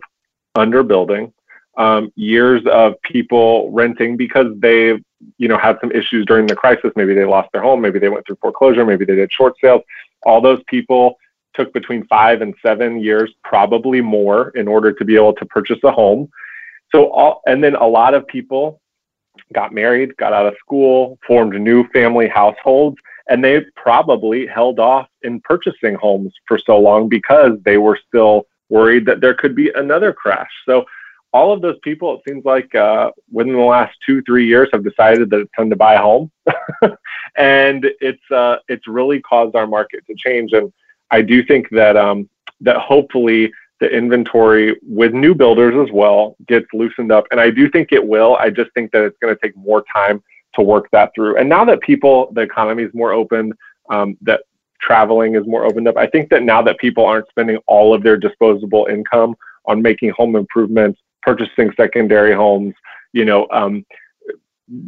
underbuilding, 0.57 1.33
um, 1.79 2.12
years 2.17 2.62
of 2.67 3.01
people 3.03 3.71
renting 3.71 4.17
because 4.17 4.47
they, 4.59 4.99
you 5.38 5.49
know, 5.49 5.57
had 5.57 5.79
some 5.81 5.93
issues 5.93 6.27
during 6.27 6.47
the 6.47 6.57
crisis. 6.57 6.91
Maybe 6.97 7.14
they 7.14 7.25
lost 7.25 7.51
their 7.53 7.62
home, 7.62 7.81
maybe 7.81 7.99
they 7.99 8.09
went 8.09 8.27
through 8.27 8.38
foreclosure, 8.43 8.85
maybe 8.85 9.05
they 9.05 9.14
did 9.14 9.33
short 9.33 9.55
sales. 9.61 9.83
All 10.25 10.41
those 10.41 10.61
people 10.67 11.17
took 11.55 11.73
between 11.73 12.05
five 12.07 12.43
and 12.43 12.55
seven 12.62 13.01
years, 13.01 13.33
probably 13.45 14.01
more, 14.01 14.51
in 14.51 14.69
order 14.69 14.93
to 14.93 15.05
be 15.05 15.14
able 15.14 15.33
to 15.35 15.47
purchase 15.47 15.79
a 15.85 15.91
home. 15.91 16.29
So, 16.93 17.11
all, 17.12 17.43
and 17.47 17.62
then 17.62 17.77
a 17.77 17.87
lot 17.87 18.14
of 18.14 18.27
people 18.27 18.81
got 19.53 19.73
married, 19.73 20.17
got 20.17 20.33
out 20.33 20.47
of 20.47 20.55
school, 20.59 21.19
formed 21.27 21.61
new 21.61 21.87
family 21.88 22.29
households, 22.29 22.97
and 23.29 23.45
they 23.45 23.61
probably 23.77 24.47
held 24.47 24.81
off 24.81 25.09
in 25.23 25.41
purchasing 25.43 25.95
homes 25.95 26.33
for 26.47 26.59
so 26.59 26.79
long 26.79 27.09
because 27.09 27.53
they 27.64 27.79
were 27.79 27.99
still 28.09 28.47
worried 28.69 29.07
that 29.07 29.21
there 29.21 29.35
could 29.35 29.55
be 29.55 29.71
another 29.75 30.12
crash. 30.12 30.51
So, 30.67 30.85
all 31.38 31.53
of 31.53 31.62
those 31.62 31.79
people, 31.83 32.16
it 32.16 32.22
seems 32.29 32.44
like 32.44 32.74
uh, 32.74 33.11
within 33.31 33.53
the 33.55 33.61
last 33.61 33.96
two, 34.05 34.20
three 34.22 34.46
years, 34.46 34.68
have 34.72 34.83
decided 34.83 35.31
that 35.31 35.40
it's 35.40 35.51
time 35.57 35.70
to 35.70 35.77
buy 35.77 35.94
a 35.94 36.03
home, 36.03 36.31
and 37.37 37.87
it's 38.01 38.31
uh, 38.31 38.57
it's 38.68 38.87
really 38.88 39.20
caused 39.20 39.55
our 39.55 39.66
market 39.66 40.05
to 40.07 40.14
change. 40.16 40.53
And 40.53 40.72
I 41.11 41.22
do 41.22 41.44
think 41.44 41.68
that 41.70 41.96
um, 41.96 42.29
that 42.61 42.77
hopefully 42.77 43.53
the 43.81 43.88
inventory 43.88 44.77
with 44.83 45.12
new 45.12 45.35
builders 45.35 45.74
as 45.87 45.92
well 45.92 46.37
gets 46.48 46.66
loosened 46.72 47.12
up, 47.12 47.24
and 47.31 47.40
I 47.40 47.51
do 47.51 47.70
think 47.70 47.92
it 47.92 48.05
will. 48.05 48.37
I 48.37 48.51
just 48.51 48.72
think 48.72 48.90
that 48.92 49.05
it's 49.05 49.18
going 49.22 49.35
to 49.35 49.40
take 49.40 49.57
more 49.57 49.85
time 49.94 50.22
to 50.55 50.62
work 50.62 50.88
that 50.90 51.12
through. 51.14 51.37
And 51.37 51.48
now 51.48 51.64
that 51.66 51.81
people, 51.81 52.33
the 52.33 52.40
economy 52.40 52.83
is 52.83 52.92
more 52.92 53.12
open, 53.12 53.53
um, 53.90 54.18
that 54.22 54.40
traveling 54.81 55.37
is 55.37 55.46
more 55.46 55.64
opened 55.64 55.87
up, 55.87 55.96
I 55.96 56.07
think 56.07 56.31
that 56.31 56.42
now 56.42 56.62
that 56.62 56.79
people 56.79 57.05
aren't 57.05 57.29
spending 57.29 57.59
all 57.66 57.94
of 57.94 58.03
their 58.03 58.16
disposable 58.16 58.88
income 58.90 59.37
on 59.66 59.83
making 59.83 60.11
home 60.11 60.35
improvements, 60.35 60.98
purchasing 61.22 61.72
secondary 61.76 62.35
homes, 62.35 62.74
you 63.12 63.24
know, 63.24 63.46
um, 63.50 63.85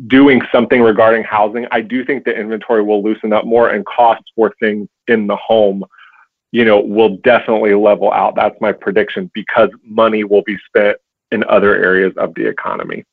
doing 0.06 0.42
something 0.52 0.82
regarding 0.82 1.24
housing, 1.24 1.66
I 1.70 1.80
do 1.80 2.04
think 2.04 2.24
the 2.24 2.34
inventory 2.34 2.82
will 2.82 3.02
loosen 3.02 3.32
up 3.32 3.44
more 3.44 3.70
and 3.70 3.84
costs 3.86 4.30
for 4.36 4.54
things 4.60 4.88
in 5.08 5.26
the 5.26 5.36
home 5.36 5.84
you 6.52 6.64
know, 6.64 6.80
will 6.80 7.16
definitely 7.18 7.74
level 7.74 8.12
out. 8.12 8.34
That's 8.34 8.60
my 8.60 8.72
prediction 8.72 9.30
because 9.34 9.70
money 9.84 10.24
will 10.24 10.42
be 10.42 10.58
spent 10.66 10.98
in 11.30 11.44
other 11.44 11.76
areas 11.76 12.12
of 12.16 12.34
the 12.34 12.46
economy. 12.46 13.04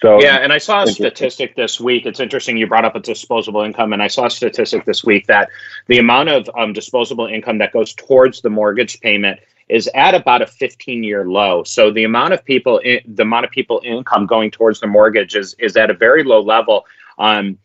So 0.00 0.20
yeah, 0.20 0.38
and 0.38 0.52
I 0.52 0.58
saw 0.58 0.82
a 0.82 0.88
statistic 0.88 1.54
this 1.54 1.80
week. 1.80 2.06
It's 2.06 2.18
interesting 2.18 2.56
you 2.56 2.66
brought 2.66 2.84
up 2.84 2.96
a 2.96 3.00
disposable 3.00 3.60
income, 3.60 3.92
and 3.92 4.02
I 4.02 4.08
saw 4.08 4.26
a 4.26 4.30
statistic 4.30 4.84
this 4.84 5.04
week 5.04 5.28
that 5.28 5.48
the 5.86 5.98
amount 5.98 6.30
of 6.30 6.50
um, 6.58 6.72
disposable 6.72 7.26
income 7.26 7.58
that 7.58 7.72
goes 7.72 7.94
towards 7.94 8.40
the 8.40 8.50
mortgage 8.50 8.98
payment 9.00 9.38
is 9.68 9.88
at 9.94 10.14
about 10.14 10.42
a 10.42 10.46
15 10.46 11.02
year 11.02 11.26
low. 11.26 11.64
So 11.64 11.90
the 11.90 12.04
amount 12.04 12.34
of 12.34 12.44
people, 12.44 12.80
the 12.82 13.22
amount 13.22 13.44
of 13.44 13.50
people 13.50 13.80
income 13.84 14.26
going 14.26 14.50
towards 14.50 14.80
the 14.80 14.86
mortgage 14.86 15.34
is, 15.34 15.54
is 15.58 15.76
at 15.76 15.90
a 15.90 15.94
very 15.94 16.24
low 16.24 16.40
level. 16.40 16.86
Um, 17.18 17.58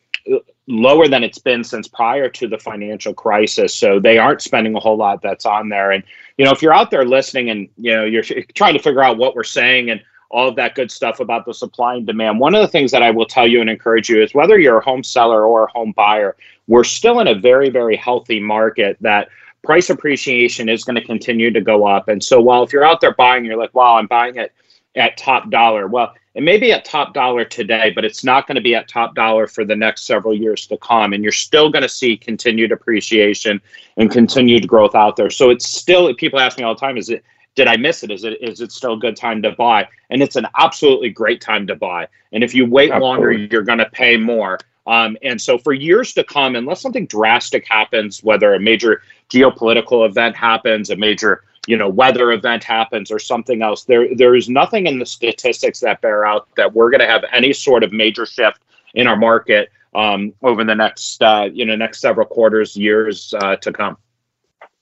lower 0.68 1.08
than 1.08 1.24
it's 1.24 1.40
been 1.40 1.64
since 1.64 1.88
prior 1.88 2.30
to 2.30 2.48
the 2.48 2.58
financial 2.58 3.14
crisis. 3.14 3.74
So 3.74 4.00
they 4.00 4.18
aren't 4.18 4.42
spending 4.42 4.76
a 4.76 4.80
whole 4.80 4.98
lot 4.98 5.22
that's 5.22 5.46
on 5.46 5.70
there. 5.70 5.92
And, 5.92 6.04
you 6.38 6.46
know, 6.46 6.52
if 6.52 6.62
you're 6.62 6.74
out 6.74 6.92
there 6.92 7.06
listening 7.06 7.50
and, 7.50 7.70
you 7.78 7.96
know, 7.96 8.04
you're 8.04 8.24
trying 8.54 8.74
to 8.74 8.80
figure 8.80 9.04
out 9.04 9.18
what 9.18 9.34
we're 9.34 9.44
saying 9.44 9.90
and 9.90 10.02
all 10.30 10.50
of 10.50 10.58
that 10.58 10.76
good 10.76 10.92
stuff 10.92 11.22
about 11.22 11.46
the 11.46 11.54
supply 11.54 11.96
and 11.96 12.06
demand, 12.06 12.40
one 12.40 12.54
of 12.54 12.62
the 12.62 12.68
things 12.68 12.92
that 12.92 13.02
I 13.02 13.12
will 13.12 13.26
tell 13.26 13.48
you 13.48 13.62
and 13.62 13.70
encourage 13.70 14.10
you 14.10 14.22
is 14.22 14.34
whether 14.34 14.60
you're 14.60 14.80
a 14.80 14.84
home 14.84 15.04
seller 15.04 15.46
or 15.46 15.64
a 15.64 15.72
home 15.72 15.94
buyer, 15.94 16.36
we're 16.68 16.84
still 16.84 17.22
in 17.22 17.28
a 17.28 17.36
very, 17.36 17.70
very 17.70 17.96
healthy 17.96 18.42
market 18.42 18.98
that 19.00 19.30
price 19.68 19.90
appreciation 19.90 20.70
is 20.70 20.86
going 20.86 20.96
to 20.96 21.04
continue 21.04 21.52
to 21.52 21.60
go 21.60 21.86
up. 21.86 22.08
And 22.08 22.24
so 22.24 22.40
while 22.40 22.64
if 22.64 22.72
you're 22.72 22.86
out 22.86 23.02
there 23.02 23.14
buying, 23.14 23.44
you're 23.44 23.58
like, 23.58 23.74
wow, 23.74 23.98
I'm 23.98 24.08
buying 24.08 24.38
it 24.38 24.54
at 24.96 25.18
top 25.18 25.50
dollar. 25.50 25.88
Well, 25.88 26.14
it 26.36 26.42
may 26.42 26.58
be 26.58 26.72
at 26.72 26.86
top 26.86 27.14
dollar 27.14 27.44
today, 27.44 27.92
but 27.94 28.06
it's 28.06 28.24
not 28.24 28.48
going 28.48 28.56
to 28.56 28.62
be 28.62 28.76
at 28.76 28.88
top 28.88 29.14
dollar 29.14 29.46
for 29.46 29.66
the 29.66 29.76
next 29.76 30.06
several 30.06 30.34
years 30.34 30.68
to 30.68 30.78
come. 30.78 31.12
And 31.12 31.22
you're 31.22 31.34
still 31.34 31.70
going 31.70 31.82
to 31.84 31.90
see 31.90 32.16
continued 32.16 32.72
appreciation 32.72 33.62
and 33.98 34.10
continued 34.10 34.70
growth 34.70 34.96
out 34.96 35.18
there. 35.18 35.30
So 35.30 35.50
it's 35.50 35.68
still, 35.68 36.14
people 36.16 36.40
ask 36.40 36.58
me 36.58 36.64
all 36.64 36.74
the 36.74 36.80
time, 36.80 36.96
is 36.96 37.10
it, 37.10 37.26
did 37.56 37.68
I 37.68 37.76
miss 37.76 38.04
it? 38.04 38.12
Is 38.12 38.24
it 38.24 38.38
is 38.42 38.62
it 38.62 38.72
still 38.72 38.94
a 38.94 39.00
good 39.00 39.18
time 39.18 39.42
to 39.42 39.52
buy? 39.52 39.90
And 40.12 40.22
it's 40.22 40.38
an 40.38 40.48
absolutely 40.58 41.10
great 41.10 41.42
time 41.42 41.68
to 41.68 41.76
buy. 41.76 42.08
And 42.32 42.42
if 42.42 42.54
you 42.54 42.66
wait 42.66 42.92
absolutely. 42.92 43.08
longer, 43.08 43.32
you're 43.34 43.64
going 43.64 43.80
to 43.80 43.90
pay 43.90 44.16
more. 44.16 44.60
Um, 44.88 45.18
and 45.22 45.40
so 45.40 45.58
for 45.58 45.74
years 45.74 46.14
to 46.14 46.24
come, 46.24 46.56
unless 46.56 46.82
something 46.82 47.06
drastic 47.06 47.68
happens, 47.68 48.24
whether 48.24 48.54
a 48.54 48.60
major 48.60 49.02
geopolitical 49.30 50.08
event 50.08 50.36
happens, 50.36 50.90
a 50.90 50.96
major 50.96 51.44
you 51.68 51.76
know 51.76 51.90
weather 51.90 52.32
event 52.32 52.64
happens 52.64 53.12
or 53.12 53.20
something 53.20 53.62
else 53.62 53.84
there 53.84 54.16
there 54.16 54.36
is 54.36 54.48
nothing 54.48 54.88
in 54.88 55.00
the 55.00 55.06
statistics 55.06 55.82
that 55.82 56.00
bear 56.00 56.26
out 56.26 56.48
that 56.56 56.74
we're 56.74 56.90
going 56.90 57.02
to 57.02 57.06
have 57.06 57.26
any 57.34 57.52
sort 57.52 57.84
of 57.84 57.92
major 57.92 58.26
shift 58.26 58.62
in 58.94 59.06
our 59.06 59.18
market 59.18 59.70
um, 59.96 60.34
over 60.44 60.64
the 60.64 60.76
next 60.76 61.22
uh, 61.22 61.50
you 61.52 61.66
know 61.66 61.76
next 61.76 62.00
several 62.00 62.26
quarters 62.26 62.76
years 62.76 63.34
uh, 63.42 63.56
to 63.58 63.72
come. 63.72 63.98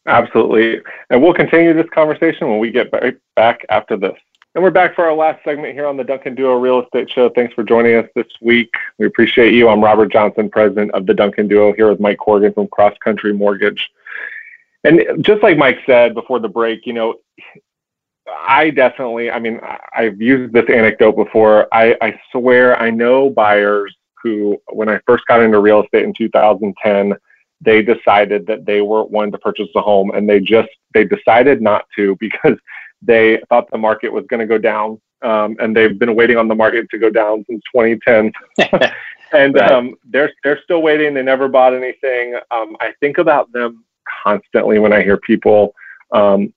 Absolutely. 0.07 0.81
And 1.09 1.21
we'll 1.21 1.33
continue 1.33 1.73
this 1.73 1.89
conversation 1.89 2.47
when 2.47 2.59
we 2.59 2.69
get 2.69 2.91
back 3.35 3.65
after 3.69 3.97
this 3.97 4.17
and 4.55 4.63
we're 4.63 4.71
back 4.71 4.95
for 4.95 5.05
our 5.05 5.13
last 5.13 5.43
segment 5.43 5.73
here 5.73 5.85
on 5.85 5.97
the 5.97 6.03
Duncan 6.03 6.33
Duo 6.33 6.53
Real 6.53 6.81
Estate 6.81 7.11
Show. 7.11 7.29
Thanks 7.29 7.53
for 7.53 7.63
joining 7.63 7.97
us 7.97 8.09
this 8.15 8.27
week. 8.41 8.73
We 8.97 9.05
appreciate 9.05 9.53
you. 9.53 9.67
I'm 9.67 9.83
Robert 9.83 10.13
Johnson, 10.13 10.49
president 10.49 10.91
of 10.91 11.05
the 11.05 11.13
Duncan 11.13 11.49
Duo, 11.49 11.73
here 11.73 11.89
with 11.89 11.99
Mike 11.99 12.19
Corrigan 12.19 12.53
from 12.53 12.67
Cross 12.69 12.95
Country 13.03 13.33
Mortgage. 13.33 13.91
And 14.85 15.03
just 15.19 15.43
like 15.43 15.57
Mike 15.57 15.79
said 15.85 16.13
before 16.13 16.39
the 16.39 16.47
break, 16.47 16.85
you 16.85 16.93
know, 16.93 17.15
I 18.47 18.69
definitely, 18.69 19.29
I 19.29 19.39
mean, 19.39 19.59
I've 19.93 20.21
used 20.21 20.53
this 20.53 20.69
anecdote 20.69 21.17
before. 21.17 21.67
I, 21.73 21.97
I 22.01 22.17
swear 22.31 22.79
I 22.79 22.91
know 22.91 23.29
buyers 23.29 23.93
who, 24.23 24.57
when 24.71 24.87
I 24.87 25.01
first 25.05 25.25
got 25.25 25.41
into 25.41 25.59
real 25.59 25.83
estate 25.83 26.05
in 26.05 26.13
2010, 26.13 27.13
they 27.59 27.81
decided 27.81 28.47
that 28.47 28.65
they 28.65 28.81
weren't 28.81 29.11
one 29.11 29.33
to 29.33 29.37
purchase 29.37 29.67
a 29.75 29.81
home 29.81 30.11
and 30.11 30.29
they 30.29 30.39
just, 30.39 30.69
they 30.93 31.03
decided 31.03 31.61
not 31.61 31.85
to 31.97 32.15
because 32.21 32.57
they 33.05 33.41
thought 33.49 33.69
the 33.71 33.77
market 33.77 34.11
was 34.11 34.25
going 34.27 34.39
to 34.39 34.45
go 34.45 34.57
down. 34.57 34.99
Um, 35.21 35.55
and 35.59 35.75
they've 35.75 35.97
been 35.97 36.15
waiting 36.15 36.37
on 36.37 36.47
the 36.47 36.55
market 36.55 36.89
to 36.91 36.99
go 36.99 37.09
down 37.09 37.45
since 37.49 37.61
2010. 37.73 38.31
and 39.33 39.55
right. 39.55 39.71
um, 39.71 39.95
they're, 40.05 40.31
they're 40.43 40.61
still 40.63 40.81
waiting. 40.81 41.13
They 41.13 41.23
never 41.23 41.47
bought 41.47 41.73
anything. 41.73 42.35
Um, 42.51 42.75
I 42.79 42.93
think 42.99 43.17
about 43.17 43.51
them 43.51 43.83
constantly 44.23 44.77
when 44.77 44.93
I 44.93 45.01
hear 45.01 45.17
people 45.17 45.73
um, 46.11 46.53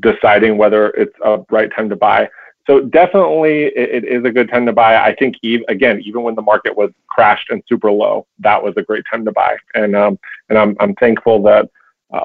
deciding 0.00 0.56
whether 0.56 0.88
it's 0.90 1.14
a 1.24 1.40
right 1.50 1.70
time 1.74 1.88
to 1.90 1.96
buy. 1.96 2.28
So 2.66 2.80
definitely, 2.80 3.64
it, 3.64 4.04
it 4.04 4.04
is 4.04 4.24
a 4.24 4.30
good 4.30 4.48
time 4.48 4.64
to 4.66 4.72
buy. 4.72 4.96
I 4.96 5.14
think 5.16 5.36
even 5.42 5.64
again, 5.68 6.00
even 6.04 6.22
when 6.22 6.34
the 6.34 6.42
market 6.42 6.76
was 6.76 6.90
crashed 7.08 7.50
and 7.50 7.62
super 7.68 7.90
low, 7.90 8.26
that 8.38 8.62
was 8.62 8.74
a 8.76 8.82
great 8.82 9.04
time 9.10 9.24
to 9.24 9.32
buy. 9.32 9.56
And 9.74 9.96
um, 9.96 10.18
and 10.48 10.58
I'm 10.58 10.76
I'm 10.78 10.94
thankful 10.94 11.42
that 11.42 11.68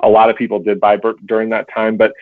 a 0.03 0.09
lot 0.09 0.29
of 0.29 0.35
people 0.35 0.59
did 0.59 0.79
buy 0.79 0.99
during 1.25 1.49
that 1.49 1.67
time. 1.73 1.97
But 1.97 2.13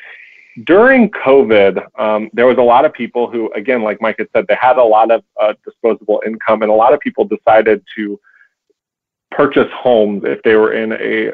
during 0.63 1.09
COVID, 1.09 1.83
um, 1.99 2.29
there 2.33 2.45
was 2.45 2.57
a 2.57 2.63
lot 2.63 2.85
of 2.85 2.93
people 2.93 3.29
who, 3.29 3.51
again, 3.53 3.81
like 3.81 4.01
Mike 4.01 4.17
had 4.19 4.27
said, 4.33 4.45
they 4.47 4.57
had 4.59 4.77
a 4.77 4.83
lot 4.83 5.09
of 5.09 5.23
uh, 5.41 5.53
disposable 5.65 6.21
income, 6.25 6.61
and 6.61 6.71
a 6.71 6.75
lot 6.75 6.93
of 6.93 6.99
people 6.99 7.25
decided 7.25 7.83
to 7.95 8.19
purchase 9.31 9.69
homes 9.73 10.21
if 10.25 10.41
they 10.43 10.55
were 10.55 10.73
in 10.73 10.93
a 10.93 11.31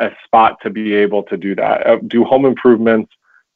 a 0.00 0.10
spot 0.24 0.56
to 0.62 0.70
be 0.70 0.94
able 0.94 1.22
to 1.22 1.36
do 1.36 1.54
that. 1.54 1.86
Uh, 1.86 1.98
do 2.08 2.24
home 2.24 2.44
improvements, 2.44 3.12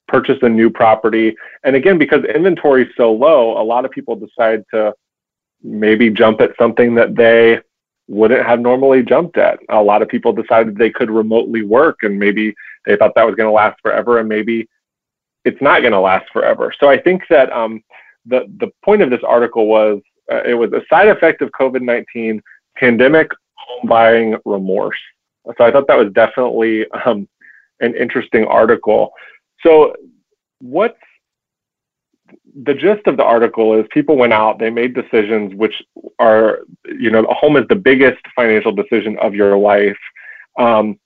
purchase 0.07 0.39
a 0.43 0.49
new 0.49 0.71
property, 0.71 1.35
and 1.65 1.75
again, 1.75 1.99
because 1.99 2.25
inventory 2.25 2.85
is 2.85 2.93
so 2.97 3.13
low, 3.13 3.61
a 3.61 3.65
lot 3.65 3.85
of 3.85 3.91
people 3.91 4.15
decide 4.15 4.63
to 4.73 4.95
maybe 5.63 6.09
jump 6.09 6.41
at 6.41 6.57
something 6.59 6.95
that 6.95 7.17
they 7.17 7.59
wouldn't 8.07 8.47
have 8.47 8.61
normally 8.61 9.03
jumped 9.03 9.39
at. 9.39 9.59
A 9.71 9.83
lot 9.83 10.03
of 10.03 10.09
people 10.09 10.33
decided 10.33 10.77
they 10.77 10.91
could 10.91 11.11
remotely 11.11 11.63
work, 11.63 11.99
and 12.03 12.19
maybe 12.19 12.55
they 12.87 12.97
thought 12.97 13.15
that 13.17 13.27
was 13.27 13.35
going 13.35 13.49
to 13.49 13.53
last 13.53 13.81
forever, 13.83 14.19
and 14.19 14.29
maybe 14.29 14.69
it's 15.45 15.61
not 15.61 15.81
going 15.81 15.93
to 15.93 16.01
last 16.01 16.27
forever. 16.33 16.73
So 16.79 16.89
I 16.89 16.99
think 17.01 17.23
that 17.31 17.53
um, 17.53 17.83
the 18.27 18.47
the 18.59 18.71
point 18.85 19.03
of 19.03 19.11
this 19.11 19.23
article 19.27 19.67
was 19.67 20.01
uh, 20.31 20.43
it 20.45 20.55
was 20.55 20.73
a 20.73 20.83
side 20.89 21.09
effect 21.09 21.43
of 21.43 21.51
COVID 21.59 21.83
nineteen 21.83 22.43
pandemic 22.77 23.31
home 23.55 23.89
buying 23.89 24.37
remorse. 24.45 24.99
So 25.57 25.65
I 25.65 25.71
thought 25.71 25.87
that 25.89 25.99
was 25.99 26.13
definitely 26.13 26.87
um, 27.05 27.29
an 27.81 27.95
interesting 27.97 28.45
article. 28.45 29.13
So 29.63 29.95
what's 30.61 30.99
the 32.63 32.75
gist 32.75 33.07
of 33.07 33.17
the 33.17 33.25
article 33.25 33.79
is 33.79 33.87
people 33.91 34.17
went 34.17 34.33
out, 34.33 34.59
they 34.59 34.71
made 34.71 34.95
decisions 34.95 35.55
which 35.55 35.83
are, 36.19 36.61
you 36.85 37.11
know, 37.11 37.25
a 37.25 37.35
home 37.35 37.57
is 37.57 37.67
the 37.69 37.77
biggest 37.77 38.23
financial 38.37 38.73
decision 38.73 39.19
of 39.19 39.35
your 39.35 39.57
life. 39.57 39.99
Um, 40.59 40.99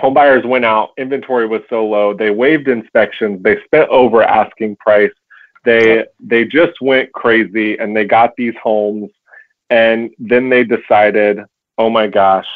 home 0.00 0.14
buyers 0.14 0.44
went 0.44 0.64
out, 0.64 0.90
inventory 0.96 1.46
was 1.46 1.62
so 1.68 1.86
low, 1.86 2.14
they 2.14 2.30
waived 2.30 2.68
inspections, 2.68 3.42
they 3.42 3.62
spent 3.64 3.88
over 3.90 4.22
asking 4.22 4.76
price, 4.76 5.12
they 5.64 6.04
they 6.20 6.44
just 6.44 6.80
went 6.80 7.12
crazy 7.12 7.76
and 7.78 7.96
they 7.96 8.04
got 8.04 8.34
these 8.36 8.54
homes 8.62 9.10
and 9.70 10.10
then 10.18 10.48
they 10.48 10.64
decided 10.64 11.40
oh 11.78 11.88
my 11.88 12.08
gosh, 12.08 12.48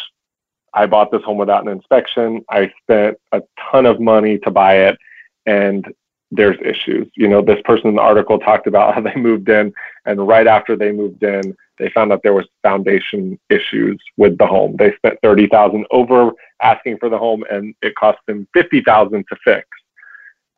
I 0.75 0.87
bought 0.87 1.11
this 1.11 1.23
home 1.23 1.39
without 1.39 1.63
an 1.63 1.73
inspection. 1.73 2.45
I 2.51 2.73
spent 2.83 3.17
a 3.31 3.41
ton 3.71 3.87
of 3.87 4.01
money 4.01 4.39
to 4.39 4.51
buy 4.51 4.89
it, 4.89 4.99
and 5.47 5.87
there's 6.31 6.59
issues. 6.63 7.09
You 7.15 7.29
know, 7.29 7.41
this 7.41 7.61
person 7.65 7.89
in 7.89 7.95
the 7.95 8.03
article 8.03 8.39
talked 8.39 8.67
about 8.67 8.95
how 8.95 9.01
they 9.01 9.15
moved 9.17 9.49
in, 9.49 9.73
and 10.05 10.27
right 10.27 10.47
after 10.47 10.77
they 10.77 10.93
moved 10.93 11.23
in, 11.23 11.57
they 11.79 11.91
found 11.91 12.12
out 12.12 12.23
there 12.23 12.35
was 12.35 12.47
foundation 12.62 13.38
issues 13.51 14.01
with 14.17 14.37
the 14.38 14.47
home. 14.47 14.77
They 14.79 14.95
spent 14.97 15.19
thirty 15.23 15.47
thousand 15.47 15.87
over 15.91 16.33
asking 16.61 16.99
for 16.99 17.09
the 17.09 17.19
home, 17.19 17.45
and 17.51 17.75
it 17.83 17.95
cost 17.95 18.19
them 18.27 18.47
fifty 18.55 18.83
thousand 18.83 19.25
to 19.29 19.37
fix. 19.45 19.67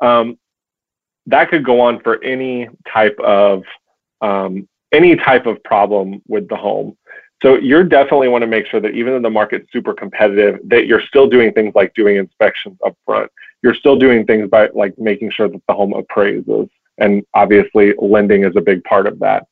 Um, 0.01 0.39
that 1.27 1.49
could 1.49 1.65
go 1.65 1.81
on 1.81 2.01
for 2.01 2.23
any 2.23 2.69
type 2.93 3.19
of 3.21 3.63
um, 4.21 4.69
any 4.93 5.17
type 5.17 5.47
of 5.47 5.63
problem 5.65 6.23
with 6.29 6.49
the 6.49 6.57
home. 6.57 6.97
So 7.43 7.57
you 7.57 7.83
definitely 7.85 8.29
want 8.29 8.43
to 8.43 8.47
make 8.47 8.67
sure 8.67 8.81
that 8.81 8.95
even 8.95 9.13
though 9.13 9.21
the 9.21 9.31
market's 9.31 9.71
super 9.73 9.93
competitive, 9.93 10.61
that 10.65 10.87
you're 10.87 11.03
still 11.03 11.29
doing 11.29 11.53
things 11.53 11.75
like 11.75 11.93
doing 11.95 12.17
inspections 12.17 12.79
up 12.85 12.97
front. 13.05 13.31
You're 13.63 13.75
still 13.75 13.99
doing 13.99 14.25
things 14.25 14.49
by 14.49 14.69
like 14.75 14.99
making 14.99 15.31
sure 15.31 15.49
that 15.49 15.61
the 15.69 15.75
home 15.75 15.93
appraises. 15.93 16.69
And 16.99 17.25
obviously 17.35 17.95
lending 17.99 18.45
is 18.45 18.55
a 18.57 18.61
big 18.61 18.85
part 18.85 19.07
of 19.07 19.19
that. 19.21 19.47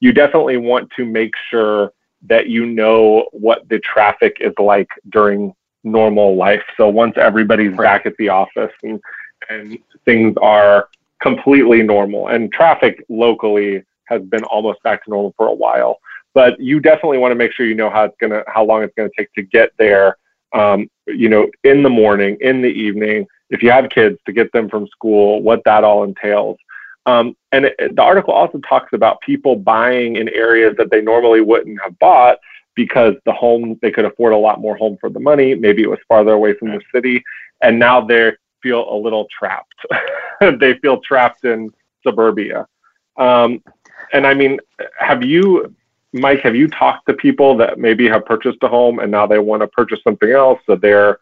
You 0.00 0.12
definitely 0.12 0.56
want 0.56 0.90
to 0.96 1.04
make 1.04 1.34
sure 1.50 1.92
that 2.28 2.48
you 2.48 2.66
know 2.66 3.28
what 3.32 3.68
the 3.68 3.78
traffic 3.80 4.36
is 4.40 4.52
like 4.58 4.88
during 5.10 5.54
normal 5.84 6.36
life. 6.36 6.62
So 6.76 6.88
once 6.88 7.14
everybody's 7.16 7.76
back 7.76 8.06
at 8.06 8.16
the 8.16 8.28
office 8.28 8.72
and, 8.82 9.00
and 9.48 9.78
things 10.04 10.36
are 10.40 10.88
completely 11.20 11.82
normal 11.82 12.28
and 12.28 12.52
traffic 12.52 13.04
locally 13.08 13.82
has 14.06 14.22
been 14.22 14.42
almost 14.44 14.82
back 14.82 15.04
to 15.04 15.10
normal 15.10 15.32
for 15.36 15.46
a 15.46 15.54
while 15.54 15.98
but 16.34 16.58
you 16.58 16.80
definitely 16.80 17.18
want 17.18 17.32
to 17.32 17.36
make 17.36 17.52
sure 17.52 17.66
you 17.66 17.74
know 17.74 17.90
how 17.90 18.04
it's 18.04 18.16
gonna 18.20 18.42
how 18.46 18.64
long 18.64 18.82
it's 18.82 18.94
gonna 18.96 19.10
take 19.16 19.32
to 19.34 19.42
get 19.42 19.70
there. 19.78 20.16
Um, 20.54 20.88
you 21.06 21.28
know, 21.28 21.48
in 21.64 21.82
the 21.82 21.90
morning, 21.90 22.36
in 22.40 22.62
the 22.62 22.68
evening, 22.68 23.26
if 23.50 23.62
you 23.62 23.70
have 23.70 23.88
kids 23.90 24.18
to 24.26 24.32
get 24.32 24.52
them 24.52 24.68
from 24.68 24.86
school, 24.88 25.42
what 25.42 25.62
that 25.64 25.84
all 25.84 26.04
entails. 26.04 26.58
Um, 27.06 27.36
and 27.50 27.66
it, 27.66 27.96
the 27.96 28.02
article 28.02 28.32
also 28.32 28.58
talks 28.68 28.92
about 28.92 29.20
people 29.20 29.56
buying 29.56 30.16
in 30.16 30.28
areas 30.28 30.74
that 30.78 30.90
they 30.90 31.00
normally 31.00 31.40
wouldn't 31.40 31.80
have 31.82 31.98
bought 31.98 32.38
because 32.74 33.14
the 33.26 33.32
home 33.32 33.78
they 33.82 33.90
could 33.90 34.04
afford 34.04 34.32
a 34.32 34.36
lot 34.36 34.60
more 34.60 34.76
home 34.76 34.96
for 35.00 35.10
the 35.10 35.20
money. 35.20 35.54
Maybe 35.54 35.82
it 35.82 35.90
was 35.90 35.98
farther 36.08 36.32
away 36.32 36.54
from 36.54 36.68
the 36.68 36.80
city, 36.94 37.22
and 37.62 37.78
now 37.78 38.00
they 38.00 38.32
feel 38.62 38.92
a 38.92 38.96
little 38.96 39.26
trapped. 39.36 39.74
they 40.40 40.74
feel 40.78 41.00
trapped 41.00 41.44
in 41.44 41.70
suburbia. 42.02 42.66
Um, 43.16 43.62
and 44.12 44.26
I 44.26 44.34
mean, 44.34 44.58
have 44.98 45.22
you 45.22 45.74
Mike, 46.12 46.40
have 46.40 46.54
you 46.54 46.68
talked 46.68 47.06
to 47.08 47.14
people 47.14 47.56
that 47.56 47.78
maybe 47.78 48.06
have 48.06 48.26
purchased 48.26 48.58
a 48.62 48.68
home 48.68 48.98
and 48.98 49.10
now 49.10 49.26
they 49.26 49.38
want 49.38 49.62
to 49.62 49.68
purchase 49.68 49.98
something 50.04 50.30
else? 50.30 50.60
So 50.66 50.76
they're 50.76 51.18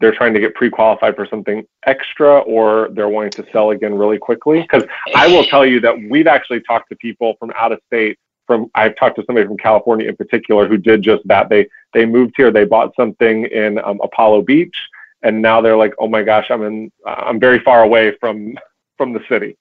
they're 0.00 0.14
trying 0.14 0.34
to 0.34 0.40
get 0.40 0.54
pre-qualified 0.54 1.16
for 1.16 1.26
something 1.26 1.66
extra 1.86 2.38
or 2.40 2.88
they're 2.92 3.08
wanting 3.08 3.30
to 3.30 3.44
sell 3.52 3.70
again 3.70 3.94
really 3.94 4.18
quickly? 4.18 4.62
Because 4.62 4.84
i 5.14 5.26
will 5.26 5.44
tell 5.44 5.64
you 5.66 5.80
that 5.80 5.94
we've 6.08 6.26
actually 6.26 6.60
talked 6.60 6.88
to 6.90 6.96
people 6.96 7.34
from 7.38 7.52
out 7.56 7.72
of 7.72 7.80
state 7.86 8.18
from 8.46 8.70
i've 8.74 8.96
talked 8.96 9.16
to 9.16 9.24
somebody 9.26 9.46
from 9.46 9.56
california 9.56 10.08
in 10.08 10.16
particular 10.16 10.66
who 10.68 10.76
did 10.76 11.02
just 11.02 11.26
that. 11.26 11.48
They 11.48 11.68
they 11.92 12.06
moved 12.06 12.34
here 12.36 12.50
they 12.50 12.64
bought 12.64 12.94
something 12.96 13.44
in 13.46 13.78
um, 13.84 14.00
apollo 14.02 14.42
beach 14.42 14.76
and 15.22 15.42
now 15.42 15.60
they're 15.60 15.76
like 15.76 15.94
oh 15.98 16.08
my 16.08 16.22
gosh 16.22 16.50
i'm 16.50 16.62
in 16.62 16.92
i'm 17.06 17.40
very 17.40 17.60
far 17.60 17.82
away 17.82 18.16
from 18.20 18.56
from 18.96 19.12
the 19.12 19.20
city. 19.28 19.56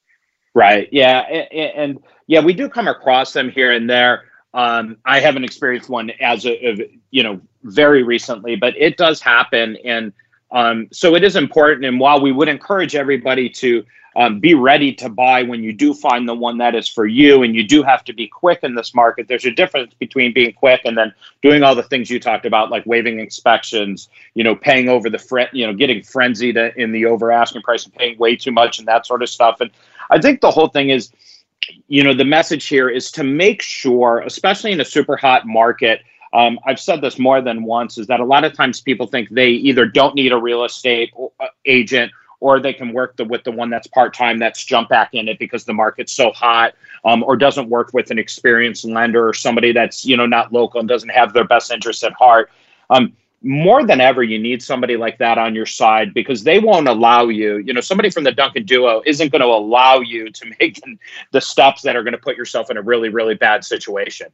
Right. 0.54 0.90
Yeah 0.92 1.20
and, 1.22 1.72
and 1.76 2.00
yeah 2.28 2.40
we 2.40 2.54
do 2.54 2.70
come 2.70 2.88
across 2.88 3.34
them 3.34 3.50
here 3.50 3.72
and 3.72 3.90
there. 3.90 4.24
Um, 4.54 4.98
I 5.06 5.20
haven't 5.20 5.44
experienced 5.44 5.90
one 5.90 6.12
as 6.20 6.46
of 6.46 6.82
you 7.12 7.24
know 7.24 7.40
very 7.64 8.04
recently, 8.04 8.56
but 8.56 8.76
it 8.78 8.98
does 8.98 9.22
happen, 9.22 9.78
and 9.84 10.14
um, 10.52 10.88
so 10.92 11.16
it 11.16 11.24
is 11.24 11.36
important. 11.36 11.86
And 11.86 12.00
while 12.00 12.22
we 12.22 12.32
would 12.32 12.48
encourage 12.48 12.96
everybody 12.96 13.50
to 13.50 13.86
um, 14.16 14.40
be 14.40 14.56
ready 14.56 14.94
to 14.96 15.10
buy 15.10 15.44
when 15.44 15.62
you 15.62 15.72
do 15.72 15.94
find 15.94 16.28
the 16.28 16.34
one 16.34 16.58
that 16.58 16.74
is 16.74 16.88
for 16.88 17.06
you, 17.06 17.44
and 17.44 17.56
you 17.56 17.64
do 17.68 17.84
have 17.84 18.04
to 18.06 18.14
be 18.14 18.28
quick 18.28 18.60
in 18.64 18.74
this 18.74 18.96
market. 18.96 19.28
There's 19.28 19.46
a 19.46 19.52
difference 19.52 19.94
between 19.94 20.34
being 20.34 20.54
quick 20.54 20.82
and 20.86 20.98
then 20.98 21.14
doing 21.44 21.62
all 21.62 21.76
the 21.76 21.84
things 21.84 22.10
you 22.10 22.20
talked 22.20 22.48
about, 22.48 22.72
like 22.72 22.84
waiving 22.88 23.20
inspections, 23.20 24.10
you 24.34 24.44
know, 24.44 24.56
paying 24.56 24.90
over 24.90 25.08
the 25.08 25.20
fre- 25.20 25.54
you 25.54 25.68
know, 25.68 25.74
getting 25.74 26.02
frenzied 26.02 26.58
in 26.58 26.92
the 26.92 27.06
over 27.06 27.32
asking 27.32 27.62
price 27.62 27.86
and 27.86 27.94
paying 27.94 28.18
way 28.18 28.36
too 28.36 28.52
much 28.52 28.80
and 28.80 28.88
that 28.88 29.06
sort 29.06 29.22
of 29.22 29.30
stuff. 29.30 29.62
And 29.62 29.70
I 30.10 30.20
think 30.20 30.42
the 30.42 30.52
whole 30.52 30.70
thing 30.70 30.90
is 30.90 31.12
you 31.88 32.04
know, 32.04 32.14
the 32.14 32.26
message 32.26 32.68
here 32.68 32.90
is 32.90 33.12
to 33.12 33.24
make 33.24 33.62
sure, 33.62 34.20
especially 34.26 34.72
in 34.72 34.82
a 34.82 34.86
super 34.86 35.18
hot 35.18 35.46
market, 35.46 36.02
um, 36.34 36.60
I've 36.66 36.80
said 36.80 37.02
this 37.02 37.18
more 37.18 37.42
than 37.42 37.64
once, 37.64 37.98
is 37.98 38.08
that 38.08 38.20
a 38.20 38.26
lot 38.26 38.44
of 38.44 38.54
times 38.54 38.82
people 38.82 39.08
think 39.08 39.30
they 39.30 39.50
either 39.50 39.86
don't 39.86 40.16
need 40.16 40.32
a 40.32 40.38
real 40.38 40.64
estate 40.64 41.14
uh, 41.40 41.48
agent 41.66 42.12
or 42.40 42.60
they 42.60 42.74
can 42.74 42.94
work 42.94 43.16
the, 43.18 43.26
with 43.26 43.44
the 43.44 43.52
one 43.52 43.70
that's 43.70 43.88
part 43.88 44.14
time 44.14 44.38
that's 44.38 44.64
jump 44.64 44.90
back 44.90 45.14
in 45.14 45.28
it 45.28 45.40
because 45.40 45.66
the 45.66 45.74
market's 45.74 46.14
so 46.14 46.32
hot, 46.32 46.74
um, 47.06 47.24
or 47.24 47.36
doesn't 47.36 47.70
work 47.70 47.92
with 47.94 48.12
an 48.12 48.20
experienced 48.20 48.86
lender 48.86 49.28
or 49.28 49.34
somebody 49.34 49.72
that's 49.72 50.06
you 50.06 50.18
know 50.18 50.26
not 50.26 50.54
local 50.54 50.80
and 50.80 50.90
doesn't 50.90 51.10
have 51.10 51.34
their 51.34 51.46
best 51.46 51.72
interests 51.72 52.04
at 52.04 52.14
heart. 52.14 52.52
Um, 52.90 53.14
more 53.44 53.86
than 53.86 54.02
ever, 54.02 54.24
you 54.24 54.40
need 54.40 54.64
somebody 54.64 54.98
like 54.98 55.20
that 55.20 55.38
on 55.38 55.54
your 55.54 55.66
side 55.66 56.14
because 56.14 56.44
they 56.44 56.60
won't 56.60 56.88
allow 56.88 57.28
you, 57.28 57.58
you 57.58 57.72
know, 57.72 57.82
somebody 57.82 58.10
from 58.10 58.24
the 58.24 58.32
Duncan 58.32 58.66
duo 58.66 59.02
isn't 59.06 59.32
going 59.32 59.42
to 59.42 59.48
allow 59.48 60.00
you 60.00 60.32
to 60.32 60.52
make 60.60 60.82
the 61.32 61.42
steps 61.42 61.82
that 61.84 61.96
are 61.96 62.04
going 62.04 62.14
to 62.14 62.20
put 62.20 62.36
yourself 62.36 62.72
in 62.72 62.78
a 62.78 62.82
really, 62.82 63.10
really 63.10 63.36
bad 63.36 63.64
situation. 63.64 64.28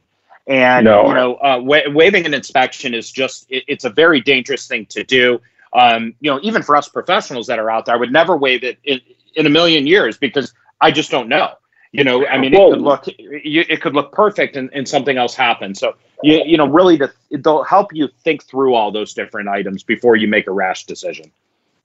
And, 0.47 0.85
no. 0.85 1.07
you 1.07 1.13
know, 1.13 1.35
uh, 1.35 1.59
wa- 1.61 1.89
waiving 1.89 2.25
an 2.25 2.33
inspection 2.33 2.93
is 2.93 3.11
just, 3.11 3.45
it, 3.49 3.63
it's 3.67 3.85
a 3.85 3.89
very 3.89 4.19
dangerous 4.19 4.67
thing 4.67 4.85
to 4.87 5.03
do. 5.03 5.39
Um, 5.73 6.13
you 6.19 6.29
know, 6.29 6.39
even 6.43 6.61
for 6.61 6.75
us 6.75 6.89
professionals 6.89 7.47
that 7.47 7.59
are 7.59 7.71
out 7.71 7.85
there, 7.85 7.95
I 7.95 7.97
would 7.97 8.11
never 8.11 8.35
waive 8.37 8.63
it 8.63 8.77
in, 8.83 8.99
in 9.35 9.45
a 9.45 9.49
million 9.49 9.87
years 9.87 10.17
because 10.17 10.53
I 10.81 10.91
just 10.91 11.11
don't 11.11 11.29
know. 11.29 11.53
You 11.93 12.03
know, 12.03 12.25
I 12.25 12.39
mean, 12.39 12.55
it 12.55 12.57
could 12.57 12.81
look 12.81 13.03
it 13.07 13.81
could 13.81 13.93
look 13.93 14.11
perfect, 14.11 14.55
and, 14.55 14.67
and 14.73 14.89
something 14.89 15.15
else 15.15 15.35
happens. 15.35 15.79
So 15.79 15.93
you 16.23 16.41
you 16.43 16.57
know, 16.57 16.67
really, 16.67 16.97
to, 16.97 17.13
they'll 17.29 17.63
help 17.63 17.93
you 17.93 18.09
think 18.23 18.43
through 18.45 18.73
all 18.73 18.91
those 18.91 19.13
different 19.13 19.47
items 19.47 19.83
before 19.83 20.15
you 20.15 20.27
make 20.27 20.47
a 20.47 20.51
rash 20.51 20.87
decision. 20.87 21.31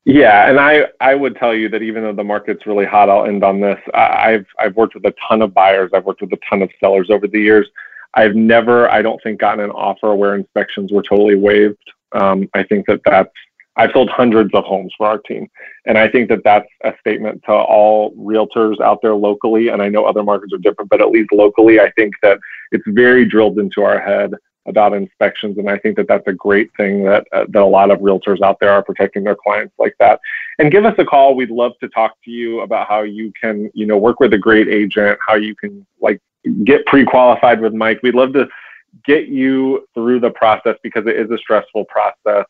Yeah, 0.07 0.49
and 0.49 0.59
I 0.59 0.87
I 0.99 1.15
would 1.15 1.37
tell 1.37 1.55
you 1.55 1.69
that 1.69 1.83
even 1.83 2.05
though 2.05 2.15
the 2.15 2.25
market's 2.25 2.67
really 2.67 2.87
hot, 2.87 3.11
I'll 3.11 3.27
end 3.27 3.45
on 3.45 3.61
this. 3.61 3.79
I've 3.93 4.47
I've 4.59 4.75
worked 4.77 4.95
with 4.95 5.05
a 5.05 5.15
ton 5.29 5.43
of 5.43 5.53
buyers. 5.53 5.91
I've 5.93 6.07
worked 6.07 6.23
with 6.23 6.33
a 6.33 6.39
ton 6.49 6.63
of 6.63 6.71
sellers 6.81 7.11
over 7.11 7.29
the 7.29 7.41
years. 7.41 7.69
I've 8.15 8.35
never, 8.35 8.91
I 8.91 9.03
don't 9.03 9.23
think, 9.23 9.41
gotten 9.41 9.65
an 9.65 9.71
offer 9.71 10.15
where 10.15 10.35
inspections 10.35 10.93
were 10.93 11.03
totally 11.03 11.37
waived. 11.37 11.77
Um, 12.13 12.49
I 12.55 12.63
think 12.63 12.87
that 12.87 13.01
that's 13.05 13.31
I've 13.79 13.93
sold 13.93 14.11
hundreds 14.11 14.53
of 14.55 14.65
homes 14.65 14.93
for 14.99 15.07
our 15.07 15.19
team. 15.19 15.49
And 15.87 15.97
I 15.97 16.09
think 16.09 16.29
that 16.31 16.43
that's 16.45 16.69
a 16.83 16.93
statement 16.99 17.45
to 17.45 17.53
all 17.53 18.13
realtors 18.17 18.81
out 18.81 18.99
there 19.03 19.15
locally. 19.15 19.69
And 19.69 19.81
I 19.81 19.89
know 19.89 20.05
other 20.05 20.25
markets 20.25 20.53
are 20.53 20.59
different, 20.59 20.91
but 20.91 21.01
at 21.01 21.11
least 21.11 21.31
locally, 21.33 21.79
I 21.79 21.91
think 21.93 22.15
that 22.23 22.41
it's 22.73 22.85
very 22.89 23.25
drilled 23.25 23.59
into 23.61 23.83
our 23.85 24.01
head 24.01 24.33
about 24.67 24.95
inspections. 24.95 25.59
And 25.59 25.71
I 25.71 25.79
think 25.79 25.97
that 25.97 26.09
that's 26.09 26.27
a 26.27 26.33
great 26.33 26.71
thing 26.77 27.05
that, 27.05 27.25
uh, 27.33 27.45
that 27.51 27.63
a 27.63 27.65
lot 27.65 27.93
of 27.93 28.01
realtors 28.01 28.43
out 28.43 28.59
there 28.61 28.73
are 28.73 28.83
protecting 28.83 29.23
their 29.23 29.37
clients 29.37 29.75
like 29.79 29.95
that. 30.01 30.21
And 30.59 30.73
give 30.73 30.85
us 30.85 30.97
a 30.99 31.05
call. 31.05 31.37
We'd 31.37 31.51
love 31.51 31.73
to 31.81 31.89
talk 31.89 32.17
to 32.25 32.31
you 32.33 32.61
about 32.61 32.89
how 32.89 33.03
you 33.03 33.33
can, 33.41 33.71
you 33.75 33.87
know, 33.87 33.97
work 33.97 34.19
with 34.19 34.35
a 34.35 34.39
great 34.39 34.69
agent, 34.69 35.19
how 35.27 35.37
you 35.37 35.55
can 35.55 35.87
like 36.01 36.21
get 36.65 36.87
pre-qualified 36.87 37.61
with 37.61 37.75
Mike. 37.75 38.01
We'd 38.03 38.15
love 38.15 38.33
to 38.35 38.49
get 39.05 39.29
you 39.29 39.87
through 39.95 40.21
the 40.21 40.31
process 40.31 40.77
because 40.83 41.07
it 41.07 41.17
is 41.17 41.31
a 41.31 41.39
stressful 41.39 41.85
process 41.87 42.45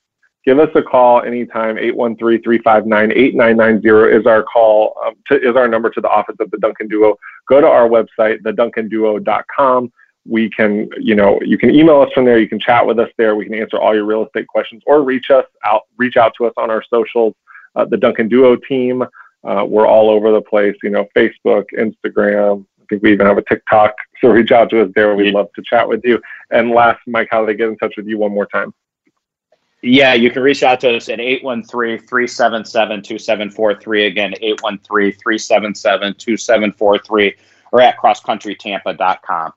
give 0.48 0.58
us 0.58 0.70
a 0.74 0.82
call 0.82 1.22
anytime. 1.22 1.76
813-359-8990 1.76 4.18
is 4.18 4.26
our 4.26 4.42
call, 4.42 4.96
um, 5.04 5.12
to, 5.26 5.38
is 5.46 5.54
our 5.56 5.68
number 5.68 5.90
to 5.90 6.00
the 6.00 6.08
office 6.08 6.36
of 6.40 6.50
the 6.50 6.56
Duncan 6.56 6.88
Duo. 6.88 7.18
Go 7.48 7.60
to 7.60 7.66
our 7.66 7.86
website, 7.86 8.40
theduncanduo.com. 8.40 9.92
We 10.26 10.48
can, 10.48 10.88
you 10.98 11.14
know, 11.14 11.38
you 11.42 11.58
can 11.58 11.74
email 11.74 12.00
us 12.00 12.10
from 12.14 12.24
there. 12.24 12.38
You 12.38 12.48
can 12.48 12.58
chat 12.58 12.86
with 12.86 12.98
us 12.98 13.10
there. 13.18 13.36
We 13.36 13.44
can 13.44 13.52
answer 13.54 13.78
all 13.78 13.94
your 13.94 14.06
real 14.06 14.24
estate 14.24 14.46
questions 14.46 14.82
or 14.86 15.02
reach 15.02 15.30
us 15.30 15.44
out, 15.66 15.82
reach 15.98 16.16
out 16.16 16.32
to 16.38 16.46
us 16.46 16.54
on 16.56 16.70
our 16.70 16.82
socials, 16.88 17.34
uh, 17.76 17.84
the 17.84 17.98
Duncan 17.98 18.28
Duo 18.28 18.56
team. 18.56 19.04
Uh, 19.44 19.66
we're 19.68 19.86
all 19.86 20.08
over 20.08 20.32
the 20.32 20.40
place, 20.40 20.76
you 20.82 20.88
know, 20.88 21.06
Facebook, 21.14 21.66
Instagram. 21.78 22.64
Think 22.88 23.02
we 23.02 23.12
even 23.12 23.26
have 23.26 23.36
a 23.38 23.42
TikTok. 23.42 23.94
So 24.20 24.28
reach 24.28 24.50
out 24.50 24.70
to 24.70 24.82
us 24.82 24.90
there. 24.94 25.14
We'd 25.14 25.34
love 25.34 25.52
to 25.54 25.62
chat 25.62 25.88
with 25.88 26.00
you. 26.04 26.20
And 26.50 26.70
last, 26.70 27.00
Mike, 27.06 27.28
how 27.30 27.40
do 27.40 27.46
they 27.46 27.54
get 27.54 27.68
in 27.68 27.76
touch 27.76 27.94
with 27.96 28.06
you 28.06 28.18
one 28.18 28.32
more 28.32 28.46
time? 28.46 28.74
Yeah, 29.82 30.14
you 30.14 30.32
can 30.32 30.42
reach 30.42 30.64
out 30.64 30.80
to 30.80 30.96
us 30.96 31.08
at 31.08 31.20
813-377-2743. 31.20 34.06
Again, 34.08 34.34
813-377-2743 34.42 37.34
or 37.70 37.80
at 37.80 37.96
crosscountrytampa.com. 37.98 39.52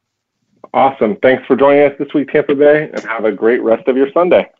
Awesome. 0.73 1.15
Thanks 1.17 1.45
for 1.47 1.55
joining 1.55 1.89
us 1.89 1.97
this 1.97 2.13
week, 2.13 2.31
Tampa 2.31 2.53
Bay, 2.53 2.91
and 2.93 3.03
have 3.05 3.25
a 3.25 3.31
great 3.31 3.63
rest 3.63 3.87
of 3.87 3.97
your 3.97 4.11
Sunday. 4.11 4.51